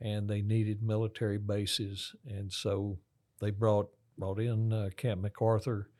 and 0.00 0.28
they 0.28 0.42
needed 0.42 0.82
military 0.82 1.38
bases, 1.38 2.14
and 2.26 2.52
so 2.52 2.98
they 3.40 3.50
brought 3.50 3.88
brought 4.18 4.40
in 4.40 4.72
uh, 4.72 4.88
Camp 4.96 5.20
MacArthur, 5.20 5.90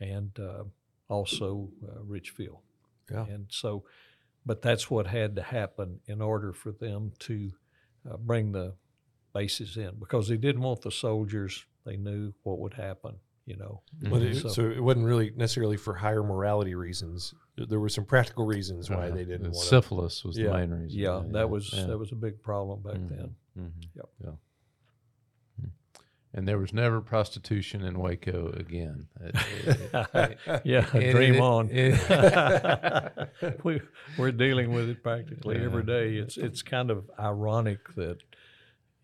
and 0.00 0.30
uh, 0.38 0.64
also 1.08 1.68
uh, 1.86 2.02
Richfield. 2.02 2.58
Yeah. 3.10 3.26
And 3.26 3.46
so, 3.50 3.84
but 4.46 4.62
that's 4.62 4.90
what 4.90 5.06
had 5.06 5.36
to 5.36 5.42
happen 5.42 6.00
in 6.06 6.20
order 6.22 6.52
for 6.52 6.72
them 6.72 7.12
to 7.20 7.52
uh, 8.10 8.16
bring 8.16 8.52
the 8.52 8.74
bases 9.34 9.76
in 9.76 9.92
because 9.98 10.28
they 10.28 10.36
didn't 10.36 10.62
want 10.62 10.80
the 10.82 10.90
soldiers. 10.90 11.64
They 11.84 11.96
knew 11.96 12.32
what 12.42 12.58
would 12.58 12.74
happen, 12.74 13.16
you 13.46 13.56
know. 13.56 13.82
But 14.02 14.22
it, 14.22 14.36
So- 14.36 14.48
so, 14.48 14.70
it 14.70 14.82
wasn't 14.82 15.06
really 15.06 15.30
necessarily 15.36 15.76
for 15.76 15.94
higher 15.94 16.22
morality 16.22 16.74
reasons. 16.74 17.34
There 17.56 17.80
were 17.80 17.88
some 17.88 18.04
practical 18.04 18.46
reasons 18.46 18.88
why 18.90 19.08
Uh, 19.08 19.14
they 19.14 19.24
didn't 19.24 19.52
want 19.52 19.56
syphilis 19.56 20.24
was 20.24 20.36
Yeah. 20.38 20.46
the 20.48 20.58
main 20.58 20.70
reason. 20.70 20.98
Yeah, 20.98 21.22
that 21.32 21.48
was 21.50 21.72
yeah. 21.72 21.86
that 21.86 21.98
was 21.98 22.10
a 22.12 22.16
big 22.16 22.42
problem 22.42 22.82
back 22.82 22.94
Mhm. 22.96 23.08
then. 23.08 23.36
Mhm. 23.58 23.72
Yep. 23.94 24.08
Yeah. 24.24 24.30
And 26.32 26.46
there 26.46 26.58
was 26.58 26.72
never 26.72 27.00
prostitution 27.00 27.82
in 27.82 27.98
Waco 27.98 28.50
again. 28.52 29.08
It- 29.20 29.34
it- 29.66 30.08
it- 30.46 30.62
Yeah, 30.64 30.96
it- 30.96 31.10
dream 31.12 31.34
it- 31.34 31.40
on. 31.40 31.68
it- 31.72 33.60
we, 33.64 33.80
we're 34.16 34.30
dealing 34.32 34.72
with 34.72 34.88
it 34.88 35.02
practically 35.02 35.56
every 35.56 35.80
Yeah. 35.82 35.86
day. 35.86 36.14
It's 36.16 36.36
it's 36.36 36.62
kind 36.62 36.90
of 36.90 37.10
ironic 37.18 37.94
that, 37.94 38.18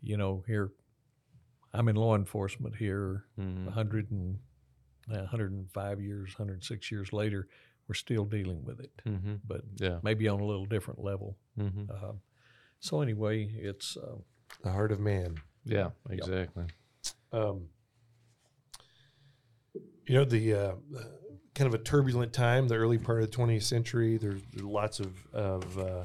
you 0.03 0.17
know, 0.17 0.45
here 0.47 0.71
I'm 1.75 1.89
in 1.89 1.97
law 1.97 2.15
enforcement 2.15 2.77
here, 2.77 3.25
Mhm. 3.39 3.65
100 3.67 4.11
and, 4.13 4.39
uh, 5.11 5.19
105 5.25 6.01
years, 6.01 6.31
106 6.39 6.91
years 6.93 7.13
later, 7.13 7.49
we're 7.89 7.95
still 7.95 8.25
dealing 8.25 8.65
with 8.65 8.81
it, 8.81 8.93
Mhm. 9.05 9.41
but 9.47 9.63
Yeah. 9.77 9.99
maybe 10.03 10.29
on 10.29 10.41
a 10.41 10.45
little 10.47 10.65
different 10.67 11.03
level. 11.03 11.37
Mhm. 11.59 11.91
Um, 12.03 12.21
so 12.79 13.01
anyway, 13.03 13.45
it's 13.47 13.97
uh, 13.97 14.17
the 14.63 14.71
heart 14.71 14.93
of 14.93 15.01
man. 15.01 15.37
Yeah. 15.65 15.91
Exactly. 16.09 16.67
Um, 17.33 17.69
you 20.07 20.15
know, 20.15 20.25
the 20.25 20.55
uh, 20.55 20.73
kind 21.55 21.67
of 21.67 21.75
a 21.75 21.83
turbulent 21.83 22.33
time, 22.33 22.69
the 22.69 22.77
early 22.77 22.99
part 22.99 23.23
of 23.23 23.31
the 23.31 23.37
20th 23.37 23.65
century. 23.65 24.19
There's, 24.19 24.43
lots 24.61 25.01
of 25.01 25.27
of, 25.33 25.79
uh, 25.79 26.05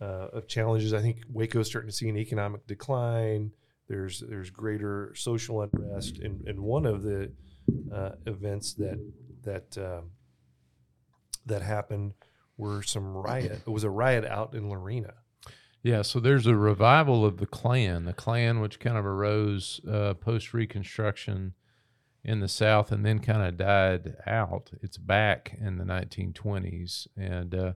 uh, 0.00 0.28
of 0.32 0.48
challenges. 0.48 0.94
I 0.94 1.02
think 1.02 1.18
Waco's 1.30 1.66
starting 1.66 1.90
to 1.90 1.96
see 1.96 2.08
an 2.08 2.16
economic 2.16 2.66
decline. 2.66 3.52
There's 3.88 4.20
there's 4.20 4.50
greater 4.50 5.12
social 5.14 5.60
unrest, 5.62 6.18
and, 6.18 6.46
and 6.48 6.60
one 6.60 6.86
of 6.86 7.02
the 7.02 7.30
uh, 7.92 8.12
events 8.26 8.74
that 8.74 8.98
that 9.42 9.76
uh, 9.76 10.02
that 11.46 11.62
happened 11.62 12.14
were 12.56 12.82
some 12.82 13.14
riot. 13.14 13.60
It 13.66 13.70
was 13.70 13.84
a 13.84 13.90
riot 13.90 14.24
out 14.24 14.54
in 14.54 14.70
Lorena. 14.70 15.14
Yeah, 15.84 16.00
so 16.00 16.18
there's 16.18 16.46
a 16.46 16.56
revival 16.56 17.26
of 17.26 17.36
the 17.36 17.46
Klan, 17.46 18.06
the 18.06 18.14
Klan, 18.14 18.60
which 18.60 18.80
kind 18.80 18.96
of 18.96 19.04
arose 19.04 19.82
uh, 19.86 20.14
post 20.14 20.54
Reconstruction 20.54 21.52
in 22.24 22.40
the 22.40 22.48
South 22.48 22.90
and 22.90 23.04
then 23.04 23.18
kind 23.18 23.42
of 23.42 23.58
died 23.58 24.16
out. 24.26 24.70
It's 24.80 24.96
back 24.96 25.58
in 25.60 25.76
the 25.76 25.84
1920s. 25.84 27.06
And 27.18 27.54
uh, 27.54 27.72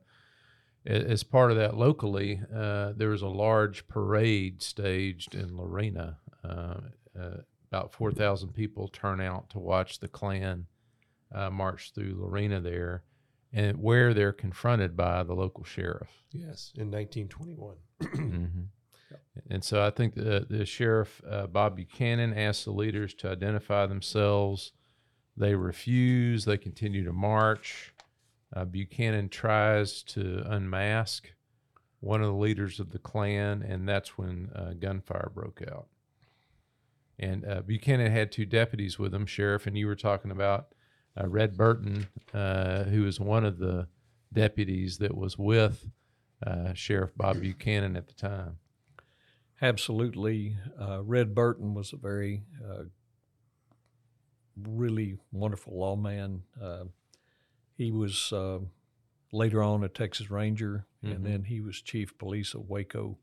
as 0.86 1.22
part 1.22 1.50
of 1.50 1.58
that 1.58 1.76
locally, 1.76 2.40
uh, 2.50 2.94
there 2.96 3.10
was 3.10 3.20
a 3.20 3.28
large 3.28 3.86
parade 3.88 4.62
staged 4.62 5.34
in 5.34 5.58
Lorena. 5.58 6.16
Uh, 6.42 6.80
uh, 7.20 7.36
about 7.70 7.92
4,000 7.92 8.54
people 8.54 8.88
turn 8.88 9.20
out 9.20 9.50
to 9.50 9.58
watch 9.58 10.00
the 10.00 10.08
Klan 10.08 10.64
uh, 11.34 11.50
march 11.50 11.92
through 11.94 12.16
Lorena 12.18 12.58
there, 12.58 13.02
and 13.52 13.82
where 13.82 14.12
they're 14.14 14.32
confronted 14.32 14.96
by 14.96 15.22
the 15.22 15.34
local 15.34 15.64
sheriff. 15.64 16.08
Yes, 16.32 16.72
in 16.76 16.90
1921. 16.90 17.76
hmm 18.00 18.44
And 19.48 19.64
so 19.64 19.82
I 19.82 19.90
think 19.90 20.14
the, 20.14 20.46
the 20.48 20.66
sheriff, 20.66 21.22
uh, 21.28 21.46
Bob 21.46 21.76
Buchanan, 21.76 22.34
asked 22.34 22.64
the 22.64 22.72
leaders 22.72 23.14
to 23.14 23.30
identify 23.30 23.86
themselves. 23.86 24.72
They 25.36 25.54
refuse. 25.54 26.44
They 26.44 26.58
continue 26.58 27.04
to 27.04 27.12
march. 27.12 27.94
Uh, 28.54 28.64
Buchanan 28.64 29.28
tries 29.28 30.02
to 30.02 30.42
unmask 30.46 31.32
one 32.00 32.20
of 32.20 32.28
the 32.28 32.38
leaders 32.38 32.80
of 32.80 32.90
the 32.90 32.98
Klan, 32.98 33.62
and 33.62 33.88
that's 33.88 34.16
when 34.16 34.50
uh, 34.54 34.72
gunfire 34.78 35.30
broke 35.34 35.62
out. 35.70 35.86
And 37.18 37.44
uh, 37.44 37.62
Buchanan 37.62 38.12
had 38.12 38.30
two 38.30 38.46
deputies 38.46 38.98
with 38.98 39.12
him, 39.12 39.26
sheriff, 39.26 39.66
and 39.66 39.76
you 39.76 39.86
were 39.86 39.96
talking 39.96 40.30
about 40.30 40.68
Red 41.26 41.56
Burton, 41.56 42.06
uh, 42.34 42.84
who 42.84 43.02
was 43.02 43.18
one 43.18 43.44
of 43.44 43.58
the 43.58 43.88
deputies 44.32 44.98
that 44.98 45.16
was 45.16 45.36
with 45.38 45.86
uh, 46.46 46.72
Sheriff 46.74 47.10
Bob 47.16 47.40
Buchanan 47.40 47.96
at 47.96 48.06
the 48.06 48.14
time. 48.14 48.58
Absolutely. 49.60 50.56
Uh, 50.80 51.02
Red 51.02 51.34
Burton 51.34 51.74
was 51.74 51.92
a 51.92 51.96
very, 51.96 52.44
uh, 52.64 52.84
really 54.56 55.16
wonderful 55.32 55.78
lawman. 55.78 56.42
Uh, 56.60 56.84
he 57.76 57.90
was 57.90 58.32
uh, 58.32 58.58
later 59.32 59.62
on 59.62 59.84
a 59.84 59.88
Texas 59.88 60.30
Ranger, 60.30 60.86
Mhm. 61.04 61.14
and 61.16 61.26
then 61.26 61.44
he 61.44 61.60
was 61.60 61.80
chief 61.80 62.16
police 62.18 62.54
of 62.54 62.68
Waco. 62.68 63.18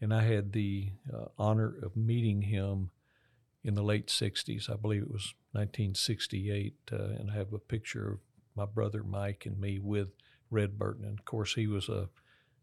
And 0.00 0.14
I 0.14 0.22
had 0.22 0.52
the 0.52 0.92
uh, 1.12 1.26
honor 1.38 1.74
of 1.82 1.96
meeting 1.96 2.42
him 2.42 2.90
in 3.64 3.74
the 3.74 3.82
late 3.82 4.06
60s. 4.08 4.68
I 4.70 4.76
believe 4.76 5.02
it 5.02 5.10
was 5.10 5.34
1968. 5.52 6.74
Uh, 6.92 6.96
and 6.96 7.30
I 7.30 7.34
have 7.34 7.52
a 7.52 7.58
picture 7.58 8.12
of 8.12 8.18
my 8.54 8.66
brother 8.66 9.02
Mike 9.02 9.44
and 9.46 9.58
me 9.58 9.78
with 9.78 10.08
Red 10.50 10.78
Burton. 10.78 11.04
And 11.04 11.18
of 11.18 11.24
course, 11.24 11.54
he 11.54 11.66
was 11.66 11.88
a 11.88 12.08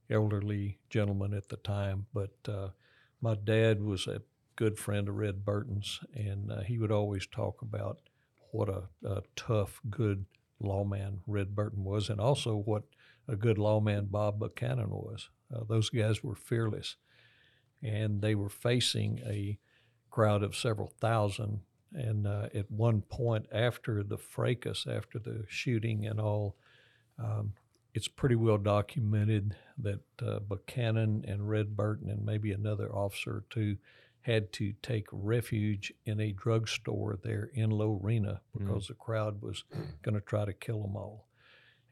elderly 0.09 0.77
gentleman 0.89 1.33
at 1.33 1.49
the 1.49 1.57
time, 1.57 2.05
but 2.13 2.35
uh, 2.47 2.69
my 3.21 3.35
dad 3.35 3.81
was 3.81 4.07
a 4.07 4.21
good 4.55 4.77
friend 4.77 5.09
of 5.09 5.15
Red 5.15 5.43
Burton's, 5.43 5.99
and 6.13 6.51
uh, 6.51 6.61
he 6.61 6.77
would 6.77 6.91
always 6.91 7.27
talk 7.27 7.61
about 7.61 7.99
what 8.51 8.69
a, 8.69 8.83
a 9.03 9.23
tough, 9.35 9.81
good 9.89 10.25
lawman 10.59 11.21
Red 11.27 11.55
Burton 11.55 11.83
was, 11.83 12.09
and 12.09 12.21
also 12.21 12.55
what 12.55 12.83
a 13.27 13.35
good 13.35 13.57
lawman 13.57 14.05
Bob 14.05 14.39
Buchanan 14.39 14.89
was. 14.89 15.29
Uh, 15.53 15.63
those 15.67 15.89
guys 15.89 16.23
were 16.23 16.35
fearless, 16.35 16.95
and 17.83 18.21
they 18.21 18.35
were 18.35 18.49
facing 18.49 19.19
a 19.25 19.57
crowd 20.09 20.43
of 20.43 20.55
several 20.55 20.93
thousand. 21.01 21.61
And 21.95 22.27
uh, 22.27 22.49
at 22.53 22.69
one 22.69 23.01
point, 23.01 23.47
after 23.51 24.03
the 24.03 24.17
fracas, 24.17 24.85
after 24.89 25.17
the 25.17 25.45
shooting 25.47 26.05
and 26.05 26.19
all, 26.19 26.55
um, 27.17 27.53
it's 27.93 28.09
pretty 28.09 28.35
well 28.35 28.57
documented 28.57 29.55
that 29.77 30.01
uh, 30.21 30.39
Buchanan 30.39 31.23
and 31.27 31.49
Red 31.49 31.77
Burton 31.77 32.09
and 32.09 32.25
maybe 32.25 32.51
another 32.51 32.93
officer 32.93 33.31
or 33.31 33.43
two 33.49 33.77
had 34.21 34.51
to 34.51 34.73
take 34.81 35.07
refuge 35.11 35.93
in 36.05 36.19
a 36.19 36.31
drugstore 36.31 37.17
there 37.23 37.51
in 37.53 37.69
Lorena 37.69 38.41
because 38.57 38.87
the 38.87 38.95
crowd 38.95 39.41
was 39.41 39.63
going 40.01 40.15
to 40.15 40.21
try 40.21 40.43
to 40.43 40.53
kill 40.53 40.81
them 40.81 40.97
all. 40.97 41.27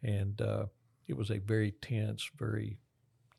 And 0.01 0.41
uh, 0.41 0.65
it 1.07 1.15
was 1.15 1.29
a 1.29 1.37
very 1.37 1.71
tense, 1.81 2.29
very 2.37 2.79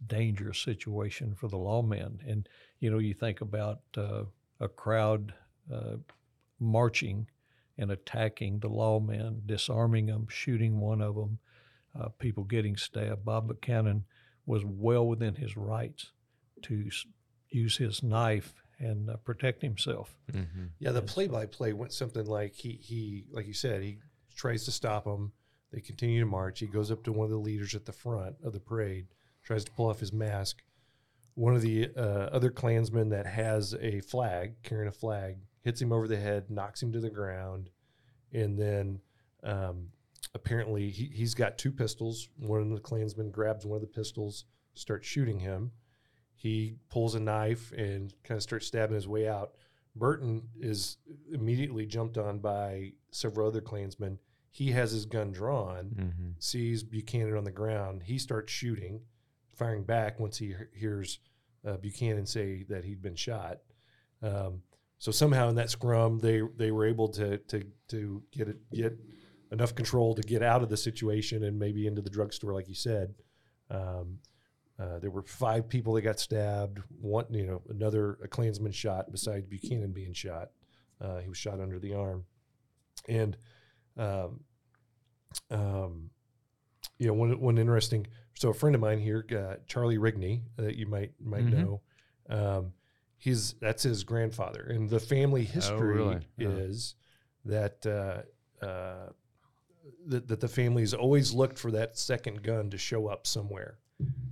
dangerous 0.07 0.61
situation 0.61 1.35
for 1.35 1.49
the 1.49 1.57
lawmen. 1.57 2.19
And, 2.27 2.49
you 2.81 2.91
know, 2.91 2.99
you 2.99 3.15
think 3.15 3.41
about 3.41 3.81
uh, 3.97 4.25
a 4.61 4.69
crowd 4.69 5.35
uh, 5.73 5.97
marching 6.65 7.29
and 7.79 7.91
attacking 7.91 8.59
the 8.59 8.71
lawmen, 8.71 9.47
disarming 9.47 10.07
them, 10.07 10.27
shooting 10.29 10.81
one 10.81 11.01
of 11.01 11.15
them, 11.15 11.39
uh, 11.99 12.09
people 12.19 12.45
getting 12.45 12.77
stabbed. 12.77 13.25
Bob 13.25 13.49
Buchanan 13.49 14.05
was 14.47 14.65
well 14.65 15.07
within 15.07 15.35
his 15.35 15.57
rights 15.57 16.11
to 16.63 16.91
use 17.51 17.77
his 17.77 18.03
knife 18.03 18.55
and 18.81 19.09
uh, 19.09 19.17
protect 19.19 19.63
himself. 19.63 20.17
Mm-hmm. 20.33 20.65
Yeah, 20.81 20.91
the 20.91 21.03
play-by-play 21.03 21.73
went 21.73 21.93
something 21.93 22.27
like 22.27 22.55
he 22.55 22.73
he 22.83 23.27
like 23.31 23.47
you 23.47 23.55
said 23.55 23.83
he 23.83 23.99
tries 24.37 24.65
to 24.65 24.73
stop 24.73 25.05
them. 25.05 25.33
They 25.73 25.81
continue 25.81 26.21
to 26.21 26.27
march. 26.27 26.59
He 26.59 26.67
goes 26.67 26.91
up 26.91 27.05
to 27.05 27.13
one 27.13 27.27
of 27.27 27.31
the 27.31 27.37
leaders 27.37 27.75
at 27.75 27.85
the 27.85 27.93
front 27.93 28.37
of 28.43 28.53
the 28.53 28.61
parade, 28.61 29.07
tries 29.45 29.65
to 29.65 29.71
pull 29.71 29.91
off 29.91 30.01
his 30.01 30.13
mask. 30.13 30.63
One 31.35 31.55
of 31.55 31.63
the 31.63 31.91
uh, 31.97 32.01
other 32.33 32.51
Klansmen 32.51 33.09
that 33.11 33.27
has 33.27 33.75
a 33.81 34.01
flag, 34.01 34.55
carrying 34.63 34.89
a 34.89 34.93
flag, 34.93 35.37
hits 35.63 35.81
him 35.81 35.93
over 35.93 36.07
the 36.07 36.17
head, 36.19 36.51
knocks 36.51 36.83
him 36.83 36.93
to 36.93 37.01
the 37.01 37.11
ground, 37.11 37.71
and 38.33 38.59
then 38.59 39.01
um, 39.43 39.89
apparently 40.35 40.91
he, 40.91 41.07
he's 41.07 41.35
got 41.35 41.59
two 41.59 41.73
pistols. 41.73 42.29
One 42.39 42.61
of 42.61 42.71
the 42.71 42.79
Klansmen 42.81 43.31
grabs 43.31 43.67
one 43.67 43.77
of 43.77 43.81
the 43.83 43.87
pistols, 43.89 44.45
starts 44.75 45.07
shooting 45.09 45.41
him. 45.41 45.73
He 46.35 46.77
pulls 46.91 47.15
a 47.15 47.21
knife 47.21 47.73
and 47.73 48.13
kind 48.23 48.37
of 48.37 48.43
starts 48.43 48.67
stabbing 48.67 48.95
his 48.97 49.09
way 49.09 49.27
out. 49.29 49.53
Burton 49.97 50.43
is 50.61 50.99
immediately 51.33 51.87
jumped 51.87 52.19
on 52.19 52.39
by 52.39 52.93
several 53.13 53.49
other 53.49 53.61
Klansmen. 53.61 54.19
He 54.51 54.71
has 54.73 54.93
his 54.93 55.07
gun 55.07 55.33
drawn, 55.33 55.85
Mm-hmm. 55.97 56.31
sees 56.39 56.83
Buchanan 56.85 57.37
on 57.37 57.45
the 57.45 57.51
ground. 57.51 58.03
He 58.05 58.19
starts 58.19 58.53
shooting, 58.53 59.01
firing 59.57 59.85
back 59.85 60.21
once 60.21 60.39
he 60.39 60.49
he- 60.49 60.79
hears 60.79 61.19
uh, 61.67 61.77
Buchanan 61.77 62.27
say 62.27 62.65
that 62.69 62.85
he'd 62.85 63.03
been 63.03 63.17
shot. 63.17 63.59
Um, 64.23 64.63
so 64.99 65.11
somehow 65.11 65.49
in 65.49 65.57
that 65.57 65.71
scrum, 65.71 66.19
they 66.19 66.43
they 66.57 66.71
were 66.71 66.87
able 66.87 67.09
to 67.09 67.39
to 67.39 67.65
to 67.89 68.23
get 68.33 68.49
it, 68.49 68.59
get 68.73 68.99
enough 69.53 69.75
control 69.75 70.15
to 70.15 70.23
get 70.23 70.43
out 70.43 70.63
of 70.63 70.69
the 70.69 70.77
situation 70.77 71.45
and 71.45 71.59
maybe 71.59 71.87
into 71.87 72.03
the 72.03 72.11
drugstore, 72.11 72.53
like 72.55 72.69
you 72.69 72.75
said. 72.75 73.15
Um, 73.71 74.19
uh, 74.79 74.99
there 74.99 75.11
were 75.11 75.23
five 75.23 75.69
people 75.69 75.93
that 75.95 76.03
got 76.03 76.19
stabbed. 76.19 76.81
One, 77.01 77.27
you 77.31 77.47
know, 77.47 77.63
another 77.69 78.19
a 78.25 78.29
Klansman 78.29 78.73
shot 78.73 79.13
besides 79.13 79.47
Buchanan 79.47 79.93
being 79.93 80.13
shot. 80.13 80.51
Uh, 81.01 81.19
he 81.19 81.29
was 81.29 81.39
shot 81.39 81.61
under 81.61 81.79
the 81.79 81.95
arm, 81.95 82.25
and 83.09 83.37
um, 83.97 84.41
um, 85.51 86.11
you 86.99 87.07
know, 87.07 87.15
one 87.15 87.39
one 87.41 87.59
interesting. 87.59 88.07
So 88.35 88.51
a 88.51 88.55
friend 88.55 88.75
of 88.75 88.81
mine 88.81 88.99
here, 88.99 89.25
uh, 89.31 89.57
Charlie 89.67 89.99
Rigney, 89.99 90.43
that 90.57 90.77
you 90.77 90.87
might 90.87 91.13
might 91.21 91.47
Mhm. 91.47 91.53
know, 91.53 91.81
um, 92.29 92.73
he's 93.17 93.55
that's 93.55 93.83
his 93.85 94.03
grandfather, 94.05 94.63
and 94.63 94.91
the 94.91 95.01
family 95.01 95.45
history 95.45 95.95
really? 95.97 96.15
Huh. 96.15 96.49
is 96.51 96.95
that 97.45 97.87
uh, 97.87 98.65
uh, 98.65 99.11
that, 100.07 100.29
that 100.29 100.41
the 100.41 100.49
families 100.49 100.95
always 100.95 101.33
looked 101.33 101.59
for 101.59 101.71
that 101.71 101.97
second 101.97 102.43
gun 102.43 102.71
to 102.71 102.79
show 102.79 103.07
up 103.07 103.27
somewhere, 103.27 103.79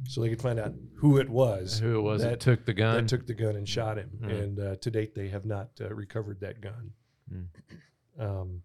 so 0.09 0.20
they 0.20 0.30
could 0.30 0.42
find 0.42 0.59
out 0.59 0.74
who 0.96 1.18
it 1.18 1.28
was 1.28 1.78
Who 1.78 1.98
it 1.98 2.03
was 2.03 2.22
that, 2.22 2.30
that 2.30 2.40
took 2.40 2.64
the 2.64 2.74
gun? 2.74 2.96
that 3.05 3.09
took 3.09 3.26
the 3.26 3.34
gun 3.34 3.55
and 3.57 3.68
shot 3.68 3.98
him. 3.98 4.11
Mm. 4.20 4.42
And 4.42 4.61
uh, 4.61 4.76
to 4.76 4.90
date, 4.90 5.14
they 5.14 5.28
have 5.28 5.44
not 5.46 5.70
uh, 5.80 5.94
recovered 5.94 6.40
that 6.40 6.61
gun. 6.61 6.92
Mm. 7.32 7.46
Um, 8.18 8.62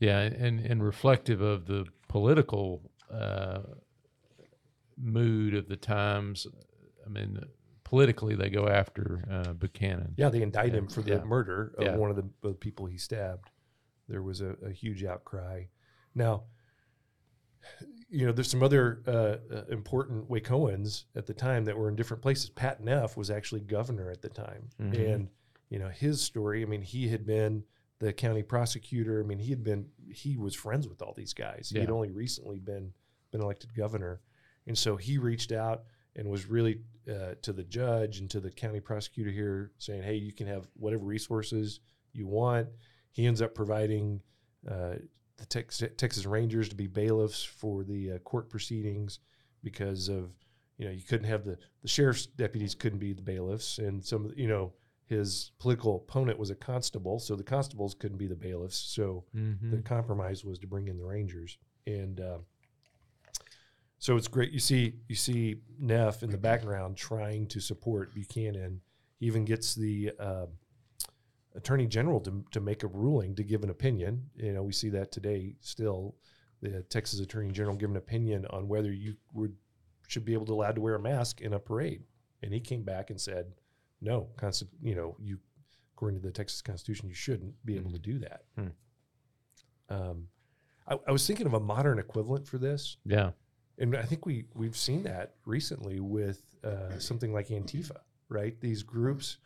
Yeah, 0.00 0.18
and 0.20 0.58
and 0.60 0.82
reflective 0.82 1.40
of 1.40 1.66
the 1.66 1.86
political 2.08 2.90
uh, 3.10 3.60
mood 4.96 5.54
of 5.54 5.68
the 5.68 5.76
times. 5.76 6.46
I 7.04 7.08
mean, 7.08 7.38
politically, 7.84 8.34
they 8.34 8.50
go 8.50 8.68
after 8.68 9.24
uh, 9.30 9.52
Buchanan. 9.52 10.14
yeah, 10.16 10.28
they 10.28 10.42
indict 10.42 10.72
Yeah, 10.72 10.78
him 10.78 10.88
for 10.88 11.02
the 11.02 11.10
yeah. 11.16 11.24
murder 11.24 11.72
of 11.78 11.84
Yeah. 11.84 11.96
one 11.96 12.10
of 12.10 12.16
the, 12.16 12.28
the 12.42 12.54
people 12.54 12.86
he 12.86 12.98
stabbed. 12.98 13.50
There 14.08 14.22
was 14.22 14.40
a, 14.40 14.56
a 14.64 14.70
huge 14.70 15.04
outcry. 15.04 15.64
Now, 16.14 16.44
you 18.08 18.24
know, 18.26 18.32
there's 18.32 18.50
some 18.50 18.62
other 18.62 19.02
uh, 19.06 19.54
uh, 19.54 19.64
important 19.68 20.28
Wacoans 20.30 21.04
at 21.16 21.26
the 21.26 21.34
time 21.34 21.64
that 21.64 21.76
were 21.76 21.88
in 21.88 21.96
different 21.96 22.22
places. 22.22 22.48
Pat 22.50 22.82
Neff 22.82 23.16
was 23.16 23.30
actually 23.30 23.60
governor 23.62 24.10
at 24.10 24.22
the 24.22 24.28
time, 24.28 24.68
Mhm. 24.80 25.12
and 25.14 25.28
you 25.68 25.78
know 25.80 25.88
his 25.88 26.20
story. 26.20 26.62
I 26.62 26.66
mean, 26.66 26.82
he 26.82 27.08
had 27.08 27.26
been 27.26 27.64
the 27.98 28.12
county 28.12 28.42
prosecutor. 28.42 29.20
I 29.22 29.26
mean, 29.26 29.38
he 29.38 29.50
had 29.50 29.64
been 29.64 29.86
he 30.12 30.36
was 30.36 30.54
friends 30.54 30.88
with 30.88 31.02
all 31.02 31.14
these 31.16 31.32
guys. 31.32 31.70
He 31.72 31.78
had 31.78 31.90
only 31.90 32.10
recently 32.10 32.58
been 32.58 32.92
been 33.30 33.40
elected 33.40 33.74
governor, 33.74 34.20
and 34.66 34.76
so 34.76 34.96
he 34.96 35.18
reached 35.18 35.52
out 35.52 35.84
and 36.14 36.28
was 36.28 36.46
really 36.48 36.80
uh, 37.08 37.34
to 37.42 37.52
the 37.52 37.64
judge 37.64 38.18
and 38.18 38.30
to 38.30 38.40
the 38.40 38.50
county 38.50 38.80
prosecutor 38.80 39.30
here, 39.30 39.72
saying, 39.78 40.02
"Hey, 40.02 40.16
you 40.16 40.32
can 40.32 40.46
have 40.46 40.68
whatever 40.74 41.04
resources 41.04 41.80
you 42.12 42.26
want." 42.26 42.68
He 43.12 43.26
ends 43.26 43.42
up 43.42 43.54
providing. 43.54 44.22
Uh, 44.68 44.96
the 45.36 45.44
Tex- 45.46 45.82
Texas 45.98 46.24
Rangers 46.24 46.68
to 46.70 46.74
be 46.74 46.86
bailiffs 46.86 47.44
for 47.44 47.84
the 47.84 48.12
uh, 48.12 48.18
court 48.20 48.48
proceedings 48.48 49.20
because 49.62 50.08
of 50.08 50.30
you 50.78 50.86
know 50.86 50.90
you 50.90 51.02
couldn't 51.02 51.28
have 51.28 51.44
the 51.44 51.58
the 51.82 51.88
sheriff's 51.88 52.26
deputies 52.26 52.74
couldn't 52.74 52.98
be 52.98 53.12
the 53.12 53.22
bailiffs 53.22 53.78
and 53.78 54.04
some 54.04 54.26
of 54.26 54.38
you 54.38 54.48
know 54.48 54.72
his 55.08 55.52
political 55.58 55.96
opponent 55.96 56.38
was 56.38 56.50
a 56.50 56.54
constable 56.54 57.18
so 57.18 57.36
the 57.36 57.42
constables 57.44 57.94
couldn't 57.94 58.18
be 58.18 58.26
the 58.26 58.34
bailiffs 58.34 58.76
so 58.76 59.24
Mhm. 59.34 59.70
the 59.70 59.82
compromise 59.82 60.44
was 60.44 60.58
to 60.58 60.66
bring 60.66 60.88
in 60.88 60.96
the 60.98 61.04
Rangers, 61.04 61.58
and 61.86 62.20
uh, 62.20 62.38
so 63.98 64.16
it's 64.16 64.28
great. 64.28 64.52
You 64.52 64.58
see, 64.60 64.94
you 65.08 65.14
see 65.14 65.56
Neff 65.78 66.22
in 66.22 66.30
the 66.30 66.36
background 66.38 66.96
trying 66.96 67.46
to 67.48 67.60
support 67.60 68.14
Buchanan. 68.14 68.80
He 69.18 69.26
even 69.26 69.44
gets 69.44 69.74
the 69.74 70.12
uh, 70.18 70.46
Attorney 71.54 71.86
General 71.86 72.20
to, 72.20 72.44
to 72.52 72.60
make 72.60 72.82
a 72.82 72.88
ruling 72.88 73.34
to 73.36 73.42
give 73.42 73.62
an 73.64 73.70
opinion. 73.70 74.28
You 74.36 74.52
know, 74.52 74.62
we 74.62 74.72
see 74.72 74.90
that 74.90 75.10
today 75.12 75.54
still. 75.60 76.14
The 76.60 76.82
Texas 76.84 77.20
Attorney 77.20 77.50
General 77.52 77.76
give 77.76 77.90
an 77.90 77.96
opinion 77.96 78.46
on 78.50 78.68
whether 78.68 78.92
you 78.92 79.16
would 79.32 79.56
should 80.08 80.24
be 80.24 80.34
able 80.34 80.46
to 80.46 80.52
allowed 80.52 80.74
to 80.76 80.80
wear 80.80 80.94
a 80.94 81.00
mask 81.00 81.40
in 81.40 81.52
a 81.54 81.58
parade, 81.58 82.04
and 82.42 82.52
he 82.52 82.60
came 82.60 82.82
back 82.82 83.10
and 83.10 83.20
said, 83.20 83.52
"No, 84.06 84.28
consti- 84.36 84.68
you 84.82 84.94
know, 84.94 85.16
you 85.20 85.38
according 85.94 86.20
to 86.20 86.26
the 86.26 86.32
Texas 86.32 86.62
Constitution, 86.62 87.08
you 87.08 87.14
shouldn't 87.14 87.54
be 87.66 87.76
able 87.76 87.90
to 87.92 87.98
do 87.98 88.18
that." 88.20 88.44
Hmm. 88.56 88.68
Um, 89.88 90.28
I, 90.86 90.98
I 91.08 91.12
was 91.12 91.26
thinking 91.26 91.46
of 91.46 91.54
a 91.54 91.60
modern 91.60 91.98
equivalent 91.98 92.46
for 92.46 92.58
this, 92.58 92.96
Yeah. 93.04 93.30
and 93.78 93.96
I 93.96 94.02
think 94.02 94.26
we 94.26 94.46
we've 94.54 94.76
seen 94.76 95.02
that 95.04 95.34
recently 95.44 96.00
with 96.00 96.40
uh, 96.64 96.98
something 96.98 97.32
like 97.32 97.48
Antifa, 97.48 97.98
right? 98.28 98.58
These 98.60 98.82
groups 98.82 99.38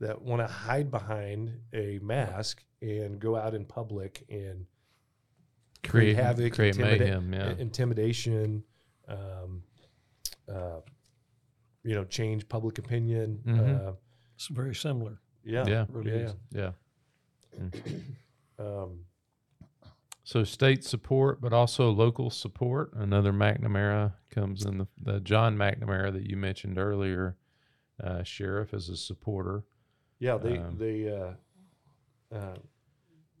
that 0.00 0.20
want 0.22 0.40
to 0.40 0.46
hide 0.46 0.90
behind 0.90 1.58
a 1.72 1.98
mask 2.02 2.62
and 2.80 3.18
go 3.18 3.34
out 3.36 3.54
in 3.54 3.64
public 3.64 4.24
and 4.30 4.66
create, 5.82 6.14
havoc, 6.16 6.54
create 6.54 6.76
intimida- 6.76 6.98
mayhem. 7.00 7.32
Yeah. 7.32 7.54
intimidation, 7.58 8.62
um, 9.08 9.62
uh, 10.52 10.80
you 11.88 11.94
know, 11.94 12.04
change 12.04 12.48
public 12.48 12.78
opinion. 12.78 13.40
Mhm. 13.46 13.88
Uh, 13.88 13.92
It's 14.36 14.48
very 14.48 14.74
similar. 14.74 15.20
yeah, 15.44 15.64
yeah. 15.66 15.86
really 15.90 16.10
yeah. 16.10 16.16
is. 16.26 16.34
Yeah. 16.52 16.72
Um, 18.58 19.04
So 20.24 20.44
state 20.44 20.84
support, 20.84 21.40
but 21.40 21.54
also 21.54 21.90
local 21.90 22.28
support. 22.28 22.92
Another 22.92 23.32
McNamara 23.32 24.12
comes 24.28 24.66
in 24.66 24.76
the, 24.76 24.86
the 25.02 25.20
John 25.20 25.56
McNamara 25.56 26.12
that 26.12 26.28
you 26.28 26.36
mentioned 26.36 26.76
earlier. 26.78 27.36
Uh, 28.00 28.22
sheriff 28.22 28.72
as 28.74 28.88
a 28.90 28.96
supporter. 28.96 29.64
yeah, 30.20 30.36
they 30.36 30.58
Um, 30.58 30.76
they 30.78 31.10
uh, 31.10 31.32
uh, 32.30 32.56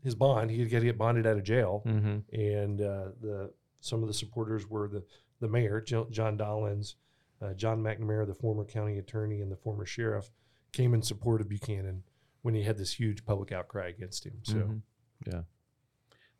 his 0.02 0.14
bond. 0.16 0.50
He 0.50 0.58
had 0.60 0.70
to 0.70 0.80
get 0.80 0.98
bonded 0.98 1.26
out 1.26 1.36
of 1.36 1.44
jail. 1.44 1.82
Mm-hmm. 1.86 2.18
and 2.34 2.80
uh, 2.80 3.08
the 3.20 3.52
some 3.80 4.02
of 4.02 4.08
the 4.08 4.14
supporters 4.14 4.68
were 4.68 4.88
the 4.88 5.04
the 5.40 5.46
mayor 5.48 5.80
John 5.80 6.36
Dollins, 6.36 6.96
uh, 7.40 7.54
John 7.54 7.82
McNamara, 7.82 8.26
the 8.26 8.34
former 8.34 8.64
county 8.64 8.98
attorney, 8.98 9.40
and 9.40 9.50
the 9.50 9.56
former 9.56 9.86
sheriff 9.86 10.30
came 10.72 10.94
in 10.94 11.02
support 11.02 11.40
of 11.40 11.48
Buchanan 11.48 12.02
when 12.42 12.54
he 12.54 12.62
had 12.62 12.78
this 12.78 12.92
huge 12.92 13.24
public 13.24 13.52
outcry 13.52 13.88
against 13.88 14.24
him. 14.24 14.40
So 14.42 14.54
Mhm. 14.54 14.82
Yeah. 15.26 15.42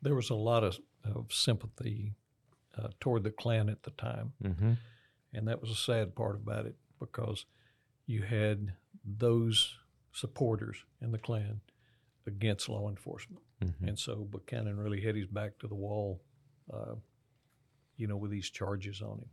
There 0.01 0.15
was 0.15 0.29
a 0.29 0.35
lot 0.35 0.63
of, 0.63 0.79
of 1.03 1.31
sympathy 1.31 2.15
uh, 2.77 2.89
toward 2.99 3.23
the 3.23 3.31
Klan 3.31 3.69
at 3.69 3.83
the 3.83 3.91
time. 3.91 4.33
Mm-hmm. 4.43 4.73
And 5.33 5.47
that 5.47 5.61
was 5.61 5.69
a 5.69 5.75
sad 5.75 6.15
part 6.15 6.35
about 6.35 6.65
it 6.65 6.75
because 6.99 7.45
you 8.05 8.21
had 8.23 8.73
those 9.03 9.75
supporters 10.11 10.77
in 11.01 11.11
the 11.11 11.17
Klan 11.17 11.61
against 12.25 12.69
law 12.69 12.89
enforcement. 12.89 13.43
Mm-hmm. 13.63 13.87
And 13.89 13.99
so 13.99 14.15
Buchanan 14.15 14.77
really 14.77 15.01
had 15.01 15.15
his 15.15 15.27
back 15.27 15.59
to 15.59 15.67
the 15.67 15.75
wall, 15.75 16.21
uh, 16.73 16.95
you 17.97 18.07
know, 18.07 18.17
with 18.17 18.31
these 18.31 18.49
charges 18.49 19.01
on 19.01 19.19
him. 19.19 19.29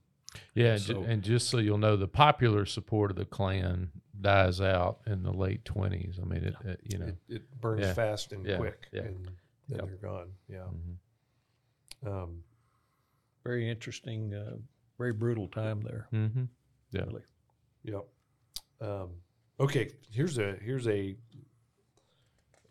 Yeah, 0.54 0.72
and 0.72 0.80
So- 0.80 1.02
and 1.02 1.22
just 1.22 1.48
so 1.50 1.58
you'll 1.58 1.78
know, 1.78 1.96
the 1.96 2.08
popular 2.08 2.64
support 2.66 3.10
of 3.10 3.16
the 3.16 3.24
Klan 3.24 3.90
dies 4.20 4.60
out 4.60 5.00
in 5.06 5.22
the 5.22 5.32
late 5.32 5.64
twenties. 5.64 6.18
I 6.20 6.24
mean, 6.24 6.44
it, 6.44 6.54
it 6.64 6.80
you 6.84 6.98
know, 6.98 7.06
it, 7.06 7.16
it 7.28 7.60
burns 7.60 7.82
Yeah. 7.82 7.92
fast 7.94 8.32
and 8.32 8.46
Yeah. 8.46 8.56
quick, 8.56 8.88
Yeah. 8.92 9.02
and 9.02 9.26
then 9.68 9.78
Yep. 9.78 9.86
they're 9.86 9.96
gone. 10.10 10.32
Yeah. 10.48 10.66
Mhm. 12.04 12.08
Um, 12.08 12.42
Very 13.44 13.68
interesting, 13.70 14.34
uh, 14.34 14.56
very 14.98 15.12
brutal 15.12 15.46
time 15.46 15.80
there. 15.82 16.08
Mm-hmm. 16.12 16.44
Yeah. 16.90 17.04
Really. 17.04 17.22
Yep. 17.84 18.04
Um, 18.80 19.10
okay, 19.60 19.90
here's 20.10 20.36
a 20.38 20.56
here's 20.56 20.88
a 20.88 21.16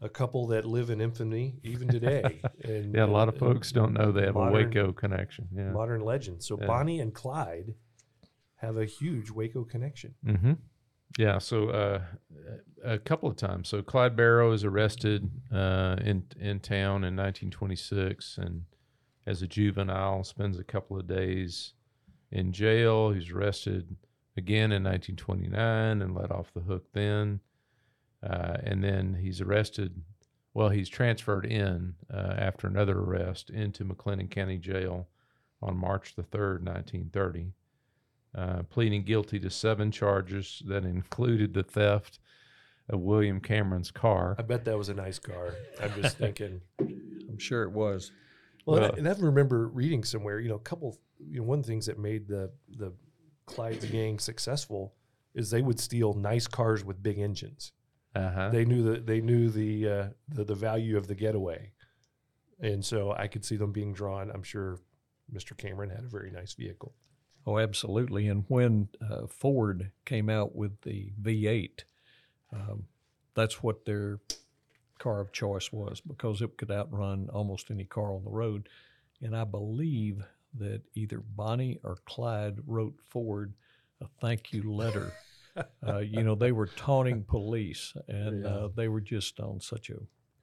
a 0.06 0.10
couple 0.10 0.48
that 0.48 0.66
live 0.66 0.90
in 0.90 1.02
infamy 1.02 1.56
even 1.64 1.88
today. 1.88 2.42
and, 2.64 2.94
yeah, 2.96 3.06
a 3.06 3.08
lot 3.08 3.28
of 3.28 3.38
folks 3.38 3.72
don't 3.72 3.94
know 3.94 4.12
they 4.12 4.26
have 4.26 4.36
modern- 4.36 4.54
a 4.64 4.68
Waco 4.68 4.94
connection. 4.94 5.48
Yeah. 5.56 5.72
modern 5.72 6.02
legend. 6.02 6.44
So 6.44 6.58
Yeah. 6.60 6.68
Bonnie 6.68 7.00
and 7.00 7.14
Clyde 7.14 7.74
have 8.56 8.78
a 8.78 8.86
huge 8.86 9.30
Waco 9.32 9.64
connection. 9.64 10.16
Mm-hmm. 10.26 10.54
Yeah. 11.18 11.38
So 11.40 11.70
uh, 11.70 12.02
a 12.84 12.98
couple 13.00 13.30
of 13.30 13.36
times. 13.36 13.70
So 13.70 13.82
Clyde 13.82 14.16
Barrow 14.16 14.52
is 14.52 14.64
arrested 14.64 15.30
uh, 15.52 15.96
in 16.02 16.24
in 16.40 16.60
town 16.60 17.04
in 17.04 17.16
1926, 17.16 18.38
and 18.38 18.64
as 19.26 19.42
a 19.42 19.48
juvenile, 19.48 20.24
spends 20.24 20.60
a 20.60 20.64
couple 20.64 20.98
of 21.00 21.08
days 21.08 21.74
in 22.32 22.52
jail. 22.52 23.12
He's 23.12 23.32
arrested 23.32 23.96
again 24.38 24.72
in 24.72 24.84
1929 24.84 26.02
and 26.02 26.14
let 26.14 26.32
off 26.32 26.52
the 26.54 26.62
hook 26.62 26.86
then, 26.94 27.40
uh, 28.26 28.58
and 28.64 28.84
then 28.84 29.14
he's 29.22 29.42
arrested. 29.42 30.02
Well, 30.54 30.70
he's 30.70 30.90
transferred 30.90 31.46
in 31.46 31.96
uh, 32.14 32.34
after 32.38 32.68
another 32.68 32.98
arrest 33.00 33.50
into 33.50 33.84
McLennan 33.84 34.30
County 34.32 34.58
Jail 34.58 35.08
on 35.62 35.78
March 35.78 36.16
the 36.16 36.24
3rd, 36.24 36.64
1930 36.64 37.52
uh, 38.36 38.64
pleading 38.70 39.04
guilty 39.04 39.40
to 39.40 39.50
seven 39.50 39.92
charges 39.92 40.62
that 40.66 40.84
included 40.84 41.54
the 41.54 41.64
theft 41.64 42.20
of 42.90 43.00
William 43.00 43.40
Cameron's 43.40 43.92
car. 43.92 44.36
I 44.38 44.42
bet 44.44 44.66
that 44.66 44.78
was 44.78 44.90
a 44.90 44.94
nice 44.94 45.20
car. 45.20 45.56
I'm 45.82 46.02
just 46.02 46.18
thinking. 46.20 46.62
I'm 46.80 47.38
sure 47.40 47.64
it 47.64 47.72
was. 47.72 48.12
Well, 48.66 48.78
and, 48.78 48.86
I, 48.86 48.90
Well- 48.90 48.98
and 48.98 49.08
I 49.08 49.14
remember 49.26 49.68
reading 49.68 50.04
somewhere, 50.04 50.40
you 50.40 50.50
know, 50.50 50.56
a 50.56 50.60
couple, 50.60 50.98
you 51.30 51.40
know, 51.40 51.46
one 51.46 51.60
of 51.60 51.66
the 51.66 51.72
things 51.72 51.86
that 51.86 51.98
made 51.98 52.28
the 52.28 52.52
the 52.78 52.92
Clyde's 53.46 53.86
gang 53.86 54.20
successful 54.20 54.94
is 55.34 55.50
they 55.50 55.62
would 55.62 55.80
steal 55.80 56.14
nice 56.14 56.48
cars 56.48 56.84
with 56.84 57.02
big 57.02 57.20
engines. 57.20 57.72
Uh 58.16 58.32
huh. 58.32 58.50
They 58.50 58.64
knew 58.64 58.82
the 58.82 59.00
they 59.02 59.20
knew 59.20 59.50
the, 59.50 59.90
uh, 59.90 60.08
the 60.30 60.46
the 60.46 60.56
value 60.56 60.98
of 60.98 61.08
the 61.08 61.16
getaway, 61.16 61.72
and 62.62 62.84
so 62.84 63.12
I 63.12 63.28
could 63.28 63.44
see 63.44 63.58
them 63.58 63.74
being 63.74 63.94
drawn. 63.94 64.32
I'm 64.32 64.44
sure 64.44 64.80
Mr. 65.34 65.56
Cameron 65.58 65.90
had 65.90 66.06
a 66.06 66.08
very 66.08 66.32
nice 66.32 66.54
vehicle. 66.54 66.94
Oh, 67.46 67.60
absolutely. 67.60 68.28
And 68.28 68.46
when 68.48 68.90
uh, 69.02 69.28
Ford 69.28 69.92
came 70.04 70.30
out 70.30 70.56
with 70.56 70.82
the 70.82 71.12
V8, 71.22 71.84
um, 72.52 72.86
that's 73.36 73.62
what 73.62 73.86
their 73.86 74.20
car 74.98 75.20
of 75.20 75.32
choice 75.32 75.72
was 75.72 76.02
because 76.02 76.42
it 76.42 76.58
could 76.58 76.72
outrun 76.72 77.30
almost 77.32 77.70
any 77.70 77.84
car 77.84 78.14
on 78.16 78.24
the 78.24 78.32
road. 78.32 78.70
And 79.22 79.36
I 79.36 79.44
believe 79.44 80.24
that 80.58 80.82
either 80.96 81.20
Bonnie 81.20 81.80
or 81.84 81.98
Clyde 82.06 82.60
wrote 82.66 82.96
Ford 83.04 83.54
a 84.02 84.08
thank 84.22 84.54
you 84.54 84.72
letter. 84.72 85.14
uh, 85.88 86.00
you 86.00 86.24
know, 86.24 86.36
they 86.36 86.52
were 86.52 86.68
taunting 86.68 87.24
police 87.24 87.94
and 88.08 88.44
Yeah. 88.44 88.50
uh, 88.50 88.70
they 88.76 88.88
were 88.88 89.02
just 89.02 89.40
on 89.40 89.60
such 89.60 89.90
a 89.90 89.96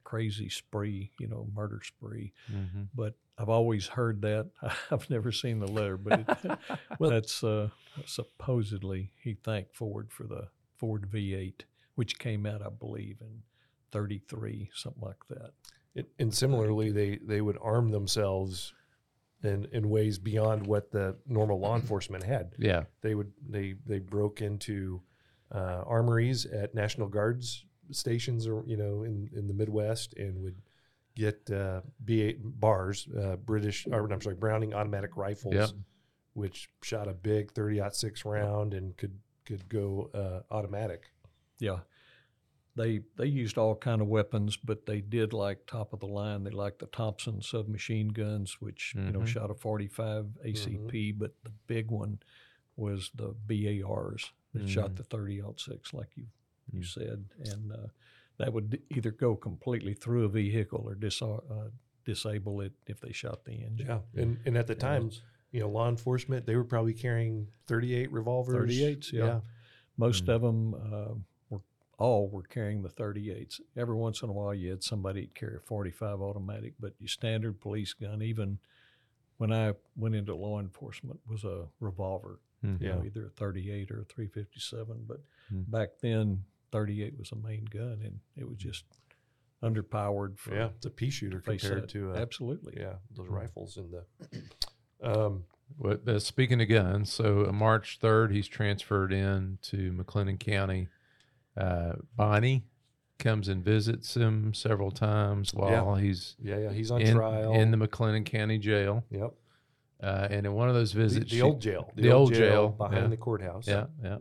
crazy 0.03 0.49
spree, 0.49 1.11
you 1.19 1.27
know, 1.27 1.47
murder 1.55 1.81
spree. 1.83 2.33
Mhm. 2.51 2.87
But 2.93 3.15
I've 3.37 3.49
always 3.49 3.87
heard 3.87 4.21
that. 4.21 4.49
I've 4.91 5.09
never 5.09 5.31
seen 5.31 5.59
the 5.59 5.67
letter, 5.67 5.97
but 5.97 6.19
it, 6.43 6.57
Well- 6.99 7.09
that's 7.11 7.43
uh, 7.43 7.69
supposedly 8.05 9.11
he 9.21 9.33
thanked 9.35 9.75
Ford 9.75 10.11
for 10.11 10.23
the 10.23 10.47
Ford 10.77 11.07
V8, 11.11 11.61
which 11.95 12.19
came 12.19 12.45
out, 12.45 12.61
I 12.61 12.69
believe, 12.69 13.17
in 13.21 13.41
33, 13.91 14.69
something 14.73 15.01
like 15.01 15.25
that. 15.29 15.51
It, 15.95 16.09
and 16.19 16.33
similarly, 16.33 16.91
they 16.91 17.17
they 17.23 17.41
would 17.41 17.57
arm 17.61 17.91
themselves 17.91 18.73
in 19.43 19.65
in 19.71 19.89
ways 19.89 20.17
beyond 20.19 20.65
what 20.67 20.91
the 20.91 21.15
normal 21.27 21.59
law 21.59 21.75
enforcement 21.75 22.23
had. 22.23 22.53
Yeah. 22.57 22.83
They 23.01 23.15
would 23.15 23.31
they 23.47 23.75
they 23.85 23.99
broke 23.99 24.41
into 24.41 25.01
uh, 25.51 25.83
armories 25.85 26.45
at 26.45 26.73
National 26.73 27.07
Guards 27.07 27.65
stations, 27.91 28.47
or 28.47 28.63
you 28.65 28.77
know, 28.77 29.03
in 29.03 29.29
in 29.35 29.47
the 29.47 29.53
Midwest, 29.53 30.13
and 30.15 30.41
would 30.41 30.55
get 31.15 31.49
uh, 31.51 31.81
B8 32.05 32.37
bars, 32.41 33.07
uh, 33.21 33.35
British, 33.35 33.85
or 33.91 34.11
I'm 34.11 34.21
sorry, 34.21 34.35
Browning 34.35 34.73
automatic 34.73 35.15
rifles, 35.15 35.53
Yep. 35.53 35.69
which 36.33 36.69
shot 36.81 37.07
a 37.07 37.13
big 37.13 37.51
30 37.51 37.81
six 37.91 38.25
round 38.25 38.73
and 38.73 38.97
could 38.97 39.19
could 39.45 39.67
go 39.69 40.09
uh, 40.15 40.41
automatic. 40.53 41.11
Yeah. 41.59 41.79
They 42.75 43.01
they 43.17 43.27
used 43.27 43.57
all 43.57 43.75
kind 43.75 44.01
of 44.01 44.07
weapons, 44.07 44.57
but 44.57 44.85
they 44.87 44.99
did 45.01 45.31
like 45.31 45.65
top 45.67 45.93
of 45.93 45.99
the 45.99 46.07
line. 46.07 46.43
They 46.43 46.49
liked 46.51 46.79
the 46.79 46.87
Thompson 46.87 47.41
submachine 47.41 48.07
guns, 48.09 48.59
which 48.59 48.93
you 48.95 49.11
know 49.11 49.19
Mhm. 49.19 49.27
shot 49.27 49.51
a 49.51 49.53
45 49.53 50.25
ACP. 50.43 51.11
But 51.17 51.33
the 51.43 51.51
big 51.67 51.91
one 51.91 52.19
was 52.75 53.11
the 53.13 53.35
BARs 53.45 54.31
that 54.53 54.67
shot 54.67 54.91
Mhm. 54.91 54.95
the 54.97 55.03
30 55.03 55.41
six, 55.57 55.93
like 55.93 56.09
you 56.15 56.25
you 56.71 56.79
Mm. 56.79 56.85
said, 56.85 57.25
and 57.51 57.71
uh, 57.73 57.87
that 58.37 58.53
would 58.53 58.69
d- 58.71 58.79
either 58.89 59.11
go 59.11 59.35
completely 59.35 59.93
through 59.93 60.23
a 60.23 60.29
vehicle 60.29 60.79
or 60.87 60.95
dis- 60.95 61.21
uh, 61.21 61.69
disable 62.05 62.61
it 62.61 62.71
if 62.87 62.99
they 63.01 63.11
shot 63.11 63.43
the 63.45 63.51
engine. 63.63 63.85
Yeah, 63.87 64.01
and 64.15 64.39
and 64.45 64.57
at 64.57 64.65
the 64.67 64.75
time, 64.75 65.07
it's- 65.07 65.21
you 65.51 65.59
know, 65.59 65.69
law 65.69 65.87
enforcement 65.89 66.45
they 66.47 66.55
were 66.55 66.63
probably 66.63 66.93
carrying 66.95 67.49
38 67.67 68.11
revolvers. 68.11 68.55
38s, 68.71 69.11
yeah. 69.13 69.41
Most 69.97 70.25
Mm. 70.25 70.29
of 70.35 70.41
them 70.41 70.73
uh, 70.73 71.15
all 72.03 72.27
were 72.29 72.43
carrying 72.43 72.81
the 72.81 72.89
38s. 72.89 73.61
Every 73.77 73.95
once 73.95 74.21
in 74.21 74.29
a 74.29 74.33
while, 74.33 74.53
you 74.53 74.69
had 74.71 74.83
somebody 74.83 75.21
that 75.21 75.35
carry 75.35 75.55
a 75.55 75.59
45 75.59 76.21
automatic, 76.21 76.73
but 76.79 76.93
your 76.99 77.07
standard 77.07 77.59
police 77.61 77.93
gun, 77.93 78.21
even 78.21 78.59
when 79.37 79.51
I 79.53 79.73
went 79.95 80.15
into 80.15 80.35
law 80.35 80.59
enforcement, 80.59 81.19
was 81.27 81.43
a 81.43 81.65
revolver. 81.79 82.39
Mhm. 82.63 82.81
You 82.81 82.87
know, 82.89 82.97
Yeah. 82.99 83.05
either 83.05 83.25
a 83.27 83.29
38 83.29 83.89
or 83.91 84.01
a 84.01 84.05
357. 84.05 85.03
But 85.07 85.21
Mm. 85.51 85.69
back 85.69 85.99
then, 86.01 86.43
38 86.71 87.17
was 87.17 87.31
a 87.31 87.35
main 87.35 87.65
gun, 87.65 88.01
and 88.03 88.19
it 88.35 88.47
was 88.47 88.57
just 88.57 88.85
underpowered. 89.61 90.37
For 90.37 90.53
yeah, 90.55 90.69
it's 90.75 90.85
a 90.85 90.89
pea 90.89 91.09
shooter 91.09 91.39
compared 91.39 91.83
that. 91.83 91.89
to 91.89 92.11
uh, 92.11 92.15
absolutely. 92.15 92.73
yeah 92.77 92.95
those 93.15 93.27
rifles 93.29 93.77
in 93.77 93.91
the. 93.91 94.05
Um, 95.01 95.45
Well, 95.77 95.97
uh, 96.07 96.19
speaking 96.19 96.61
of 96.61 96.69
guns, 96.69 97.11
so 97.11 97.45
uh, 97.47 97.51
March 97.51 97.99
3rd, 97.99 98.31
he's 98.31 98.47
transferred 98.47 99.11
in 99.11 99.57
to 99.63 99.91
McLennan 99.91 100.39
County. 100.39 100.87
Uh, 101.55 101.93
Bonnie 102.15 102.63
comes 103.19 103.47
and 103.47 103.63
visits 103.63 104.15
him 104.17 104.53
several 104.53 104.91
times 104.91 105.53
while 105.53 105.95
he's 105.95 106.35
yeah, 106.41 106.57
yeah, 106.57 106.71
he's 106.71 106.91
on 106.91 107.01
in, 107.01 107.15
trial 107.15 107.53
in 107.53 107.71
the 107.71 107.77
McLennan 107.77 108.25
County 108.25 108.57
jail. 108.57 109.03
Yep, 109.11 109.33
Uh, 110.01 110.27
and 110.31 110.45
in 110.45 110.53
one 110.53 110.67
of 110.67 110.75
those 110.75 110.91
visits, 110.93 111.29
the 111.29 111.37
she- 111.37 111.41
old 111.41 111.61
jail, 111.61 111.91
the 111.95 112.11
old 112.11 112.33
jail, 112.33 112.69
behind 112.69 113.03
yeah. 113.03 113.07
the 113.07 113.17
courthouse. 113.17 113.67
Yeah, 113.67 113.85
yeah. 114.03 114.17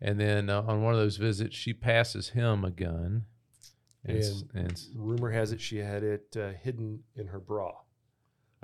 And 0.00 0.18
then 0.20 0.48
uh, 0.50 0.62
on 0.62 0.82
one 0.82 0.92
of 0.94 1.00
those 1.00 1.16
visits, 1.16 1.56
she 1.56 1.72
passes 1.72 2.30
him 2.30 2.64
a 2.64 2.70
gun. 2.70 3.24
And, 4.04 4.18
s- 4.18 4.44
and 4.54 4.80
Rumor 4.94 5.30
has 5.30 5.50
it 5.52 5.60
she 5.60 5.78
had 5.78 6.02
it 6.02 6.36
uh, 6.38 6.50
hidden 6.62 7.00
in 7.16 7.26
her 7.28 7.40
bra. 7.40 7.72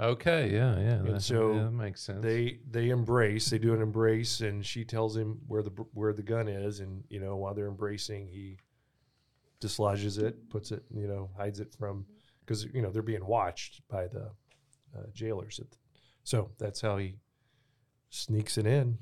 Okay, 0.01 0.51
yeah, 0.53 0.78
yeah. 0.78 0.90
And 0.94 1.14
that- 1.16 1.20
so 1.22 1.55
yeah, 1.55 1.62
that 1.64 1.70
makes 1.72 2.01
sense. 2.03 2.22
They 2.22 2.59
they 2.70 2.90
embrace. 2.90 3.51
They 3.51 3.59
do 3.59 3.74
an 3.74 3.82
embrace, 3.82 4.40
and 4.40 4.64
she 4.64 4.84
tells 4.84 5.16
him 5.16 5.40
where 5.46 5.62
the 5.62 5.70
where 5.94 6.12
the 6.12 6.22
gun 6.22 6.48
is, 6.48 6.80
and 6.80 7.05
you 7.09 7.20
know 7.20 7.36
while 7.36 7.55
they're 7.55 7.68
embracing, 7.68 8.28
he 8.28 8.59
dislodges 9.61 10.18
it, 10.18 10.48
puts 10.48 10.72
it, 10.72 10.82
you 10.94 11.07
know, 11.07 11.30
hides 11.36 11.61
it 11.61 11.74
from 11.78 12.07
because 12.40 12.64
you 12.72 12.82
know 12.82 12.90
they're 12.90 13.03
being 13.03 13.26
watched 13.26 13.82
by 13.88 14.07
the 14.07 14.30
uh, 14.96 15.03
jailers. 15.12 15.61
So 16.24 16.51
that's 16.59 16.80
how 16.80 16.96
he 16.98 17.16
sneaks 18.11 18.59
it 18.59 18.66
in. 18.66 18.98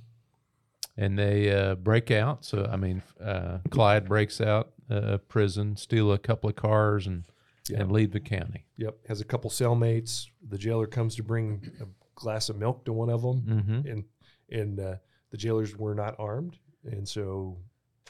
and 0.96 1.18
they 1.18 1.50
uh, 1.52 1.74
break 1.76 2.10
out. 2.10 2.44
So 2.44 2.68
I 2.70 2.76
mean, 2.76 3.02
uh, 3.22 3.58
Clyde 3.70 4.06
breaks 4.08 4.40
out 4.40 4.70
uh, 4.90 4.94
of 4.94 5.28
prison, 5.28 5.76
steal 5.76 6.12
a 6.12 6.18
couple 6.18 6.50
of 6.50 6.56
cars, 6.56 7.06
and 7.06 7.24
Yeah. 7.70 7.80
and 7.80 7.92
leave 7.92 8.12
the 8.12 8.20
county. 8.20 8.64
Yep, 8.76 8.96
has 9.08 9.20
a 9.20 9.24
couple 9.24 9.50
cellmates. 9.50 10.26
The 10.48 10.58
jailer 10.58 10.86
comes 10.86 11.14
to 11.16 11.22
bring 11.22 11.70
a 11.80 11.86
glass 12.14 12.48
of 12.48 12.56
milk 12.56 12.84
to 12.86 12.92
one 12.92 13.10
of 13.10 13.22
them, 13.22 13.42
Mm-hmm. 13.42 13.88
and 13.88 14.04
and 14.50 14.80
uh, 14.80 14.96
the 15.30 15.36
jailers 15.36 15.76
were 15.76 15.94
not 15.94 16.14
armed, 16.18 16.58
and 16.84 17.06
so 17.08 17.58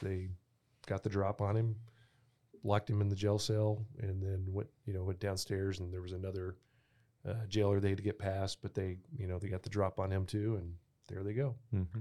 they 0.01 0.29
got 0.87 1.03
the 1.03 1.09
drop 1.09 1.41
on 1.41 1.55
him, 1.57 1.75
locked 2.63 2.89
him 2.89 3.01
in 3.01 3.09
the 3.09 3.15
jail 3.15 3.37
cell, 3.37 3.85
and 3.99 4.21
then 4.23 4.45
went 4.47 4.69
you 4.85 4.93
know 4.93 5.03
went 5.03 5.19
downstairs, 5.19 5.79
and 5.79 5.91
there 5.93 6.01
was 6.01 6.13
another 6.13 6.55
uh, 7.27 7.45
jailer 7.49 7.79
they 7.79 7.89
had 7.89 7.97
to 7.97 8.03
get 8.03 8.17
past, 8.19 8.59
but 8.61 8.73
they 8.73 8.97
you 9.17 9.27
know 9.27 9.37
they 9.39 9.49
got 9.49 9.63
the 9.63 9.69
drop 9.69 9.99
on 9.99 10.11
him 10.11 10.25
too, 10.25 10.55
and 10.61 10.73
there 11.09 11.23
they 11.23 11.33
go. 11.33 11.55
Mm-hmm. 11.73 11.99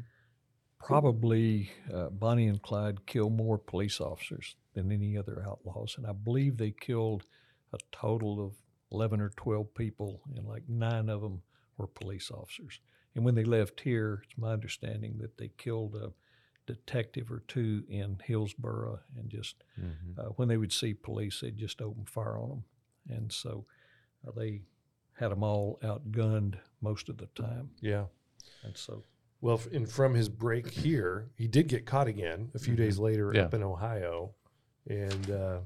Probably 0.78 1.70
uh, 1.92 2.08
Bonnie 2.10 2.46
and 2.46 2.62
Clyde 2.62 3.04
killed 3.06 3.32
more 3.36 3.58
police 3.58 4.00
officers 4.00 4.54
than 4.74 4.92
any 4.92 5.18
other 5.18 5.42
outlaws, 5.44 5.96
and 5.98 6.06
I 6.06 6.12
believe 6.12 6.56
they 6.56 6.70
killed 6.70 7.24
a 7.72 7.78
total 7.92 8.44
of 8.44 8.54
eleven 8.90 9.20
or 9.20 9.30
twelve 9.30 9.74
people, 9.74 10.20
and 10.34 10.46
like 10.46 10.68
nine 10.68 11.08
of 11.08 11.20
them 11.20 11.42
were 11.76 11.86
police 11.86 12.30
officers. 12.30 12.80
And 13.14 13.24
when 13.24 13.34
they 13.34 13.44
left 13.44 13.80
here, 13.80 14.22
it's 14.24 14.38
my 14.38 14.52
understanding 14.52 15.18
that 15.18 15.38
they 15.38 15.50
killed 15.56 15.94
a 15.96 16.12
detective 16.66 17.30
or 17.32 17.42
two 17.48 17.84
in 17.88 18.18
Hillsboro, 18.24 19.00
and 19.16 19.28
just 19.30 19.56
Mm-hmm. 19.80 20.18
uh, 20.20 20.24
when 20.36 20.48
they 20.48 20.56
would 20.56 20.72
see 20.72 20.92
police, 20.94 21.40
they'd 21.40 21.56
just 21.56 21.80
open 21.80 22.04
fire 22.04 22.38
on 22.38 22.48
them, 22.48 22.64
and 23.08 23.32
so 23.32 23.64
uh, 24.26 24.30
they 24.36 24.62
had 25.14 25.30
them 25.30 25.42
all 25.42 25.78
outgunned 25.82 26.56
most 26.80 27.08
of 27.08 27.16
the 27.18 27.26
time, 27.34 27.70
Yeah. 27.80 28.06
and 28.64 28.76
so 28.76 29.04
Well, 29.40 29.60
and 29.72 29.88
from 29.88 30.14
his 30.14 30.28
break 30.28 30.68
here, 30.70 31.30
he 31.36 31.46
did 31.48 31.68
get 31.68 31.86
caught 31.86 32.08
again 32.08 32.50
a 32.54 32.58
few 32.58 32.74
days 32.76 32.98
later 32.98 33.32
Yeah. 33.34 33.44
up 33.44 33.54
in 33.54 33.62
Ohio, 33.62 34.34
and 34.88 35.30
uh, 35.30 35.60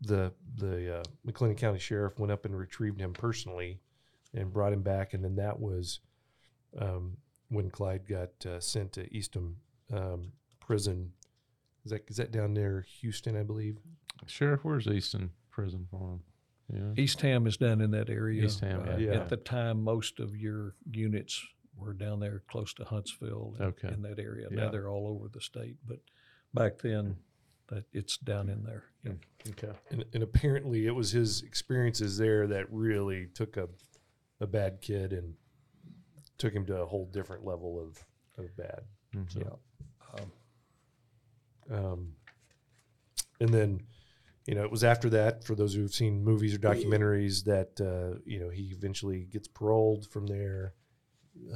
the 0.00 0.32
the 0.56 0.98
uh, 0.98 1.02
McLennan 1.26 1.56
County 1.56 1.78
Sheriff 1.78 2.18
went 2.18 2.32
up 2.32 2.44
and 2.44 2.56
retrieved 2.56 3.00
him 3.00 3.12
personally, 3.12 3.80
and 4.34 4.52
brought 4.52 4.72
him 4.72 4.82
back, 4.82 5.14
and 5.14 5.24
then 5.24 5.36
that 5.36 5.58
was 5.58 6.00
um, 6.78 7.16
when 7.48 7.70
Clyde 7.70 8.06
got 8.08 8.46
uh, 8.46 8.60
sent 8.60 8.92
to 8.92 9.12
Eastham 9.14 9.56
um, 9.92 10.32
Prison. 10.60 11.12
Is 11.84 11.90
that 11.92 12.04
is 12.08 12.16
that 12.18 12.30
down 12.32 12.54
there, 12.54 12.84
Houston, 13.00 13.36
I 13.36 13.42
believe? 13.42 13.78
Sheriff, 14.26 14.60
where's 14.64 14.86
Eastham 14.86 15.32
Prison 15.50 15.86
for 15.90 16.12
him? 16.12 16.20
Yeah. 16.96 17.02
Eastham 17.02 17.46
is 17.46 17.56
down 17.56 17.80
in 17.80 17.90
that 17.92 18.10
area. 18.10 18.44
Eastham, 18.44 18.86
Uh, 18.88 18.96
yeah. 18.98 19.12
At 19.12 19.30
the 19.30 19.38
time, 19.38 19.82
most 19.82 20.20
of 20.20 20.36
your 20.36 20.74
units 20.90 21.42
were 21.74 21.94
down 21.94 22.20
there 22.20 22.42
close 22.48 22.74
to 22.74 22.84
Huntsville 22.84 23.54
and 23.58 23.68
Okay. 23.68 23.88
in 23.88 24.02
that 24.02 24.18
area. 24.18 24.48
Yeah. 24.50 24.64
Now 24.64 24.70
they're 24.70 24.88
all 24.90 25.06
over 25.08 25.28
the 25.28 25.40
state, 25.40 25.76
but 25.86 26.00
back 26.52 26.76
then, 26.78 27.16
that 27.68 27.84
it's 27.92 28.16
down 28.18 28.48
in 28.48 28.62
there. 28.64 28.84
Yeah. 29.04 29.12
Okay. 29.50 29.72
And, 29.90 30.04
and 30.12 30.22
apparently, 30.22 30.86
it 30.86 30.94
was 30.94 31.10
his 31.12 31.42
experiences 31.42 32.16
there 32.18 32.46
that 32.48 32.66
really 32.72 33.28
took 33.34 33.56
a 33.56 33.68
a 34.40 34.46
bad 34.46 34.80
kid 34.80 35.12
and 35.12 35.34
took 36.38 36.52
him 36.52 36.64
to 36.66 36.80
a 36.80 36.86
whole 36.86 37.06
different 37.06 37.44
level 37.44 37.80
of 37.80 38.04
of 38.42 38.56
bad. 38.56 38.82
Mhm. 39.14 39.32
So, 39.32 39.40
Yeah. 39.40 40.20
Um, 41.70 41.74
um, 41.84 42.12
and 43.40 43.50
then, 43.50 43.80
you 44.46 44.54
know, 44.54 44.62
it 44.64 44.70
was 44.70 44.82
after 44.84 45.10
that 45.10 45.44
for 45.44 45.54
those 45.54 45.74
who've 45.74 45.92
seen 45.92 46.24
movies 46.24 46.54
or 46.54 46.58
documentaries 46.58 47.44
that 47.44 47.80
uh, 47.80 48.18
you 48.24 48.38
know 48.40 48.48
he 48.48 48.70
eventually 48.72 49.24
gets 49.24 49.48
paroled 49.48 50.06
from 50.08 50.26
there, 50.26 50.74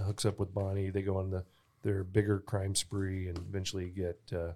hooks 0.04 0.24
up 0.24 0.38
with 0.38 0.52
Bonnie. 0.52 0.90
They 0.90 1.02
go 1.02 1.16
on 1.16 1.30
the 1.30 1.44
their 1.82 2.04
bigger 2.04 2.38
crime 2.38 2.74
spree 2.76 3.28
and 3.28 3.38
eventually 3.38 3.90
get 3.90 4.20
uh, 4.32 4.52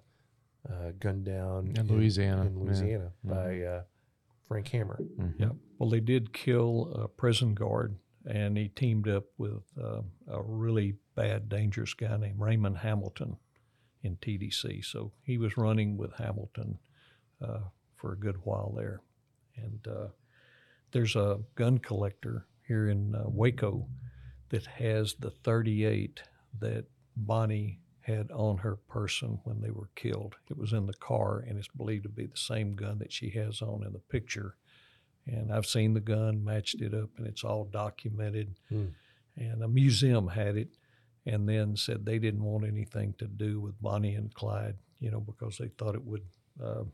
uh, 0.69 0.91
gunned 0.99 1.25
down 1.25 1.73
In 1.77 1.87
Louisiana, 1.87 2.45
In. 2.45 2.59
Louisiana 2.59 3.11
Mhm. 3.25 3.29
by 3.29 3.61
uh, 3.63 3.83
Frank 4.47 4.67
Hamer. 4.69 4.97
Mhm. 5.17 5.39
Yeah. 5.39 5.51
Well, 5.77 5.89
they 5.89 5.99
did 5.99 6.33
kill 6.33 6.91
a 6.93 7.07
prison 7.07 7.53
guard, 7.53 7.97
and 8.25 8.57
he 8.57 8.69
teamed 8.69 9.07
up 9.07 9.25
with 9.37 9.63
uh, 9.77 10.01
a 10.27 10.41
really 10.41 10.95
bad, 11.15 11.49
dangerous 11.49 11.93
guy 11.93 12.17
named 12.17 12.39
Raymond 12.39 12.77
Hamilton 12.79 13.37
in 14.03 14.17
TDC. 14.17 14.81
So 14.83 15.11
he 15.23 15.37
was 15.37 15.57
running 15.57 15.97
with 15.97 16.13
Hamilton 16.13 16.79
uh, 17.41 17.61
for 17.95 18.13
a 18.13 18.17
good 18.17 18.37
while 18.45 18.71
there. 18.75 19.01
And 19.55 19.87
uh, 19.87 20.07
there's 20.91 21.15
a 21.15 21.39
gun 21.55 21.77
collector 21.79 22.45
here 22.67 22.87
in 22.89 23.15
uh, 23.15 23.23
Waco 23.27 23.87
that 24.49 24.65
has 24.65 25.15
the 25.15 25.31
38 25.31 26.23
that 26.59 26.85
Bonnie 27.15 27.79
had 28.07 28.31
on 28.31 28.57
her 28.57 28.75
person 28.87 29.39
when 29.43 29.59
they 29.61 29.69
were 29.71 29.89
killed. 29.95 30.35
It 30.49 30.57
was 30.57 30.71
in 30.73 30.85
the 30.87 30.93
car, 30.93 31.39
and 31.47 31.57
it's 31.57 31.67
believed 31.67 32.03
to 32.03 32.09
be 32.09 32.25
the 32.25 32.37
same 32.37 32.75
gun 32.75 32.99
that 32.99 33.11
she 33.11 33.29
has 33.31 33.61
on 33.61 33.83
in 33.85 33.93
the 33.93 33.99
picture 33.99 34.55
And 35.29 35.51
I've 35.51 35.65
seen 35.65 35.93
the 35.93 35.99
gun, 35.99 36.41
matched 36.45 36.81
it 36.81 36.93
up, 36.93 37.09
and 37.17 37.27
it's 37.27 37.43
all 37.43 37.65
documented. 37.65 38.55
Hmm. 38.69 38.85
And 39.35 39.61
a 39.61 39.67
museum 39.67 40.27
had 40.29 40.55
it, 40.55 40.69
and 41.25 41.49
then 41.49 41.75
said 41.75 42.05
they 42.05 42.17
didn't 42.17 42.43
want 42.45 42.65
anything 42.65 43.13
to 43.17 43.27
do 43.27 43.59
with 43.59 43.81
Bonnie 43.81 44.15
and 44.15 44.33
Clyde, 44.33 44.77
you 45.01 45.11
know, 45.11 45.19
because 45.19 45.57
they 45.57 45.67
thought 45.77 45.95
it 45.95 46.05
would 46.05 46.23
uh, 46.63 46.85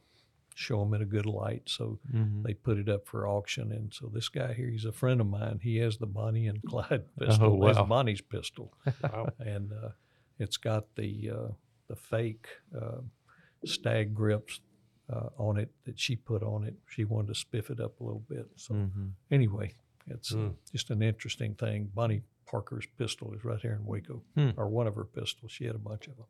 show 0.55 0.79
them 0.83 0.95
in 0.95 1.03
a 1.03 1.05
good 1.05 1.27
light. 1.27 1.61
So 1.67 1.99
Mhm. 2.11 2.41
they 2.43 2.55
put 2.55 2.79
it 2.79 2.89
up 2.89 3.05
for 3.05 3.27
auction. 3.27 3.71
And 3.71 3.93
so 3.93 4.07
this 4.07 4.29
guy 4.29 4.53
here, 4.53 4.69
he's 4.71 4.85
a 4.85 4.91
friend 4.91 5.21
of 5.21 5.27
mine. 5.27 5.59
He 5.61 5.77
has 5.77 5.97
the 5.97 6.07
Bonnie 6.07 6.47
and 6.47 6.61
Clyde 6.63 7.03
pistol. 7.19 7.45
Oh, 7.51 7.53
wow. 7.53 7.73
That's 7.73 7.87
Bonnie's 7.87 8.21
pistol 8.21 8.73
Wow. 9.03 9.29
and 9.39 9.71
uh, 9.71 9.89
it's 10.43 10.57
got 10.57 10.93
the 10.95 11.31
uh, 11.31 11.47
the 11.87 11.95
fake 11.95 12.47
uh, 12.79 13.01
stag 13.65 14.13
grips 14.13 14.59
uh, 15.11 15.29
on 15.37 15.57
it 15.57 15.69
that 15.85 15.99
she 15.99 16.15
put 16.15 16.43
on 16.43 16.63
it. 16.63 16.75
She 16.89 17.03
wanted 17.05 17.33
to 17.33 17.45
spiff 17.45 17.69
it 17.69 17.79
up 17.79 17.99
a 17.99 18.03
little 18.03 18.23
bit. 18.29 18.47
So 18.55 18.73
Mhm. 18.73 19.11
anyway, 19.31 19.73
it's 20.07 20.31
Mm. 20.33 20.55
just 20.71 20.89
an 20.91 21.01
interesting 21.01 21.55
thing. 21.55 21.91
Bonnie 21.93 22.23
Parker's 22.45 22.85
pistol 22.97 23.33
is 23.33 23.43
right 23.43 23.59
here 23.61 23.73
in 23.73 23.85
Waco, 23.85 24.21
Hmm. 24.35 24.51
or 24.57 24.67
one 24.69 24.87
of 24.87 24.95
her 24.95 25.05
pistols. 25.05 25.51
She 25.51 25.65
had 25.65 25.75
a 25.75 25.79
bunch 25.79 26.07
of 26.07 26.15
them. 26.17 26.27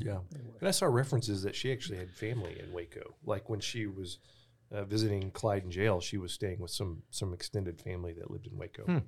Yeah. 0.00 0.20
And 0.58 0.68
I 0.68 0.70
saw 0.70 0.86
references 0.86 1.42
that 1.42 1.54
she 1.54 1.70
actually 1.72 1.98
had 1.98 2.10
family 2.10 2.58
in 2.58 2.72
Waco. 2.72 3.16
Like 3.24 3.48
when 3.50 3.60
she 3.60 3.86
was 3.86 4.18
uh, 4.70 4.84
visiting 4.84 5.30
Clyde 5.30 5.62
in 5.64 5.70
jail, 5.70 6.00
she 6.00 6.16
was 6.16 6.32
staying 6.32 6.58
with 6.58 6.70
some 6.70 7.02
some 7.10 7.32
extended 7.34 7.80
family 7.80 8.12
that 8.14 8.30
lived 8.30 8.46
in 8.46 8.56
Waco. 8.56 8.84
Hmm. 8.86 8.98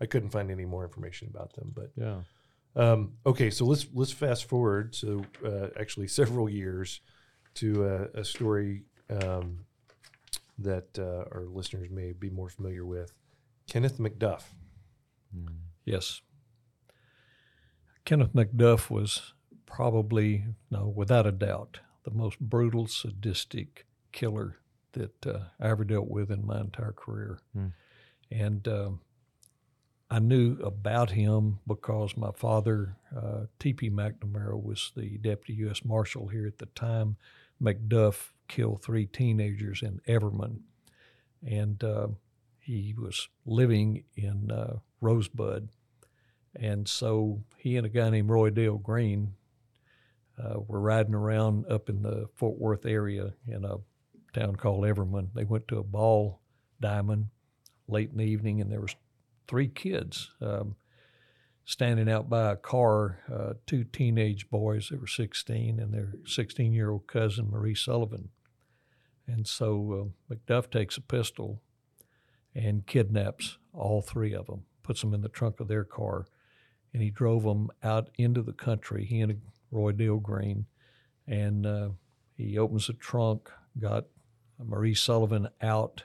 I 0.00 0.06
couldn't 0.06 0.30
find 0.30 0.50
any 0.50 0.64
more 0.64 0.84
information 0.84 1.28
about 1.28 1.52
them, 1.54 1.70
but 1.74 1.92
Yeah. 1.96 2.22
Um, 2.76 3.12
okay. 3.24 3.50
So 3.50 3.64
let's 3.64 3.86
let's 3.92 4.12
fast 4.12 4.44
forward 4.44 4.92
to 4.94 5.24
uh, 5.44 5.68
actually 5.78 6.08
several 6.20 6.48
years 6.48 7.00
to 7.54 7.84
uh, 7.84 8.20
a 8.20 8.24
story 8.24 8.84
um, 9.10 9.64
that 10.58 10.98
uh, 10.98 11.24
our 11.32 11.46
listeners 11.48 11.90
may 11.90 12.12
be 12.12 12.30
more 12.30 12.48
familiar 12.48 12.84
with. 12.84 13.12
Kenneth 13.68 13.98
McDuff. 13.98 14.42
Yes. 15.84 16.20
Kenneth 18.04 18.32
McDuff 18.32 18.90
was 18.90 19.34
probably, 19.66 20.44
no, 20.70 20.92
without 20.94 21.26
a 21.26 21.32
doubt, 21.32 21.80
the 22.04 22.10
most 22.10 22.38
brutal, 22.38 22.86
sadistic 22.86 23.86
killer 24.12 24.56
that 24.92 25.26
uh, 25.26 25.38
I 25.60 25.68
ever 25.68 25.84
dealt 25.84 26.08
with 26.08 26.30
in 26.30 26.46
my 26.46 26.60
entire 26.60 26.92
career. 26.92 27.40
Hmm. 27.52 27.68
And 28.30 28.66
um, 28.68 29.00
I 30.08 30.20
knew 30.20 30.58
about 30.62 31.10
him 31.10 31.58
because 31.66 32.16
my 32.16 32.30
father, 32.32 32.96
uh, 33.16 33.46
T.P. 33.58 33.90
McNamara, 33.90 34.60
was 34.62 34.92
the 34.96 35.18
deputy 35.18 35.54
U.S. 35.62 35.84
Marshal 35.84 36.28
here 36.28 36.46
at 36.46 36.58
the 36.58 36.66
time. 36.66 37.16
McDuff 37.60 38.30
killed 38.46 38.82
three 38.82 39.06
teenagers 39.06 39.82
in 39.82 40.00
Everman. 40.06 40.60
And 41.44 41.82
uh, 41.82 42.08
he 42.60 42.94
was 42.96 43.28
living 43.44 44.04
in 44.16 44.50
uh, 44.50 44.78
Rosebud. 45.00 45.68
And 46.54 46.88
so 46.88 47.42
he 47.56 47.76
and 47.76 47.84
a 47.84 47.90
guy 47.90 48.08
named 48.10 48.30
Roy 48.30 48.50
Dale 48.50 48.78
Green 48.78 49.34
uh, 50.42 50.60
were 50.66 50.80
riding 50.80 51.14
around 51.14 51.66
up 51.70 51.88
in 51.88 52.02
the 52.02 52.28
Fort 52.34 52.58
Worth 52.58 52.86
area 52.86 53.34
in 53.48 53.64
a 53.64 53.78
town 54.32 54.56
called 54.56 54.84
Everman. 54.84 55.30
They 55.34 55.44
went 55.44 55.66
to 55.68 55.78
a 55.78 55.84
ball 55.84 56.40
diamond 56.80 57.28
late 57.88 58.10
in 58.10 58.18
the 58.18 58.24
evening, 58.24 58.60
and 58.60 58.70
there 58.70 58.80
was 58.80 58.94
three 59.46 59.68
kids 59.68 60.30
um, 60.40 60.76
standing 61.64 62.08
out 62.08 62.28
by 62.28 62.52
a 62.52 62.56
car. 62.56 63.18
Uh, 63.32 63.54
two 63.66 63.84
teenage 63.84 64.48
boys 64.50 64.88
that 64.88 65.00
were 65.00 65.06
16, 65.06 65.78
and 65.78 65.92
their 65.92 66.12
16-year-old 66.24 67.06
cousin 67.06 67.50
Marie 67.50 67.74
Sullivan. 67.74 68.30
And 69.26 69.46
so 69.46 70.12
uh, 70.30 70.34
McDuff 70.34 70.70
takes 70.70 70.96
a 70.96 71.02
pistol 71.02 71.60
and 72.54 72.86
kidnaps 72.86 73.58
all 73.74 74.00
three 74.00 74.34
of 74.34 74.46
them, 74.46 74.62
puts 74.82 75.00
them 75.00 75.12
in 75.12 75.20
the 75.20 75.28
trunk 75.28 75.60
of 75.60 75.68
their 75.68 75.84
car, 75.84 76.26
and 76.92 77.02
he 77.02 77.10
drove 77.10 77.42
them 77.42 77.68
out 77.82 78.08
into 78.16 78.42
the 78.42 78.52
country. 78.52 79.04
He 79.04 79.20
and 79.20 79.42
Roy 79.70 79.92
Dale 79.92 80.18
Green, 80.18 80.66
and 81.26 81.66
uh, 81.66 81.88
he 82.34 82.56
opens 82.56 82.86
the 82.86 82.94
trunk, 82.94 83.50
got 83.78 84.06
Marie 84.58 84.94
Sullivan 84.94 85.48
out, 85.60 86.04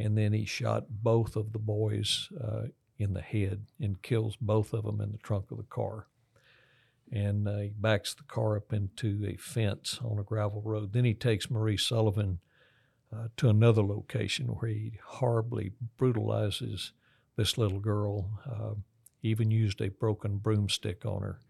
and 0.00 0.16
then 0.16 0.32
he 0.32 0.44
shot 0.44 0.86
both 0.88 1.36
of 1.36 1.52
the 1.52 1.58
boys 1.58 2.28
uh, 2.42 2.62
in 2.98 3.12
the 3.12 3.20
head 3.20 3.66
and 3.80 4.02
kills 4.02 4.36
both 4.40 4.72
of 4.72 4.84
them 4.84 5.00
in 5.00 5.12
the 5.12 5.18
trunk 5.18 5.50
of 5.50 5.58
the 5.58 5.64
car. 5.64 6.06
And 7.12 7.46
uh, 7.46 7.58
he 7.58 7.68
backs 7.68 8.14
the 8.14 8.22
car 8.22 8.56
up 8.56 8.72
into 8.72 9.24
a 9.26 9.36
fence 9.36 9.98
on 10.02 10.18
a 10.18 10.22
gravel 10.22 10.62
road. 10.62 10.92
Then 10.92 11.04
he 11.04 11.14
takes 11.14 11.50
Marie 11.50 11.76
Sullivan 11.76 12.38
uh, 13.12 13.28
to 13.36 13.48
another 13.48 13.82
location 13.82 14.46
where 14.46 14.70
he 14.70 14.98
horribly 15.04 15.72
brutalizes 15.96 16.92
this 17.36 17.58
little 17.58 17.80
girl. 17.80 18.30
Uh, 18.50 18.74
even 19.22 19.50
used 19.50 19.80
a 19.80 19.90
broken 19.90 20.38
broomstick 20.38 21.04
on 21.04 21.20
her. 21.22 21.40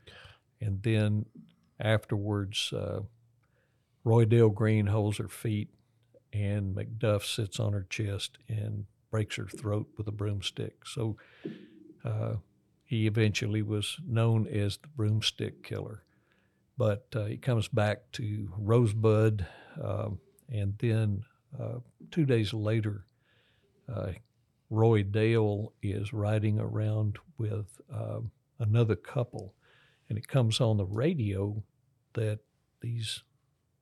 And 0.60 0.82
then 0.82 1.26
afterwards, 1.78 2.72
uh, 2.72 3.00
Roy 4.02 4.24
Dale 4.24 4.48
Green 4.50 4.86
holds 4.86 5.18
her 5.18 5.28
feet, 5.28 5.68
and 6.32 6.74
McDuff 6.74 7.24
sits 7.24 7.58
on 7.58 7.72
her 7.72 7.86
chest 7.88 8.38
and 8.48 8.86
breaks 9.10 9.36
her 9.36 9.46
throat 9.46 9.88
with 9.96 10.06
a 10.08 10.12
broomstick. 10.12 10.86
So 10.86 11.16
uh, 12.04 12.34
he 12.84 13.06
eventually 13.06 13.62
was 13.62 13.98
known 14.06 14.46
as 14.46 14.76
the 14.76 14.88
broomstick 14.88 15.62
killer. 15.62 16.04
But 16.76 17.06
uh, 17.14 17.26
he 17.26 17.36
comes 17.36 17.68
back 17.68 18.10
to 18.12 18.48
Rosebud, 18.56 19.46
um, 19.82 20.18
and 20.48 20.74
then 20.78 21.24
uh, 21.60 21.80
two 22.10 22.24
days 22.24 22.54
later, 22.54 23.04
uh, 23.92 24.12
Roy 24.70 25.02
Dale 25.02 25.72
is 25.82 26.12
riding 26.12 26.58
around 26.58 27.18
with 27.36 27.80
um, 27.92 28.30
another 28.58 28.96
couple, 28.96 29.54
and 30.08 30.16
it 30.16 30.28
comes 30.28 30.60
on 30.60 30.76
the 30.76 30.86
radio 30.86 31.62
that 32.14 32.38
these 32.80 33.24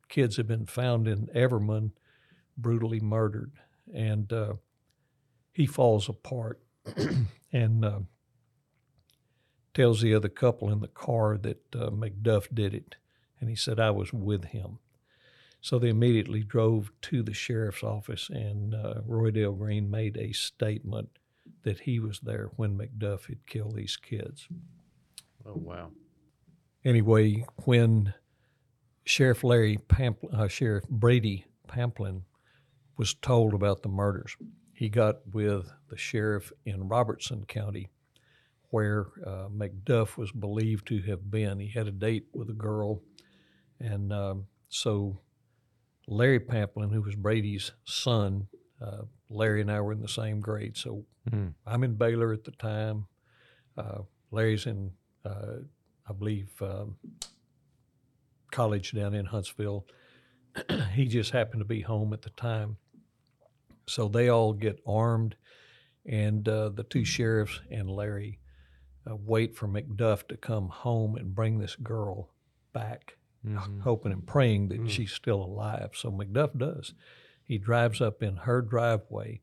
kids 0.08 0.36
have 0.36 0.48
been 0.48 0.66
found 0.66 1.06
in 1.06 1.28
Everman, 1.34 1.92
brutally 2.58 3.00
murdered, 3.00 3.52
and 3.94 4.32
uh, 4.32 4.54
he 5.52 5.66
falls 5.66 6.08
apart 6.08 6.60
and 7.52 7.84
uh, 7.84 8.00
tells 9.74 10.00
the 10.00 10.14
other 10.14 10.28
couple 10.28 10.70
in 10.70 10.80
the 10.80 10.88
car 10.88 11.38
that 11.38 11.74
uh, 11.74 11.90
McDuff 11.90 12.52
did 12.52 12.74
it, 12.74 12.96
and 13.40 13.48
he 13.48 13.56
said 13.56 13.80
I 13.80 13.90
was 13.90 14.12
with 14.12 14.46
him. 14.46 14.78
So 15.60 15.78
they 15.78 15.88
immediately 15.88 16.42
drove 16.42 16.92
to 17.02 17.22
the 17.22 17.34
sheriff's 17.34 17.82
office, 17.82 18.28
and 18.30 18.74
uh, 18.74 19.00
Roy 19.06 19.30
Dale 19.30 19.52
Green 19.52 19.90
made 19.90 20.16
a 20.16 20.32
statement 20.32 21.18
that 21.62 21.80
he 21.80 21.98
was 21.98 22.20
there 22.20 22.50
when 22.56 22.78
McDuff 22.78 23.26
had 23.26 23.46
killed 23.46 23.74
these 23.74 23.96
kids. 23.96 24.48
Oh 25.44 25.54
wow. 25.54 25.90
Anyway, 26.84 27.44
when 27.64 28.14
Sheriff 29.04 29.42
Larry 29.42 29.78
Pampl- 29.88 30.32
uh, 30.32 30.48
Sheriff 30.48 30.88
Brady 30.88 31.46
Pamplin 31.66 32.22
was 32.98 33.14
told 33.14 33.54
about 33.54 33.82
the 33.82 33.88
murders, 33.88 34.36
he 34.74 34.88
got 34.88 35.16
with 35.32 35.72
the 35.88 35.96
sheriff 35.96 36.52
in 36.66 36.88
Robertson 36.88 37.44
County, 37.46 37.88
where 38.70 39.06
uh, 39.26 39.48
McDuff 39.48 40.16
was 40.16 40.30
believed 40.32 40.86
to 40.88 41.00
have 41.02 41.30
been. 41.30 41.58
He 41.58 41.68
had 41.68 41.88
a 41.88 41.92
date 41.92 42.26
with 42.34 42.50
a 42.50 42.54
girl, 42.54 43.00
and 43.80 44.12
um, 44.12 44.46
so 44.68 45.20
Larry 46.06 46.40
Pamplin, 46.40 46.92
who 46.92 47.00
was 47.00 47.14
Brady's 47.14 47.72
son, 47.84 48.48
uh, 48.84 49.02
Larry 49.30 49.60
and 49.62 49.70
I 49.70 49.80
were 49.80 49.92
in 49.92 50.00
the 50.02 50.08
same 50.08 50.40
grade. 50.40 50.76
So 50.76 51.04
Hmm. 51.30 51.48
I'm 51.66 51.84
in 51.84 51.94
Baylor 51.94 52.32
at 52.32 52.44
the 52.44 52.52
time. 52.52 53.06
Uh, 53.76 53.98
Larry's 54.30 54.64
in, 54.66 54.92
uh, 55.26 55.56
I 56.08 56.12
believe, 56.14 56.50
um, 56.62 56.96
college 58.50 58.92
down 58.92 59.14
in 59.14 59.26
Huntsville. 59.26 59.86
he 60.94 61.06
just 61.06 61.32
happened 61.32 61.60
to 61.60 61.66
be 61.66 61.82
home 61.82 62.12
at 62.12 62.22
the 62.22 62.30
time. 62.30 62.78
So 63.88 64.08
they 64.08 64.28
all 64.28 64.52
get 64.52 64.80
armed, 64.86 65.36
and 66.06 66.48
uh, 66.48 66.68
the 66.70 66.84
two 66.84 67.04
sheriffs 67.04 67.60
and 67.70 67.90
Larry 67.90 68.38
uh, 69.10 69.16
wait 69.16 69.56
for 69.56 69.66
McDuff 69.68 70.28
to 70.28 70.36
come 70.36 70.68
home 70.68 71.16
and 71.16 71.34
bring 71.34 71.58
this 71.58 71.76
girl 71.76 72.30
back, 72.72 73.16
Mhm. 73.46 73.80
hoping 73.80 74.12
and 74.12 74.26
praying 74.26 74.68
that 74.68 74.80
Mm. 74.82 74.88
she's 74.90 75.12
still 75.12 75.42
alive. 75.42 75.90
So 75.94 76.10
McDuff 76.12 76.56
does. 76.58 76.94
He 77.44 77.56
drives 77.58 78.00
up 78.00 78.22
in 78.22 78.36
her 78.36 78.60
driveway, 78.60 79.40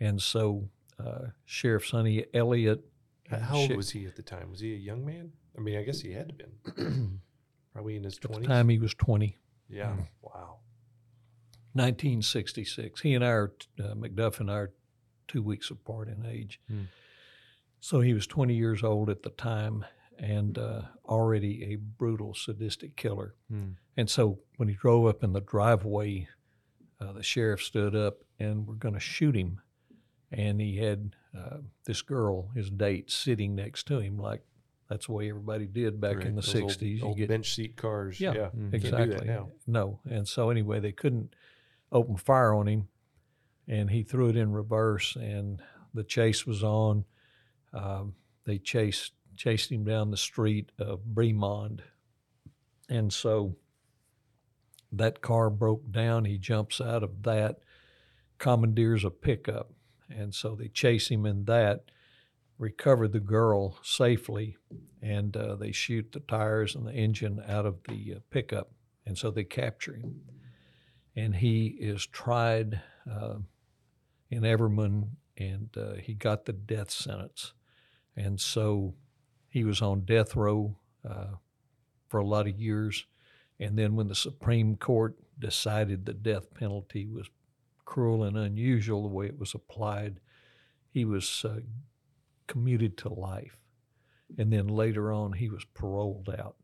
and 0.00 0.20
so 0.22 0.70
uh, 0.98 1.28
Sheriff 1.44 1.86
Sonny 1.86 2.24
Elliott. 2.32 2.84
How- 3.28 3.56
old 3.56 3.74
was 3.76 3.90
he 3.90 4.06
at 4.06 4.14
the 4.16 4.22
time? 4.22 4.50
Was 4.50 4.60
he 4.60 4.72
a 4.72 4.76
young 4.78 5.04
man? 5.04 5.32
I 5.56 5.60
mean, 5.60 5.76
I 5.76 5.82
guess 5.82 6.00
he 6.00 6.12
had 6.12 6.28
to 6.28 6.34
been. 6.34 7.20
Probably 7.72 7.96
in 7.96 8.04
his 8.04 8.16
At 8.16 8.22
the 8.22 8.28
twenties. 8.28 8.48
time, 8.48 8.68
he 8.68 8.78
was 8.78 8.94
20. 8.94 9.36
Yeah. 9.68 9.96
Wow. 10.20 10.58
1966. 11.74 13.00
He 13.00 13.14
and 13.14 13.24
I 13.24 13.28
are, 13.28 13.52
uh, 13.80 13.94
McDuff 13.94 14.40
and 14.40 14.50
I 14.50 14.54
are 14.54 14.72
two 15.28 15.42
weeks 15.42 15.70
apart 15.70 16.08
in 16.08 16.24
age. 16.26 16.60
Hmm. 16.68 16.82
So 17.80 18.00
he 18.00 18.14
was 18.14 18.26
20 18.26 18.54
years 18.54 18.82
old 18.82 19.10
at 19.10 19.22
the 19.22 19.30
time 19.30 19.84
and 20.18 20.56
uh, 20.58 20.82
already 21.06 21.64
a 21.72 21.76
brutal, 21.76 22.34
sadistic 22.34 22.96
killer. 22.96 23.34
Hmm. 23.50 23.70
And 23.96 24.08
so 24.08 24.38
when 24.56 24.68
he 24.68 24.74
drove 24.74 25.06
up 25.06 25.24
in 25.24 25.32
the 25.32 25.40
driveway, 25.40 26.28
uh, 27.00 27.12
the 27.12 27.22
sheriff 27.22 27.62
stood 27.62 27.96
up 27.96 28.18
and 28.38 28.66
we're 28.66 28.74
going 28.74 28.94
to 28.94 29.00
shoot 29.00 29.34
him. 29.36 29.60
and 30.30 30.60
he 30.60 30.78
had 30.78 31.14
uh, 31.36 31.58
this 31.84 32.02
girl, 32.02 32.50
his 32.54 32.70
date, 32.70 33.10
sitting 33.10 33.54
next 33.54 33.86
to 33.86 33.98
him, 33.98 34.18
like 34.18 34.42
that's 34.88 35.06
the 35.06 35.12
way 35.12 35.28
everybody 35.30 35.66
did 35.66 36.00
back 36.00 36.18
Right, 36.18 36.26
in 36.26 36.34
the 36.36 36.42
those 36.42 36.54
old- 36.54 36.70
'60s. 36.70 36.98
You 36.98 37.04
Old, 37.04 37.16
get- 37.18 37.28
bench 37.28 37.54
seat 37.54 37.76
cars. 37.76 38.20
Yeah, 38.20 38.34
Yeah, 38.34 38.48
Mhm. 38.54 38.70
Do 38.70 38.76
exactly. 38.76 39.16
that 39.16 39.26
now. 39.26 39.48
No, 39.66 40.00
and 40.04 40.28
so 40.28 40.50
anyway, 40.50 40.80
they 40.80 40.92
couldn't 40.92 41.34
open 41.92 42.16
fire 42.16 42.54
on 42.54 42.66
him, 42.66 42.88
and 43.68 43.90
he 43.90 44.02
threw 44.02 44.28
it 44.28 44.36
in 44.36 44.52
reverse, 44.52 45.14
and 45.16 45.62
the 45.94 46.04
chase 46.04 46.46
was 46.46 46.64
on. 46.64 47.04
Um, 47.72 48.14
they 48.44 48.58
chased 48.58 49.12
chased 49.36 49.72
him 49.72 49.84
down 49.84 50.10
the 50.10 50.16
street 50.16 50.72
of 50.78 51.00
Bremond, 51.14 51.80
and 52.88 53.12
so 53.12 53.56
that 54.92 55.22
car 55.22 55.48
broke 55.48 55.90
down. 55.90 56.24
He 56.24 56.38
jumps 56.38 56.80
out 56.80 57.02
of 57.02 57.22
that, 57.22 57.60
commandeers 58.38 59.04
a 59.04 59.10
pickup, 59.10 59.72
and 60.10 60.34
so 60.34 60.54
they 60.54 60.68
chase 60.68 61.08
him 61.08 61.24
in 61.26 61.44
that. 61.46 61.84
Recover 62.58 63.08
the 63.08 63.20
girl 63.20 63.78
safely, 63.82 64.56
and 65.00 65.36
uh, 65.36 65.56
they 65.56 65.72
shoot 65.72 66.12
the 66.12 66.20
tires 66.20 66.74
and 66.76 66.86
the 66.86 66.92
engine 66.92 67.42
out 67.48 67.66
of 67.66 67.78
the 67.88 68.14
uh, 68.16 68.18
pickup, 68.30 68.70
and 69.06 69.16
so 69.18 69.30
they 69.30 69.44
capture 69.44 69.94
him. 69.94 70.20
And 71.14 71.34
he 71.34 71.66
is 71.66 72.06
tried 72.06 72.80
uh, 73.10 73.36
in 74.30 74.42
Everman, 74.42 75.08
and 75.36 75.68
uh, 75.76 75.94
he 75.94 76.14
got 76.14 76.46
the 76.46 76.52
death 76.52 76.90
sentence. 76.90 77.52
And 78.16 78.40
so 78.40 78.94
he 79.48 79.64
was 79.64 79.82
on 79.82 80.00
death 80.00 80.34
row 80.36 80.76
uh, 81.08 81.36
for 82.08 82.20
a 82.20 82.26
lot 82.26 82.46
of 82.46 82.58
years. 82.58 83.06
And 83.60 83.78
then 83.78 83.94
when 83.94 84.08
the 84.08 84.14
Supreme 84.14 84.76
Court 84.76 85.16
decided 85.38 86.04
the 86.04 86.14
death 86.14 86.54
penalty 86.54 87.06
was 87.06 87.28
cruel 87.84 88.24
and 88.24 88.36
unusual 88.36 89.02
the 89.02 89.14
way 89.14 89.26
it 89.26 89.38
was 89.38 89.54
applied, 89.54 90.20
he 90.88 91.04
was 91.04 91.44
uh, 91.44 91.60
commuted 92.46 92.96
to 92.98 93.08
life. 93.08 93.56
And 94.38 94.52
then 94.52 94.68
later 94.68 95.12
on, 95.12 95.32
he 95.32 95.48
was 95.48 95.64
paroled 95.74 96.30
out. 96.30 96.56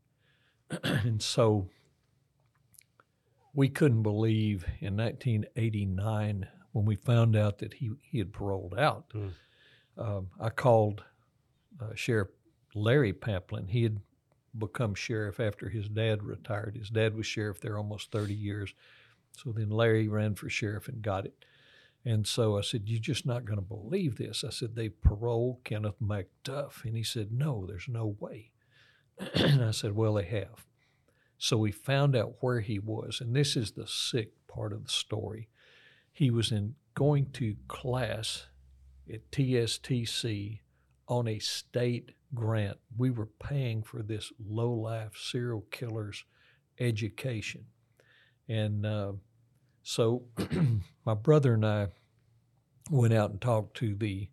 and 0.83 1.23
so 1.23 1.69
we 3.55 3.69
couldn't 3.69 4.03
believe 4.03 4.65
in 4.81 4.97
1989 4.97 6.49
when 6.73 6.85
we 6.85 6.97
found 6.97 7.37
out 7.37 7.59
that 7.59 7.75
he, 7.75 7.91
he 8.03 8.19
had 8.19 8.33
paroled 8.33 8.79
out. 8.79 9.11
Mm. 9.15 9.33
Um, 9.97 10.29
I 10.41 10.51
called 10.51 11.03
uh, 11.81 11.95
Sheriff 11.95 12.29
Larry 12.75 13.13
Pamplin. 13.13 13.69
He 13.71 13.83
had 13.83 14.01
become 14.57 14.95
sheriff 14.95 15.41
after 15.41 15.69
his 15.69 15.89
dad 15.89 16.23
retired. 16.23 16.77
His 16.77 16.91
dad 16.91 17.15
was 17.15 17.27
sheriff 17.27 17.61
there 17.61 17.77
almost 17.77 18.13
30 18.13 18.35
years. 18.35 18.75
So 19.33 19.53
then 19.53 19.71
Larry 19.71 20.09
ran 20.09 20.35
for 20.35 20.49
sheriff 20.49 20.89
and 20.89 21.03
got 21.03 21.27
it. 21.27 21.45
And 22.05 22.27
so 22.27 22.57
I 22.57 22.63
said, 22.63 22.83
You're 22.87 23.01
just 23.01 23.27
not 23.27 23.45
going 23.45 23.59
to 23.59 23.63
believe 23.63 24.17
this. 24.17 24.45
I 24.45 24.51
said, 24.51 24.75
They 24.75 24.89
paroled 24.89 25.65
Kenneth 25.65 26.01
McDuff. 26.03 26.85
And 26.85 26.97
he 26.97 27.03
said, 27.03 27.33
No, 27.33 27.67
there's 27.67 27.89
no 27.89 28.17
way. 28.19 28.53
and 29.35 29.63
I 29.63 29.73
said, 29.73 29.95
Well, 29.95 30.15
they 30.15 30.25
have. 30.25 30.68
So 31.39 31.57
we 31.57 31.71
found 31.71 32.17
out 32.17 32.37
where 32.41 32.61
he 32.61 32.79
was. 32.79 33.21
And 33.21 33.35
this 33.35 33.57
is 33.57 33.73
the 33.73 33.87
sick 33.87 34.33
part 34.49 34.73
of 34.73 34.85
the 34.85 34.91
story. 34.91 35.49
He 36.13 36.31
was 36.31 36.51
in 36.51 36.75
going 36.95 37.31
to 37.35 37.57
class 37.69 38.47
at 39.13 39.31
TSTC 39.31 40.59
on 41.07 41.29
a 41.29 41.39
state 41.39 42.11
grant. 42.35 42.79
We 42.97 43.11
were 43.11 43.29
paying 43.41 43.83
for 43.83 44.03
this 44.03 44.33
low 44.45 44.73
life 44.73 45.13
serial 45.17 45.65
killer's 45.71 46.25
education. 46.81 47.67
And 48.49 48.85
uh, 48.85 49.13
so 49.83 50.25
my 51.05 51.15
brother 51.15 51.55
and 51.55 51.65
I 51.65 51.89
went 52.91 53.15
out 53.15 53.31
and 53.31 53.41
talked 53.41 53.77
to 53.79 53.95
the 53.95 54.29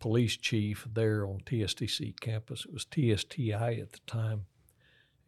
police 0.00 0.36
chief 0.36 0.86
there 0.92 1.24
on 1.26 1.40
TSTC 1.46 2.18
campus. 2.18 2.64
It 2.64 2.72
was 2.72 2.86
TSTI 2.90 3.80
at 3.80 3.92
the 3.92 4.00
time. 4.06 4.46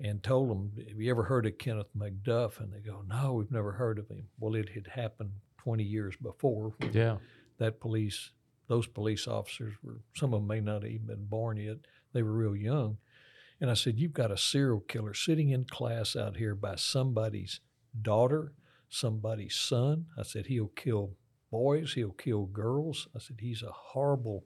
And 0.00 0.22
told 0.22 0.50
them, 0.50 0.72
Have 0.88 1.00
you 1.00 1.10
ever 1.10 1.22
heard 1.22 1.46
of 1.46 1.56
Kenneth 1.58 1.86
McDuff? 1.96 2.58
And 2.60 2.72
they 2.72 2.80
go, 2.80 3.02
No, 3.06 3.34
we've 3.34 3.50
never 3.50 3.72
heard 3.72 3.98
of 3.98 4.08
him. 4.08 4.24
Well, 4.38 4.54
it 4.56 4.68
had 4.70 4.88
happened 4.88 5.30
20 5.58 5.84
years 5.84 6.16
before 6.20 6.74
Yeah. 6.92 7.18
that 7.58 7.80
police, 7.80 8.30
those 8.66 8.86
police 8.86 9.28
officers 9.28 9.74
were, 9.82 10.00
some 10.16 10.34
of 10.34 10.40
them 10.40 10.48
may 10.48 10.60
not 10.60 10.82
have 10.82 10.90
even 10.90 11.06
been 11.06 11.24
born 11.26 11.56
yet. 11.58 11.78
They 12.12 12.22
were 12.22 12.32
real 12.32 12.56
young. 12.56 12.98
And 13.60 13.70
I 13.70 13.74
said, 13.74 13.98
You've 13.98 14.12
got 14.12 14.32
a 14.32 14.36
serial 14.36 14.80
killer 14.80 15.14
sitting 15.14 15.50
in 15.50 15.64
class 15.64 16.16
out 16.16 16.36
here 16.36 16.54
by 16.56 16.74
somebody's 16.74 17.60
daughter, 18.02 18.52
somebody's 18.88 19.54
son. 19.54 20.06
I 20.18 20.24
said, 20.24 20.46
He'll 20.46 20.68
kill 20.74 21.12
boys, 21.52 21.92
he'll 21.94 22.10
kill 22.10 22.46
girls. 22.46 23.06
I 23.14 23.20
said, 23.20 23.36
He's 23.40 23.62
a 23.62 23.70
horrible, 23.70 24.44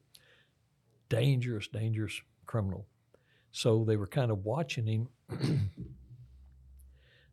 dangerous, 1.08 1.68
dangerous 1.68 2.20
criminal. 2.46 2.86
So 3.52 3.84
they 3.84 3.96
were 3.96 4.06
kind 4.06 4.30
of 4.30 4.44
watching 4.44 4.86
him. 4.86 5.08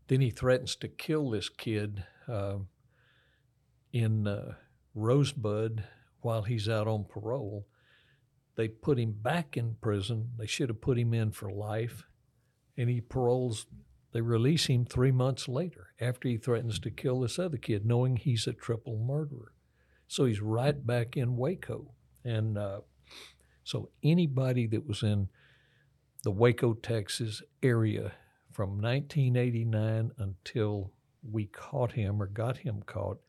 then 0.08 0.22
he 0.22 0.30
threatens 0.30 0.76
to 0.78 0.88
kill 0.88 1.30
this 1.30 1.50
kid 1.50 2.04
uh, 2.28 2.58
in 3.92 4.28
uh, 4.28 4.54
Rosebud 4.94 5.84
while 6.22 6.44
he's 6.44 6.68
out 6.70 6.88
on 6.88 7.06
parole. 7.06 7.68
They 8.56 8.68
put 8.68 8.98
him 8.98 9.12
back 9.12 9.58
in 9.58 9.76
prison. 9.82 10.32
They 10.38 10.48
should 10.48 10.70
have 10.70 10.82
put 10.82 10.98
him 10.98 11.14
in 11.14 11.32
for 11.32 11.52
life. 11.52 12.04
And 12.78 12.90
he 12.90 13.02
paroles, 13.02 13.68
they 14.14 14.22
release 14.22 14.66
him 14.66 14.86
three 14.86 15.12
months 15.12 15.48
later 15.48 15.88
after 16.00 16.28
he 16.28 16.38
threatens 16.38 16.80
to 16.80 16.90
kill 16.92 17.22
this 17.22 17.38
other 17.38 17.58
kid, 17.58 17.86
knowing 17.86 18.16
he's 18.16 18.48
a 18.48 18.54
triple 18.54 18.98
murderer. 18.98 19.54
So 20.08 20.26
he's 20.26 20.42
right 20.42 20.86
back 20.86 21.18
in 21.18 21.36
Waco. 21.36 21.92
And 22.24 22.58
uh, 22.58 22.82
so 23.64 23.90
anybody 24.04 24.68
that 24.68 24.88
was 24.88 25.04
in 25.04 25.30
the 26.26 26.32
Waco, 26.32 26.74
Texas 26.74 27.44
area 27.62 28.12
from 28.52 28.82
1989 28.82 30.12
until 30.18 30.92
we 31.22 31.46
caught 31.46 31.92
him 31.92 32.20
or 32.20 32.26
got 32.26 32.58
him 32.58 32.82
caught 32.88 33.20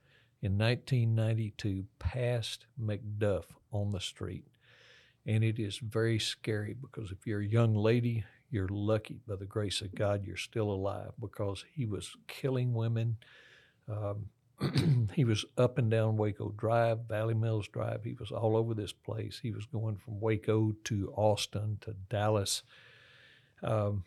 in 0.40 0.56
1992 0.56 1.84
passed 1.98 2.64
McDuff 2.82 3.44
on 3.70 3.92
the 3.92 4.00
street. 4.00 4.46
And 5.26 5.44
it 5.44 5.58
is 5.58 5.76
very 5.76 6.18
scary 6.18 6.74
because 6.74 7.10
if 7.10 7.26
you're 7.26 7.42
a 7.42 7.46
young 7.46 7.74
lady, 7.74 8.24
you're 8.50 8.68
lucky 8.68 9.20
by 9.28 9.36
the 9.36 9.44
grace 9.44 9.82
of 9.82 9.94
God 9.94 10.24
you're 10.24 10.38
still 10.38 10.70
alive 10.70 11.10
because 11.20 11.66
he 11.70 11.84
was 11.84 12.16
killing 12.28 12.72
women. 12.72 13.18
Um, 13.90 14.30
he 15.14 15.24
was 15.24 15.44
up 15.58 15.76
and 15.76 15.90
down 15.90 16.16
Waco 16.16 16.48
Drive, 16.56 17.00
Valley 17.06 17.34
Mills 17.34 17.68
Drive. 17.68 18.04
He 18.04 18.14
was 18.14 18.30
all 18.30 18.56
over 18.56 18.72
this 18.72 18.94
place. 18.94 19.38
He 19.42 19.50
was 19.50 19.66
going 19.66 19.96
from 19.96 20.18
Waco 20.18 20.74
to 20.84 21.12
Austin 21.14 21.76
to 21.82 21.94
Dallas. 22.08 22.62
Um, 23.62 24.04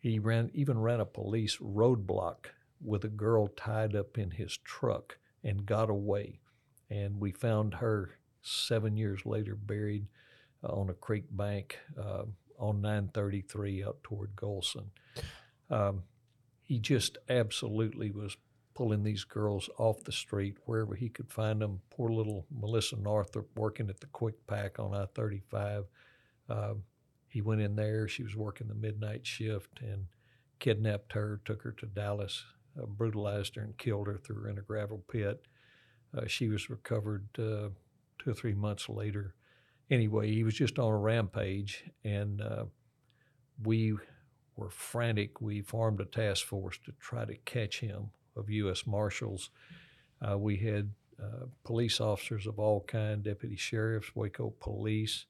he 0.00 0.18
ran 0.18 0.50
even 0.54 0.80
ran 0.80 1.00
a 1.00 1.06
police 1.06 1.56
roadblock 1.56 2.46
with 2.80 3.04
a 3.04 3.08
girl 3.08 3.48
tied 3.48 3.96
up 3.96 4.18
in 4.18 4.32
his 4.32 4.58
truck 4.58 5.18
and 5.42 5.66
got 5.66 5.88
away. 5.88 6.40
And 6.90 7.18
we 7.18 7.32
found 7.32 7.74
her 7.74 8.10
seven 8.42 8.96
years 8.96 9.24
later 9.24 9.54
buried 9.54 10.06
uh, 10.62 10.72
on 10.72 10.90
a 10.90 10.94
creek 10.94 11.24
bank 11.30 11.78
uh, 11.98 12.24
on 12.58 12.80
933 12.82 13.84
out 13.84 14.02
toward 14.02 14.36
Gholson. 14.36 14.86
Um, 15.70 16.02
he 16.62 16.78
just 16.78 17.18
absolutely 17.28 18.10
was 18.10 18.36
pulling 18.74 19.04
these 19.04 19.24
girls 19.24 19.70
off 19.78 20.04
the 20.04 20.12
street 20.12 20.56
wherever 20.66 20.94
he 20.94 21.08
could 21.08 21.30
find 21.30 21.60
them. 21.60 21.80
Poor 21.90 22.10
little 22.10 22.44
Melissa 22.50 22.96
Northrup 22.96 23.48
working 23.56 23.88
at 23.88 24.00
the 24.00 24.06
Quik 24.08 24.34
Pak 24.46 24.78
on 24.78 24.94
I 24.94 25.06
35. 25.14 25.84
Um, 26.48 26.82
he 27.34 27.42
went 27.42 27.60
in 27.60 27.74
there. 27.74 28.06
She 28.06 28.22
was 28.22 28.36
working 28.36 28.68
the 28.68 28.76
midnight 28.76 29.26
shift 29.26 29.80
and 29.80 30.06
kidnapped 30.60 31.14
her, 31.14 31.40
took 31.44 31.62
her 31.62 31.72
to 31.72 31.86
Dallas, 31.86 32.44
uh, 32.80 32.86
brutalized 32.86 33.56
her, 33.56 33.62
and 33.62 33.76
killed 33.76 34.06
her. 34.06 34.18
Threw 34.18 34.42
her 34.42 34.48
in 34.48 34.58
a 34.58 34.62
gravel 34.62 35.02
pit. 35.10 35.44
Uh, 36.16 36.28
she 36.28 36.46
was 36.46 36.70
recovered 36.70 37.26
uh, 37.36 37.70
two 38.20 38.30
or 38.30 38.34
three 38.34 38.54
months 38.54 38.88
later. 38.88 39.34
Anyway, 39.90 40.32
he 40.32 40.44
was 40.44 40.54
just 40.54 40.78
on 40.78 40.92
a 40.92 40.96
rampage, 40.96 41.82
and 42.04 42.40
uh, 42.40 42.66
we 43.64 43.94
were 44.54 44.70
frantic. 44.70 45.40
We 45.40 45.60
formed 45.60 46.00
a 46.00 46.04
task 46.04 46.46
force 46.46 46.78
to 46.84 46.92
try 47.00 47.24
to 47.24 47.34
catch 47.38 47.80
him 47.80 48.10
of 48.36 48.48
U.S. 48.48 48.86
Marshals. 48.86 49.50
Uh, 50.22 50.38
we 50.38 50.56
had 50.58 50.92
uh, 51.20 51.46
police 51.64 52.00
officers 52.00 52.46
of 52.46 52.60
all 52.60 52.84
kind, 52.86 53.24
deputy 53.24 53.56
sheriffs, 53.56 54.14
Waco 54.14 54.54
police, 54.60 55.26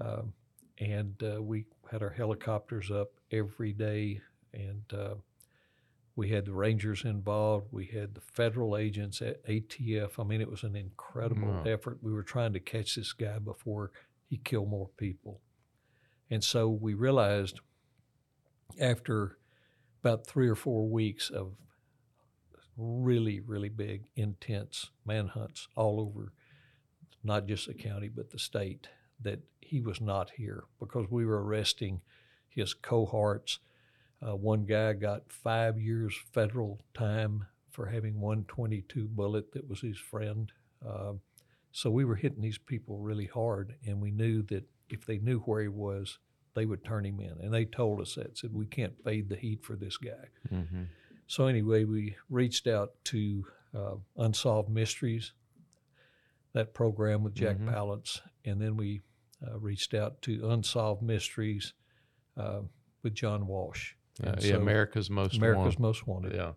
um, 0.00 0.32
and 0.78 1.14
uh, 1.22 1.42
we 1.42 1.66
had 1.90 2.02
our 2.02 2.10
helicopters 2.10 2.90
up 2.90 3.12
every 3.30 3.72
day, 3.72 4.20
and 4.52 4.82
uh, 4.92 5.14
we 6.16 6.28
had 6.30 6.44
the 6.46 6.52
Rangers 6.52 7.04
involved. 7.04 7.68
We 7.70 7.86
had 7.86 8.14
the 8.14 8.20
federal 8.20 8.76
agents 8.76 9.20
at 9.22 9.44
ATF. 9.46 10.18
I 10.18 10.24
mean, 10.24 10.40
it 10.40 10.50
was 10.50 10.62
an 10.62 10.76
incredible 10.76 11.48
Wow. 11.48 11.62
effort. 11.64 11.98
We 12.02 12.12
were 12.12 12.22
trying 12.22 12.52
to 12.54 12.60
catch 12.60 12.94
this 12.94 13.12
guy 13.12 13.38
before 13.38 13.90
he 14.28 14.36
killed 14.38 14.68
more 14.68 14.90
people. 14.96 15.40
And 16.30 16.42
so 16.42 16.68
we 16.68 16.94
realized 16.94 17.60
after 18.80 19.38
about 20.02 20.26
three 20.26 20.48
or 20.48 20.54
four 20.54 20.88
weeks 20.88 21.30
of 21.30 21.52
really, 22.76 23.40
really 23.40 23.68
big, 23.68 24.04
intense 24.16 24.90
manhunts 25.06 25.68
all 25.76 26.00
over 26.00 26.32
not 27.26 27.46
just 27.46 27.66
the 27.66 27.74
county, 27.74 28.08
but 28.08 28.30
the 28.30 28.38
state, 28.38 28.88
that 29.20 29.40
he 29.60 29.80
was 29.80 30.00
not 30.00 30.30
here 30.36 30.64
because 30.78 31.10
we 31.10 31.24
were 31.24 31.42
arresting 31.42 32.00
his 32.48 32.74
cohorts. 32.74 33.58
Uh, 34.26 34.36
one 34.36 34.64
guy 34.64 34.92
got 34.92 35.30
five 35.30 35.78
years 35.78 36.14
federal 36.32 36.80
time 36.94 37.46
for 37.70 37.86
having 37.86 38.20
one 38.20 38.44
22 38.44 39.08
bullet 39.08 39.52
that 39.52 39.68
was 39.68 39.80
his 39.80 39.98
friend. 39.98 40.52
Uh, 40.86 41.12
so 41.72 41.90
we 41.90 42.04
were 42.04 42.14
hitting 42.14 42.40
these 42.40 42.58
people 42.58 42.98
really 42.98 43.26
hard, 43.26 43.74
and 43.84 44.00
we 44.00 44.12
knew 44.12 44.42
that 44.42 44.64
if 44.88 45.04
they 45.04 45.18
knew 45.18 45.40
where 45.40 45.62
he 45.62 45.68
was, 45.68 46.18
they 46.54 46.66
would 46.66 46.84
turn 46.84 47.04
him 47.04 47.18
in. 47.20 47.34
And 47.40 47.52
they 47.52 47.64
told 47.64 48.00
us 48.00 48.14
that, 48.14 48.38
said, 48.38 48.54
we 48.54 48.66
can't 48.66 49.02
fade 49.02 49.28
the 49.28 49.36
heat 49.36 49.64
for 49.64 49.74
this 49.74 49.96
guy. 49.96 50.28
Mm-hmm. 50.52 50.84
So 51.26 51.46
anyway, 51.46 51.84
we 51.84 52.16
reached 52.30 52.66
out 52.66 52.92
to 53.06 53.44
uh, 53.76 53.94
Unsolved 54.16 54.70
Mysteries, 54.70 55.32
that 56.54 56.72
program 56.74 57.22
with 57.22 57.34
Jack 57.34 57.58
Mhm. 57.58 57.72
Palance, 57.72 58.20
and 58.44 58.60
then 58.60 58.76
we 58.76 59.02
uh, 59.46 59.58
reached 59.58 59.92
out 59.92 60.22
to 60.22 60.48
Unsolved 60.48 61.02
Mysteries 61.02 61.74
uh, 62.36 62.62
with 63.02 63.12
John 63.14 63.46
Walsh. 63.46 63.92
Uh, 64.22 64.34
yeah, 64.40 64.50
so- 64.52 64.60
America's 64.60 65.10
Most 65.10 65.36
America's 65.36 65.64
Wanted. 65.76 65.80
Most 65.80 66.06
Wanted, 66.06 66.32
Yeah. 66.34 66.52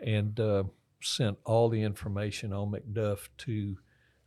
and 0.00 0.40
uh, 0.40 0.64
sent 1.00 1.38
all 1.44 1.68
the 1.68 1.82
information 1.82 2.52
on 2.52 2.72
McDuff 2.72 3.28
to 3.38 3.76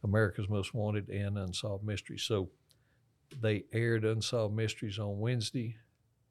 America's 0.04 0.48
Most 0.48 0.74
Wanted 0.74 1.10
and 1.10 1.38
Unsolved 1.38 1.84
Mysteries. 1.84 2.22
So 2.24 2.52
they 3.42 3.66
aired 3.74 4.06
Unsolved 4.06 4.56
Mysteries 4.56 4.98
on 5.00 5.20
Wednesday, 5.20 5.76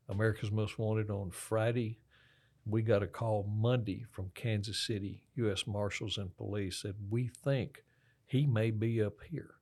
America's 0.08 0.50
Most 0.50 0.78
Wanted 0.78 1.10
on 1.10 1.30
Friday. 1.32 1.98
We 2.64 2.82
got 2.82 3.02
a 3.02 3.06
call 3.06 3.42
Monday 3.44 4.04
from 4.10 4.30
Kansas 4.34 4.78
City 4.78 5.24
U.S. 5.36 5.66
Marshals 5.66 6.16
and 6.18 6.34
Police 6.36 6.80
said 6.82 6.94
we 7.10 7.28
think 7.28 7.84
he 8.28 8.46
may 8.46 8.70
be 8.70 9.02
up 9.02 9.20
here, 9.28 9.54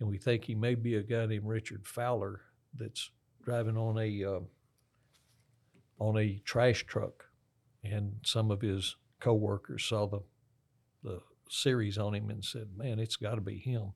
and 0.00 0.08
we 0.08 0.18
think 0.18 0.44
he 0.44 0.54
may 0.54 0.74
be 0.74 0.96
a 0.96 1.02
guy 1.02 1.26
named 1.26 1.46
Richard 1.46 1.86
Fowler 1.86 2.40
that's 2.76 3.10
driving 3.44 3.76
on 3.76 3.96
a 3.98 4.24
uh, 4.24 4.40
on 6.00 6.18
a 6.18 6.40
trash 6.44 6.84
truck, 6.84 7.26
and 7.84 8.16
some 8.24 8.50
of 8.50 8.60
his 8.60 8.96
coworkers 9.20 9.84
saw 9.84 10.06
the 10.06 10.20
the 11.04 11.20
series 11.48 11.96
on 11.96 12.14
him 12.14 12.30
and 12.30 12.44
said, 12.44 12.76
"Man, 12.76 12.98
it's 12.98 13.16
got 13.16 13.36
to 13.36 13.40
be 13.40 13.58
him." 13.58 13.92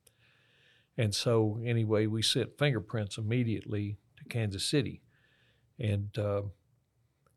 And 0.97 1.13
so, 1.13 1.61
anyway, 1.65 2.07
we 2.07 2.23
sent 2.23 2.59
fingerprints 2.59 3.19
immediately 3.19 3.99
to 4.17 4.25
Kansas 4.25 4.65
City, 4.65 5.03
and 5.79 6.17
uh, 6.17 6.43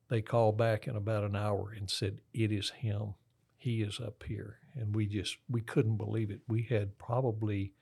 they 0.10 0.22
called 0.22 0.58
back 0.58 0.88
in 0.88 0.96
about 0.96 1.24
an 1.24 1.36
hour 1.36 1.74
and 1.76 1.90
said, 1.90 2.20
"It 2.36 2.52
is 2.52 2.70
him. 2.70 3.16
He 3.58 3.82
is 3.82 4.00
up 4.00 4.24
here." 4.28 4.61
And 4.76 4.96
we 4.96 5.06
just 5.06 5.38
we 5.50 5.62
couldn't 5.62 5.98
believe 5.98 6.32
it. 6.32 6.42
We 6.48 6.64
had 6.64 6.98
probably 6.98 7.74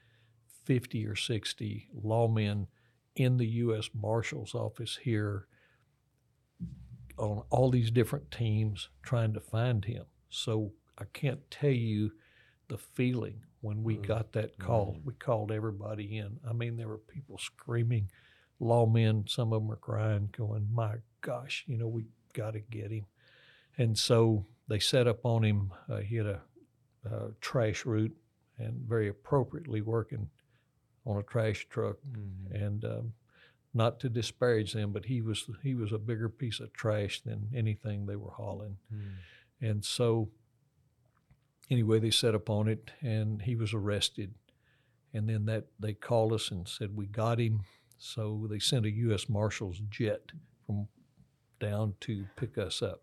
fifty 0.65 1.05
or 1.05 1.15
sixty 1.15 1.89
lawmen 1.95 2.67
in 3.15 3.37
the 3.37 3.47
U.S. 3.47 3.89
Marshal's 3.93 4.55
office 4.55 4.99
here 5.03 5.47
on 7.17 7.43
all 7.49 7.69
these 7.69 7.91
different 7.91 8.31
teams 8.31 8.89
trying 9.03 9.33
to 9.33 9.39
find 9.41 9.85
him. 9.85 10.05
So 10.29 10.71
I 10.97 11.03
can't 11.13 11.49
tell 11.51 11.69
you 11.71 12.11
the 12.69 12.77
feeling 12.77 13.41
when 13.61 13.83
we 13.83 13.97
Mm. 13.97 14.07
got 14.07 14.31
that 14.33 14.57
call. 14.57 14.97
We 15.03 15.13
called 15.13 15.51
everybody 15.51 16.17
in. 16.17 16.39
I 16.47 16.53
mean, 16.53 16.77
there 16.77 16.87
were 16.87 16.97
people 16.97 17.37
screaming, 17.37 18.09
lawmen, 18.61 19.27
some 19.29 19.51
of 19.51 19.61
them 19.61 19.71
are 19.71 19.75
crying, 19.77 20.29
going, 20.31 20.69
My 20.71 20.97
gosh, 21.21 21.65
you 21.67 21.77
know, 21.77 21.87
we 21.87 22.05
got 22.33 22.51
to 22.53 22.59
get 22.61 22.91
him. 22.91 23.05
And 23.77 23.97
so 23.97 24.45
they 24.67 24.79
set 24.79 25.07
up 25.07 25.25
on 25.25 25.43
him. 25.43 25.71
Uh, 25.89 25.97
he 25.97 26.15
had 26.17 26.25
a, 26.25 26.41
uh 27.09 27.27
trash 27.41 27.85
route 27.85 28.15
and 28.57 28.73
very 28.87 29.07
appropriately 29.07 29.81
working 29.81 30.29
on 31.05 31.17
a 31.17 31.23
trash 31.23 31.67
truck 31.69 31.97
Mhm. 32.11 32.51
and 32.51 32.85
um, 32.85 33.13
not 33.73 33.99
to 33.99 34.09
disparage 34.09 34.73
them, 34.73 34.91
but 34.91 35.05
he 35.05 35.21
was 35.21 35.49
he 35.63 35.75
was 35.75 35.91
a 35.91 35.97
bigger 35.99 36.27
piece 36.29 36.59
of 36.59 36.73
trash 36.73 37.21
than 37.21 37.49
anything 37.53 38.05
they 38.05 38.15
were 38.15 38.31
hauling. 38.31 38.77
Mm. 38.93 39.11
And 39.61 39.85
so, 39.85 40.29
anyway, 41.69 41.99
they 41.99 42.11
set 42.11 42.33
upon 42.35 42.67
it, 42.67 42.91
and 43.01 43.41
he 43.43 43.55
was 43.55 43.73
arrested. 43.73 44.33
And 45.13 45.27
then 45.29 45.45
that 45.45 45.65
they 45.79 45.93
called 45.93 46.33
us 46.33 46.51
and 46.51 46.67
said 46.67 46.95
we 46.95 47.05
got 47.07 47.39
him. 47.39 47.61
So 47.97 48.47
they 48.49 48.59
sent 48.59 48.85
a 48.85 48.91
U.S. 48.91 49.27
Marshals 49.29 49.81
jet 49.89 50.31
from 50.65 50.87
down 51.59 51.95
to 52.01 52.25
pick 52.35 52.57
us 52.57 52.81
up. 52.81 53.01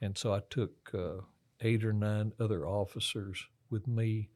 And 0.00 0.16
so 0.18 0.32
I 0.34 0.40
took 0.50 0.90
uh, 0.94 1.22
eight 1.60 1.84
or 1.84 1.92
nine 1.92 2.32
other 2.40 2.66
officers 2.66 3.46
with 3.70 3.86
me, 3.86 4.28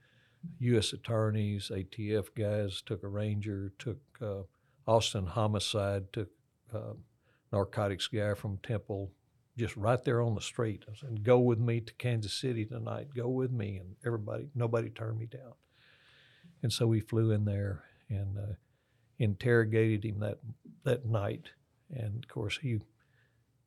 U.S. 0.61 0.93
attorneys, 0.93 1.71
ATF 1.73 2.35
guys, 2.35 2.83
took 2.83 3.03
a 3.03 3.09
ranger, 3.09 3.73
took 3.79 3.99
uh, 4.21 4.43
Austin 4.87 5.27
homicide, 5.27 6.13
took 6.13 6.29
uh, 6.75 6.95
narcotics 7.53 8.07
guy 8.07 8.35
from 8.35 8.59
Temple, 8.59 9.11
just 9.57 9.77
right 9.77 10.03
there 10.05 10.21
on 10.21 10.35
the 10.35 10.41
street. 10.41 10.85
I 10.89 10.95
said, 10.99 11.25
"Go 11.25 11.39
with 11.39 11.59
me 11.59 11.81
to 11.81 11.95
Kansas 11.95 12.33
City 12.33 12.65
tonight. 12.65 13.09
Go 13.15 13.29
with 13.29 13.51
me." 13.51 13.79
And 13.79 13.97
everybody, 14.05 14.49
nobody 14.55 14.91
turned 14.91 15.19
me 15.19 15.27
down. 15.27 15.55
And 16.63 16.73
so 16.73 16.87
we 16.87 17.01
flew 17.01 17.31
in 17.31 17.45
there 17.45 17.85
and 18.09 18.39
uh, 18.39 18.55
interrogated 19.19 20.05
him 20.05 20.21
that 20.21 20.39
that 20.85 21.07
night. 21.07 21.51
And 21.91 22.25
of 22.25 22.29
course, 22.29 22.59
he 22.61 22.81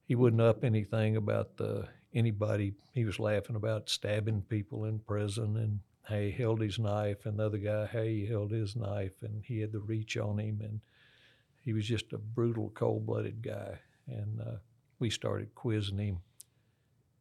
he 0.07 0.15
wouldn't 0.15 0.41
up 0.41 0.63
anything 0.63 1.15
about 1.15 1.57
the 1.57 1.87
anybody. 2.13 2.73
He 2.93 3.05
was 3.05 3.19
laughing 3.19 3.55
about 3.55 3.89
stabbing 3.89 4.43
people 4.43 4.85
in 4.85 4.99
prison 4.99 5.57
and 5.57 5.79
hey, 6.07 6.31
he 6.31 6.41
held 6.41 6.61
his 6.61 6.79
knife, 6.79 7.25
and 7.25 7.37
the 7.37 7.45
other 7.45 7.57
guy, 7.57 7.85
hey, 7.85 8.21
he 8.21 8.25
held 8.25 8.51
his 8.51 8.75
knife, 8.75 9.21
and 9.21 9.43
he 9.43 9.59
had 9.59 9.71
the 9.73 9.79
reach 9.79 10.15
on 10.17 10.39
him, 10.39 10.61
and 10.63 10.79
he 11.63 11.73
was 11.73 11.85
just 11.85 12.13
a 12.13 12.17
brutal, 12.17 12.71
cold-blooded 12.73 13.41
guy. 13.41 13.79
And 14.07 14.39
uh, 14.39 14.57
we 14.99 15.09
started 15.09 15.53
quizzing 15.53 15.97
him 15.97 16.19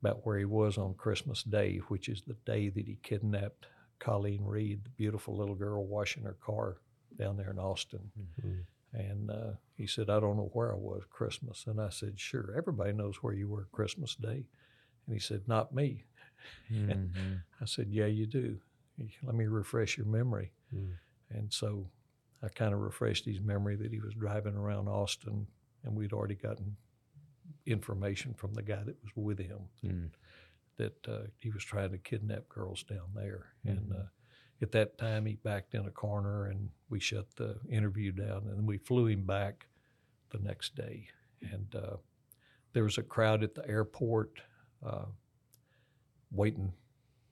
about 0.00 0.24
where 0.24 0.38
he 0.38 0.44
was 0.44 0.78
on 0.78 0.94
Christmas 0.94 1.42
Day, 1.42 1.78
which 1.88 2.08
is 2.08 2.22
the 2.22 2.36
day 2.46 2.68
that 2.68 2.86
he 2.86 2.98
kidnapped 3.02 3.66
Colleen 3.98 4.44
Reed, 4.44 4.84
the 4.84 4.90
beautiful 4.90 5.36
little 5.36 5.54
girl 5.54 5.84
washing 5.84 6.22
her 6.22 6.36
car 6.44 6.76
down 7.18 7.36
there 7.36 7.50
in 7.50 7.58
Austin. 7.58 8.12
Mhm. 8.40 8.64
And 8.92 9.30
uh, 9.30 9.52
he 9.76 9.86
said, 9.86 10.08
I 10.08 10.20
don't 10.20 10.36
know 10.36 10.50
where 10.52 10.72
I 10.72 10.76
was 10.76 11.02
Christmas. 11.10 11.64
And 11.66 11.80
I 11.80 11.88
said, 11.88 12.20
Sure, 12.20 12.54
everybody 12.56 12.92
knows 12.92 13.16
where 13.16 13.34
you 13.34 13.48
were 13.48 13.66
Christmas 13.72 14.14
Day. 14.14 14.44
And 15.06 15.14
he 15.14 15.20
said, 15.20 15.42
Not 15.46 15.74
me. 15.74 16.04
Mhm. 16.72 17.40
I 17.60 17.64
said, 17.64 17.88
Yeah, 17.90 18.06
you 18.06 18.26
do. 18.26 18.58
Let 19.22 19.34
me 19.34 19.46
refresh 19.46 19.96
your 19.98 20.06
memory. 20.06 20.52
Mm. 20.74 20.92
And 21.30 21.52
so 21.52 21.86
I 22.42 22.48
kind 22.48 22.72
of 22.72 22.80
refreshed 22.80 23.24
his 23.26 23.40
memory 23.40 23.76
that 23.76 23.92
he 23.92 24.00
was 24.00 24.14
driving 24.14 24.54
around 24.56 24.88
Austin 24.88 25.46
and 25.84 25.94
we'd 25.94 26.12
already 26.12 26.34
gotten 26.34 26.76
information 27.66 28.34
from 28.34 28.54
the 28.54 28.62
guy 28.62 28.82
that 28.84 28.96
was 29.02 29.12
with 29.16 29.38
him 29.38 29.60
Mm. 29.84 30.10
that 30.76 31.08
uh, 31.08 31.26
he 31.40 31.50
was 31.50 31.64
trying 31.64 31.90
to 31.90 31.98
kidnap 31.98 32.48
girls 32.48 32.82
down 32.84 33.08
there. 33.14 33.46
And 33.64 33.92
uh, 33.92 34.04
at 34.62 34.72
that 34.72 34.98
time, 34.98 35.26
he 35.26 35.34
backed 35.36 35.74
in 35.74 35.86
a 35.86 35.90
corner 35.90 36.46
and 36.46 36.68
we 36.88 37.00
shut 37.00 37.26
the 37.36 37.56
interview 37.68 38.12
down. 38.12 38.46
And 38.48 38.66
we 38.66 38.78
flew 38.78 39.06
him 39.06 39.24
back 39.24 39.66
the 40.30 40.38
next 40.38 40.74
day. 40.74 41.08
And 41.52 41.74
uh, 41.74 41.96
there 42.72 42.84
was 42.84 42.98
a 42.98 43.02
crowd 43.02 43.42
at 43.42 43.54
the 43.54 43.66
airport 43.68 44.40
uh, 44.84 45.06
waiting 46.32 46.72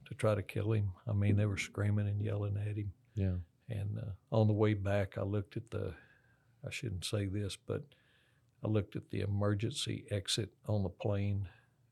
to 0.07 0.15
try 0.15 0.35
to 0.35 0.43
kill 0.43 0.73
him. 0.73 0.93
I 1.09 1.13
mean, 1.13 1.37
they 1.37 1.47
were 1.47 1.57
screaming 1.57 2.09
and 2.09 2.21
yelling 2.23 2.57
at 2.59 2.77
him. 2.77 2.93
Yeah. 3.15 3.37
And 3.71 3.99
uh, 3.99 4.37
on 4.37 4.47
the 4.47 4.53
way 4.53 4.75
back, 4.75 5.17
I 5.17 5.23
looked 5.23 5.57
at 5.57 5.71
the, 5.71 5.95
I 6.67 6.71
shouldn't 6.71 7.05
say 7.05 7.27
this, 7.27 7.57
but 7.57 7.83
I 8.63 8.69
looked 8.69 8.97
at 8.97 9.11
the 9.11 9.21
emergency 9.21 10.05
exit 10.11 10.51
on 10.67 10.83
the 10.83 10.89
plane 10.91 11.49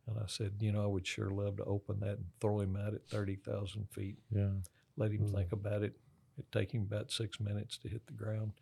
and 0.07 0.19
I 0.19 0.25
said, 0.27 0.53
you 0.61 0.73
know, 0.73 0.83
I 0.83 0.87
would 0.87 1.07
sure 1.07 1.31
love 1.31 1.57
to 1.59 1.65
open 1.65 2.01
that 2.01 2.19
and 2.19 2.27
throw 2.41 2.61
him 2.61 2.77
out 2.77 2.93
at 2.95 3.07
30,000 3.09 3.89
feet, 3.91 4.19
Yeah. 4.31 4.51
let 4.97 5.13
him 5.13 5.27
Mm. 5.29 5.35
think 5.35 5.53
about 5.53 5.83
it. 5.83 5.95
It'd 6.37 6.51
take 6.53 6.73
him 6.73 6.83
about 6.83 7.11
six 7.11 7.39
minutes 7.41 7.79
to 7.79 7.89
hit 7.89 8.07
the 8.07 8.13
ground. 8.13 8.53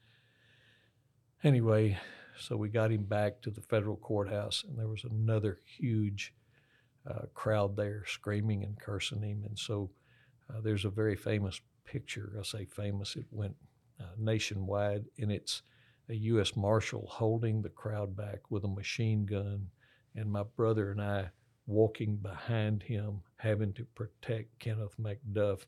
Anyway, 1.43 1.99
so 2.39 2.57
we 2.57 2.69
got 2.69 2.93
him 2.93 3.05
back 3.05 3.41
to 3.43 3.51
the 3.51 3.63
federal 3.63 3.97
courthouse 3.97 4.63
and 4.65 4.79
there 4.79 4.89
was 4.89 5.05
another 5.05 5.59
huge 5.65 6.35
uh, 7.11 7.27
crowd 7.35 7.77
there 7.77 8.05
screaming 8.07 8.63
and 8.65 8.79
cursing 8.79 9.23
him. 9.23 9.45
And 9.45 9.59
so 9.59 9.91
uh, 10.49 10.61
there's 10.61 10.85
a 10.85 10.91
very 10.91 11.17
famous 11.17 11.61
picture. 11.85 12.37
I 12.39 12.43
say 12.43 12.65
famous, 12.65 13.17
it 13.17 13.27
went 13.31 13.57
uh, 14.01 14.15
nationwide, 14.17 15.05
and 15.19 15.31
it's 15.33 15.63
a 16.09 16.15
U.S. 16.15 16.57
Marshal 16.57 17.07
holding 17.09 17.63
the 17.63 17.69
crowd 17.69 18.17
back 18.17 18.51
with 18.51 18.65
a 18.65 18.69
machine 18.69 19.27
gun, 19.27 19.69
and 20.15 20.31
my 20.31 20.45
brother 20.57 20.91
and 20.91 21.01
I 21.01 21.31
walking 21.67 22.17
behind 22.17 22.83
him, 22.83 23.23
having 23.37 23.73
to 23.75 23.85
protect 23.95 24.59
Kenneth 24.59 24.97
McDuff, 24.99 25.61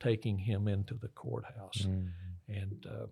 taking 0.00 0.38
him 0.38 0.68
into 0.68 0.94
the 0.94 1.08
courthouse. 1.08 1.86
Mhm. 1.86 2.12
And 2.48 2.86
uh, 2.86 3.06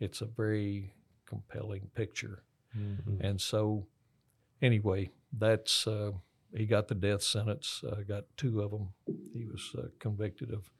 it's 0.00 0.20
a 0.20 0.26
very 0.26 0.94
compelling 1.26 1.88
picture. 1.94 2.42
Mhm. 2.76 3.20
And 3.20 3.40
so, 3.40 3.86
anyway, 4.60 5.10
that's 5.32 5.86
uh, 5.86 6.12
he 6.56 6.66
got 6.66 6.88
the 6.88 6.94
death 6.94 7.22
sentence. 7.22 7.82
Uh, 7.86 8.02
got 8.06 8.24
two 8.36 8.60
of 8.60 8.70
them. 8.70 8.90
He 9.32 9.44
was 9.44 9.74
uh, 9.76 9.88
convicted 9.98 10.52
of 10.52 10.70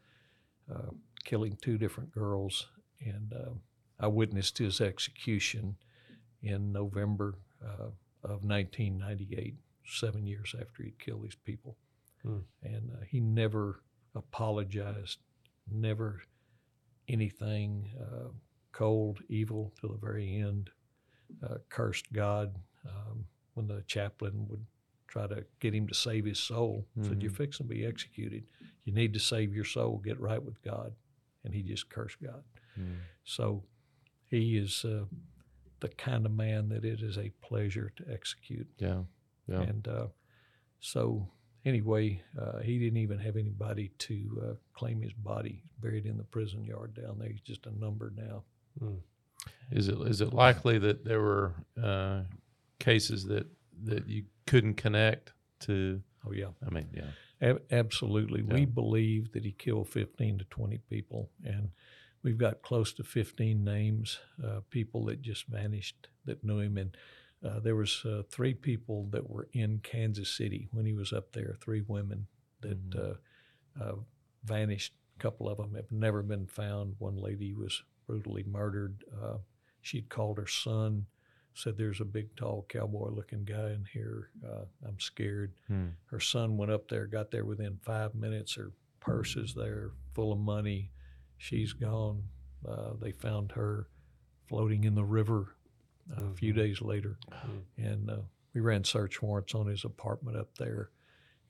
uh, 0.73 0.91
killing 1.25 1.57
two 1.61 1.79
different 1.79 2.13
girls. 2.13 2.69
And 3.01 3.33
uh, 3.33 3.51
I 3.99 4.07
witnessed 4.07 4.59
his 4.59 4.81
execution 4.81 5.77
in 6.43 6.73
November 6.73 7.35
uh, 7.63 7.91
of 8.23 8.45
1998, 8.45 9.55
seven 9.85 10.27
years 10.27 10.55
after 10.59 10.83
he'd 10.83 10.99
killed 10.99 11.25
these 11.25 11.37
people. 11.45 11.77
Hmm. 12.23 12.39
And 12.63 12.91
uh, 12.93 13.05
he 13.09 13.21
never 13.21 13.83
apologized, 14.15 15.19
never 15.71 16.23
anything 17.09 17.91
uh, 18.01 18.29
cold, 18.73 19.21
evil 19.29 19.73
to 19.81 19.89
the 19.89 19.99
very 19.99 20.37
end, 20.37 20.71
uh, 21.43 21.57
cursed 21.69 22.13
God. 22.13 22.55
Um, 22.87 23.25
when 23.55 23.69
the 23.69 23.83
chaplain 23.87 24.47
would 24.49 24.65
try 25.15 25.27
to 25.29 25.45
get 25.61 25.75
him 25.75 25.87
to 25.87 25.95
save 25.95 26.25
his 26.25 26.41
soul, 26.41 26.85
said, 27.09 27.23
You're 27.23 27.31
fixing 27.31 27.69
to 27.69 27.75
be 27.75 27.87
executed. 27.87 28.45
You 28.85 28.93
need 28.93 29.15
to 29.15 29.21
save 29.21 29.55
your 29.55 29.65
soul, 29.65 30.03
get 30.05 30.19
right 30.21 30.43
with 30.43 30.61
God. 30.63 30.93
And 31.45 31.55
he 31.55 31.63
just 31.63 31.89
cursed 31.89 32.17
God. 32.23 32.43
So 33.25 33.63
he 34.27 34.57
is 34.59 34.85
uh, 34.85 35.05
the 35.81 35.89
kind 35.91 36.27
of 36.27 36.33
man 36.33 36.69
that 36.71 36.85
it 36.85 37.01
is 37.01 37.17
a 37.17 37.31
pleasure 37.43 37.93
to 37.97 38.05
execute. 38.13 38.67
Yeah. 38.79 39.03
Yeah. 39.47 39.61
And 39.61 39.87
uh, 39.87 40.07
so, 40.81 41.29
anyway, 41.65 42.21
uh, 42.41 42.59
he 42.59 42.79
didn't 42.79 42.99
even 42.99 43.19
have 43.21 43.37
anybody 43.37 43.93
to 43.99 44.43
uh, 44.43 44.55
claim 44.73 45.01
his 45.01 45.13
body. 45.13 45.61
He's 45.63 45.73
buried 45.81 46.07
in 46.07 46.17
the 46.17 46.25
prison 46.25 46.65
yard 46.65 46.95
down 46.95 47.19
there. 47.19 47.29
He's 47.29 47.41
just 47.41 47.67
a 47.67 47.79
number 47.79 48.13
now. 48.17 48.43
Is 49.71 49.89
it 49.89 49.99
is 50.01 50.21
it 50.21 50.33
likely 50.33 50.79
that 50.79 51.05
there 51.05 51.21
were 51.21 51.55
uh, 51.83 52.23
cases 52.81 53.25
that 53.27 53.47
that 53.85 54.09
you 54.09 54.25
couldn't 54.55 54.75
connect 54.75 55.33
to? 55.59 56.01
Oh, 56.25 56.31
yeah. 56.33 56.51
I 56.65 56.71
mean, 56.71 56.89
yeah. 56.95 57.11
Ab- 57.43 57.63
absolutely. 57.73 58.45
Yeah. 58.47 58.55
We 58.55 58.67
believe 58.67 59.33
that 59.33 59.45
he 59.45 59.51
killed 59.51 59.89
15 59.89 60.39
to 60.39 60.45
20 60.45 60.79
people. 60.89 61.31
And 61.45 61.71
we've 62.23 62.39
got 62.39 62.63
close 62.63 62.93
to 62.95 63.03
15 63.03 63.65
names, 63.65 64.21
uh, 64.45 64.61
people 64.71 65.07
that 65.07 65.23
just 65.23 65.49
vanished 65.49 66.07
that 66.25 66.45
knew 66.45 66.61
him. 66.61 66.77
And 66.77 66.97
uh, 67.45 67.59
there 67.59 67.75
was 67.75 68.05
uh, 68.05 68.23
three 68.31 68.55
people 68.55 69.09
that 69.11 69.29
were 69.29 69.49
in 69.53 69.81
Kansas 69.83 70.31
City 70.31 70.69
when 70.71 70.87
he 70.87 70.93
was 70.93 71.13
up 71.13 71.33
there, 71.33 71.57
three 71.61 71.83
women 71.89 72.29
that 72.61 72.79
uh, 72.97 73.83
uh, 73.83 73.97
vanished. 74.45 74.93
A 75.19 75.23
couple 75.23 75.49
of 75.49 75.59
them 75.59 75.75
have 75.75 75.91
never 75.91 76.23
been 76.23 76.47
found. 76.47 76.95
One 76.99 77.17
lady 77.17 77.53
was 77.53 77.83
brutally 78.07 78.45
murdered. 78.47 79.03
Uh, 79.21 79.39
she'd 79.83 80.09
called 80.09 80.39
her 80.39 80.47
son, 80.47 81.07
said, 81.55 81.77
There's 81.77 82.01
a 82.01 82.05
big, 82.05 82.35
tall, 82.37 82.67
cowboy 82.69 83.11
looking 83.11 83.45
guy 83.45 83.71
in 83.71 83.87
here. 83.93 84.31
Uh, 84.47 84.65
I'm 84.87 84.99
scared. 84.99 85.53
Hmm. 85.69 85.89
Her 86.07 86.21
son 86.21 86.57
went 86.57 86.73
up 86.73 86.89
there, 86.89 87.07
got 87.07 87.31
there 87.31 87.45
within 87.45 87.79
five 87.83 88.15
minutes. 88.15 88.55
Her 88.55 88.73
purse 89.01 89.37
is 89.37 89.55
there, 89.55 89.93
full 90.15 90.33
of 90.33 90.39
money. 90.39 90.91
She's 91.39 91.73
gone. 91.73 92.25
Uh, 92.67 92.93
they 93.01 93.13
found 93.13 93.53
her 93.53 93.89
floating 94.49 94.85
in 94.85 94.95
the 94.95 95.05
river 95.05 95.57
uh, 96.11 96.27
a 96.27 96.35
few 96.35 96.53
days 96.53 96.81
later. 96.81 97.19
And 97.77 98.11
uh, 98.11 98.23
we 98.55 98.61
ran 98.61 98.85
search 98.85 99.23
warrants 99.23 99.55
on 99.55 99.67
his 99.67 99.85
apartment 99.85 100.37
up 100.37 100.57
there. 100.59 100.91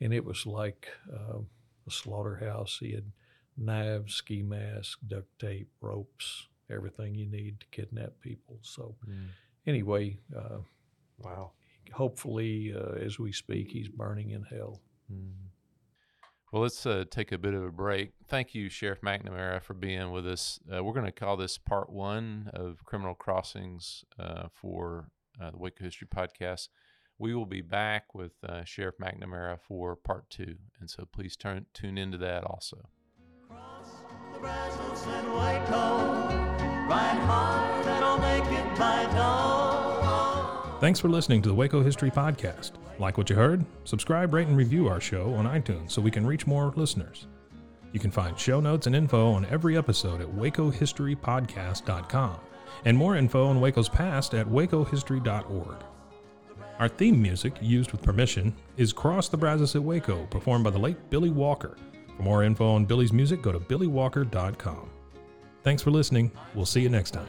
And 0.01 0.13
it 0.13 0.25
was 0.25 0.47
like 0.47 0.89
uh, 1.13 1.39
a 1.87 1.91
slaughterhouse. 1.91 2.79
He 2.81 2.93
had 2.93 3.11
knives, 3.57 4.15
ski 4.15 4.43
masks, 4.43 4.97
duct 5.07 5.29
tape, 5.39 5.69
ropes, 5.81 6.49
everything 6.71 7.15
you 7.15 7.27
need 7.27 7.61
to 7.61 7.67
kidnap 7.71 8.13
people. 8.21 8.59
So, 8.63 8.97
anyway, 9.67 10.19
uh, 10.37 10.59
Wow. 11.19 11.53
hopefully, 11.93 12.73
uh, 12.75 12.95
as 12.95 13.19
we 13.19 13.33
speak, 13.33 13.71
he's 13.71 13.89
burning 13.89 14.31
in 14.31 14.43
hell. 14.43 14.81
Well, 16.53 16.63
let's 16.63 16.87
uh, 16.87 17.05
take 17.11 17.33
a 17.33 17.39
bit 17.39 17.55
of 17.55 17.65
a 17.65 17.71
break. 17.73 18.13
Thank 18.29 18.55
you, 18.55 18.69
Sheriff 18.69 19.01
McNamara, 19.01 19.61
for 19.61 19.75
being 19.75 20.13
with 20.13 20.27
us. 20.27 20.61
Uh, 20.73 20.85
we're 20.85 20.93
going 20.93 21.05
to 21.05 21.11
call 21.13 21.37
this 21.37 21.59
part 21.59 21.91
one 21.91 22.49
of 22.55 22.85
Criminal 22.85 23.15
Crossings 23.15 24.05
uh, 24.21 24.49
for 24.53 25.09
uh, 25.41 25.51
the 25.51 25.59
Waco 25.59 25.83
History 25.85 26.07
Podcast. 26.07 26.69
We 27.19 27.35
will 27.35 27.47
be 27.47 27.61
back 27.61 28.15
with 28.15 28.33
uh, 28.49 28.63
Sheriff 28.65 28.97
McNamara 29.01 29.59
for 29.61 29.97
part 29.97 30.31
two, 30.31 30.57
and 30.81 30.89
so 30.89 31.05
please 31.13 31.37
turn 31.37 31.67
tune 31.75 31.99
into 31.99 32.19
that 32.19 32.45
also. 32.45 32.89
Thanks 40.81 41.01
for 41.01 41.09
listening 41.09 41.41
to 41.43 41.49
the 41.49 41.55
Waco 41.55 41.83
History 41.83 42.11
Podcast. 42.11 42.73
Like 42.99 43.17
what 43.17 43.31
you 43.31 43.37
heard? 43.37 43.65
Subscribe, 43.85 44.35
rate, 44.35 44.49
and 44.49 44.57
review 44.57 44.89
our 44.89 45.01
show 45.01 45.33
on 45.35 45.47
iTunes 45.47 45.93
so 45.93 46.03
we 46.03 46.11
can 46.11 46.27
reach 46.27 46.47
more 46.47 46.73
listeners. 46.77 47.27
You 47.93 48.01
can 48.01 48.11
find 48.11 48.39
show 48.39 48.61
notes 48.61 48.87
and 48.87 48.95
info 48.95 49.33
on 49.33 49.47
every 49.47 49.79
episode 49.79 50.21
at 50.21 50.29
wacohistorypodcast.com 50.29 52.41
and 52.85 52.97
more 52.97 53.17
info 53.17 53.47
on 53.47 53.61
Waco's 53.61 53.89
past 53.89 54.35
at 54.35 54.47
wacohistory.org. 54.47 55.77
Our 56.79 56.89
theme 56.89 57.23
music, 57.23 57.55
used 57.61 57.93
with 57.93 58.03
permission, 58.03 58.55
is 58.77 58.93
Cross 58.93 59.29
the 59.29 59.37
Brazos 59.37 59.77
at 59.77 59.83
Waco, 59.83 60.27
performed 60.27 60.65
by 60.65 60.71
the 60.71 60.79
late 60.79 61.09
Billy 61.09 61.31
Walker. 61.31 61.77
For 62.17 62.23
more 62.23 62.43
info 62.43 62.75
on 62.75 62.85
Billy's 62.85 63.13
music, 63.13 63.43
go 63.43 63.53
to 63.53 63.61
billywalker.com. 63.61 64.91
Thanks 65.63 65.83
for 65.83 65.93
listening. 65.93 66.33
We'll 66.55 66.67
see 66.67 66.81
you 66.83 66.89
next 66.89 67.13
time. 67.13 67.29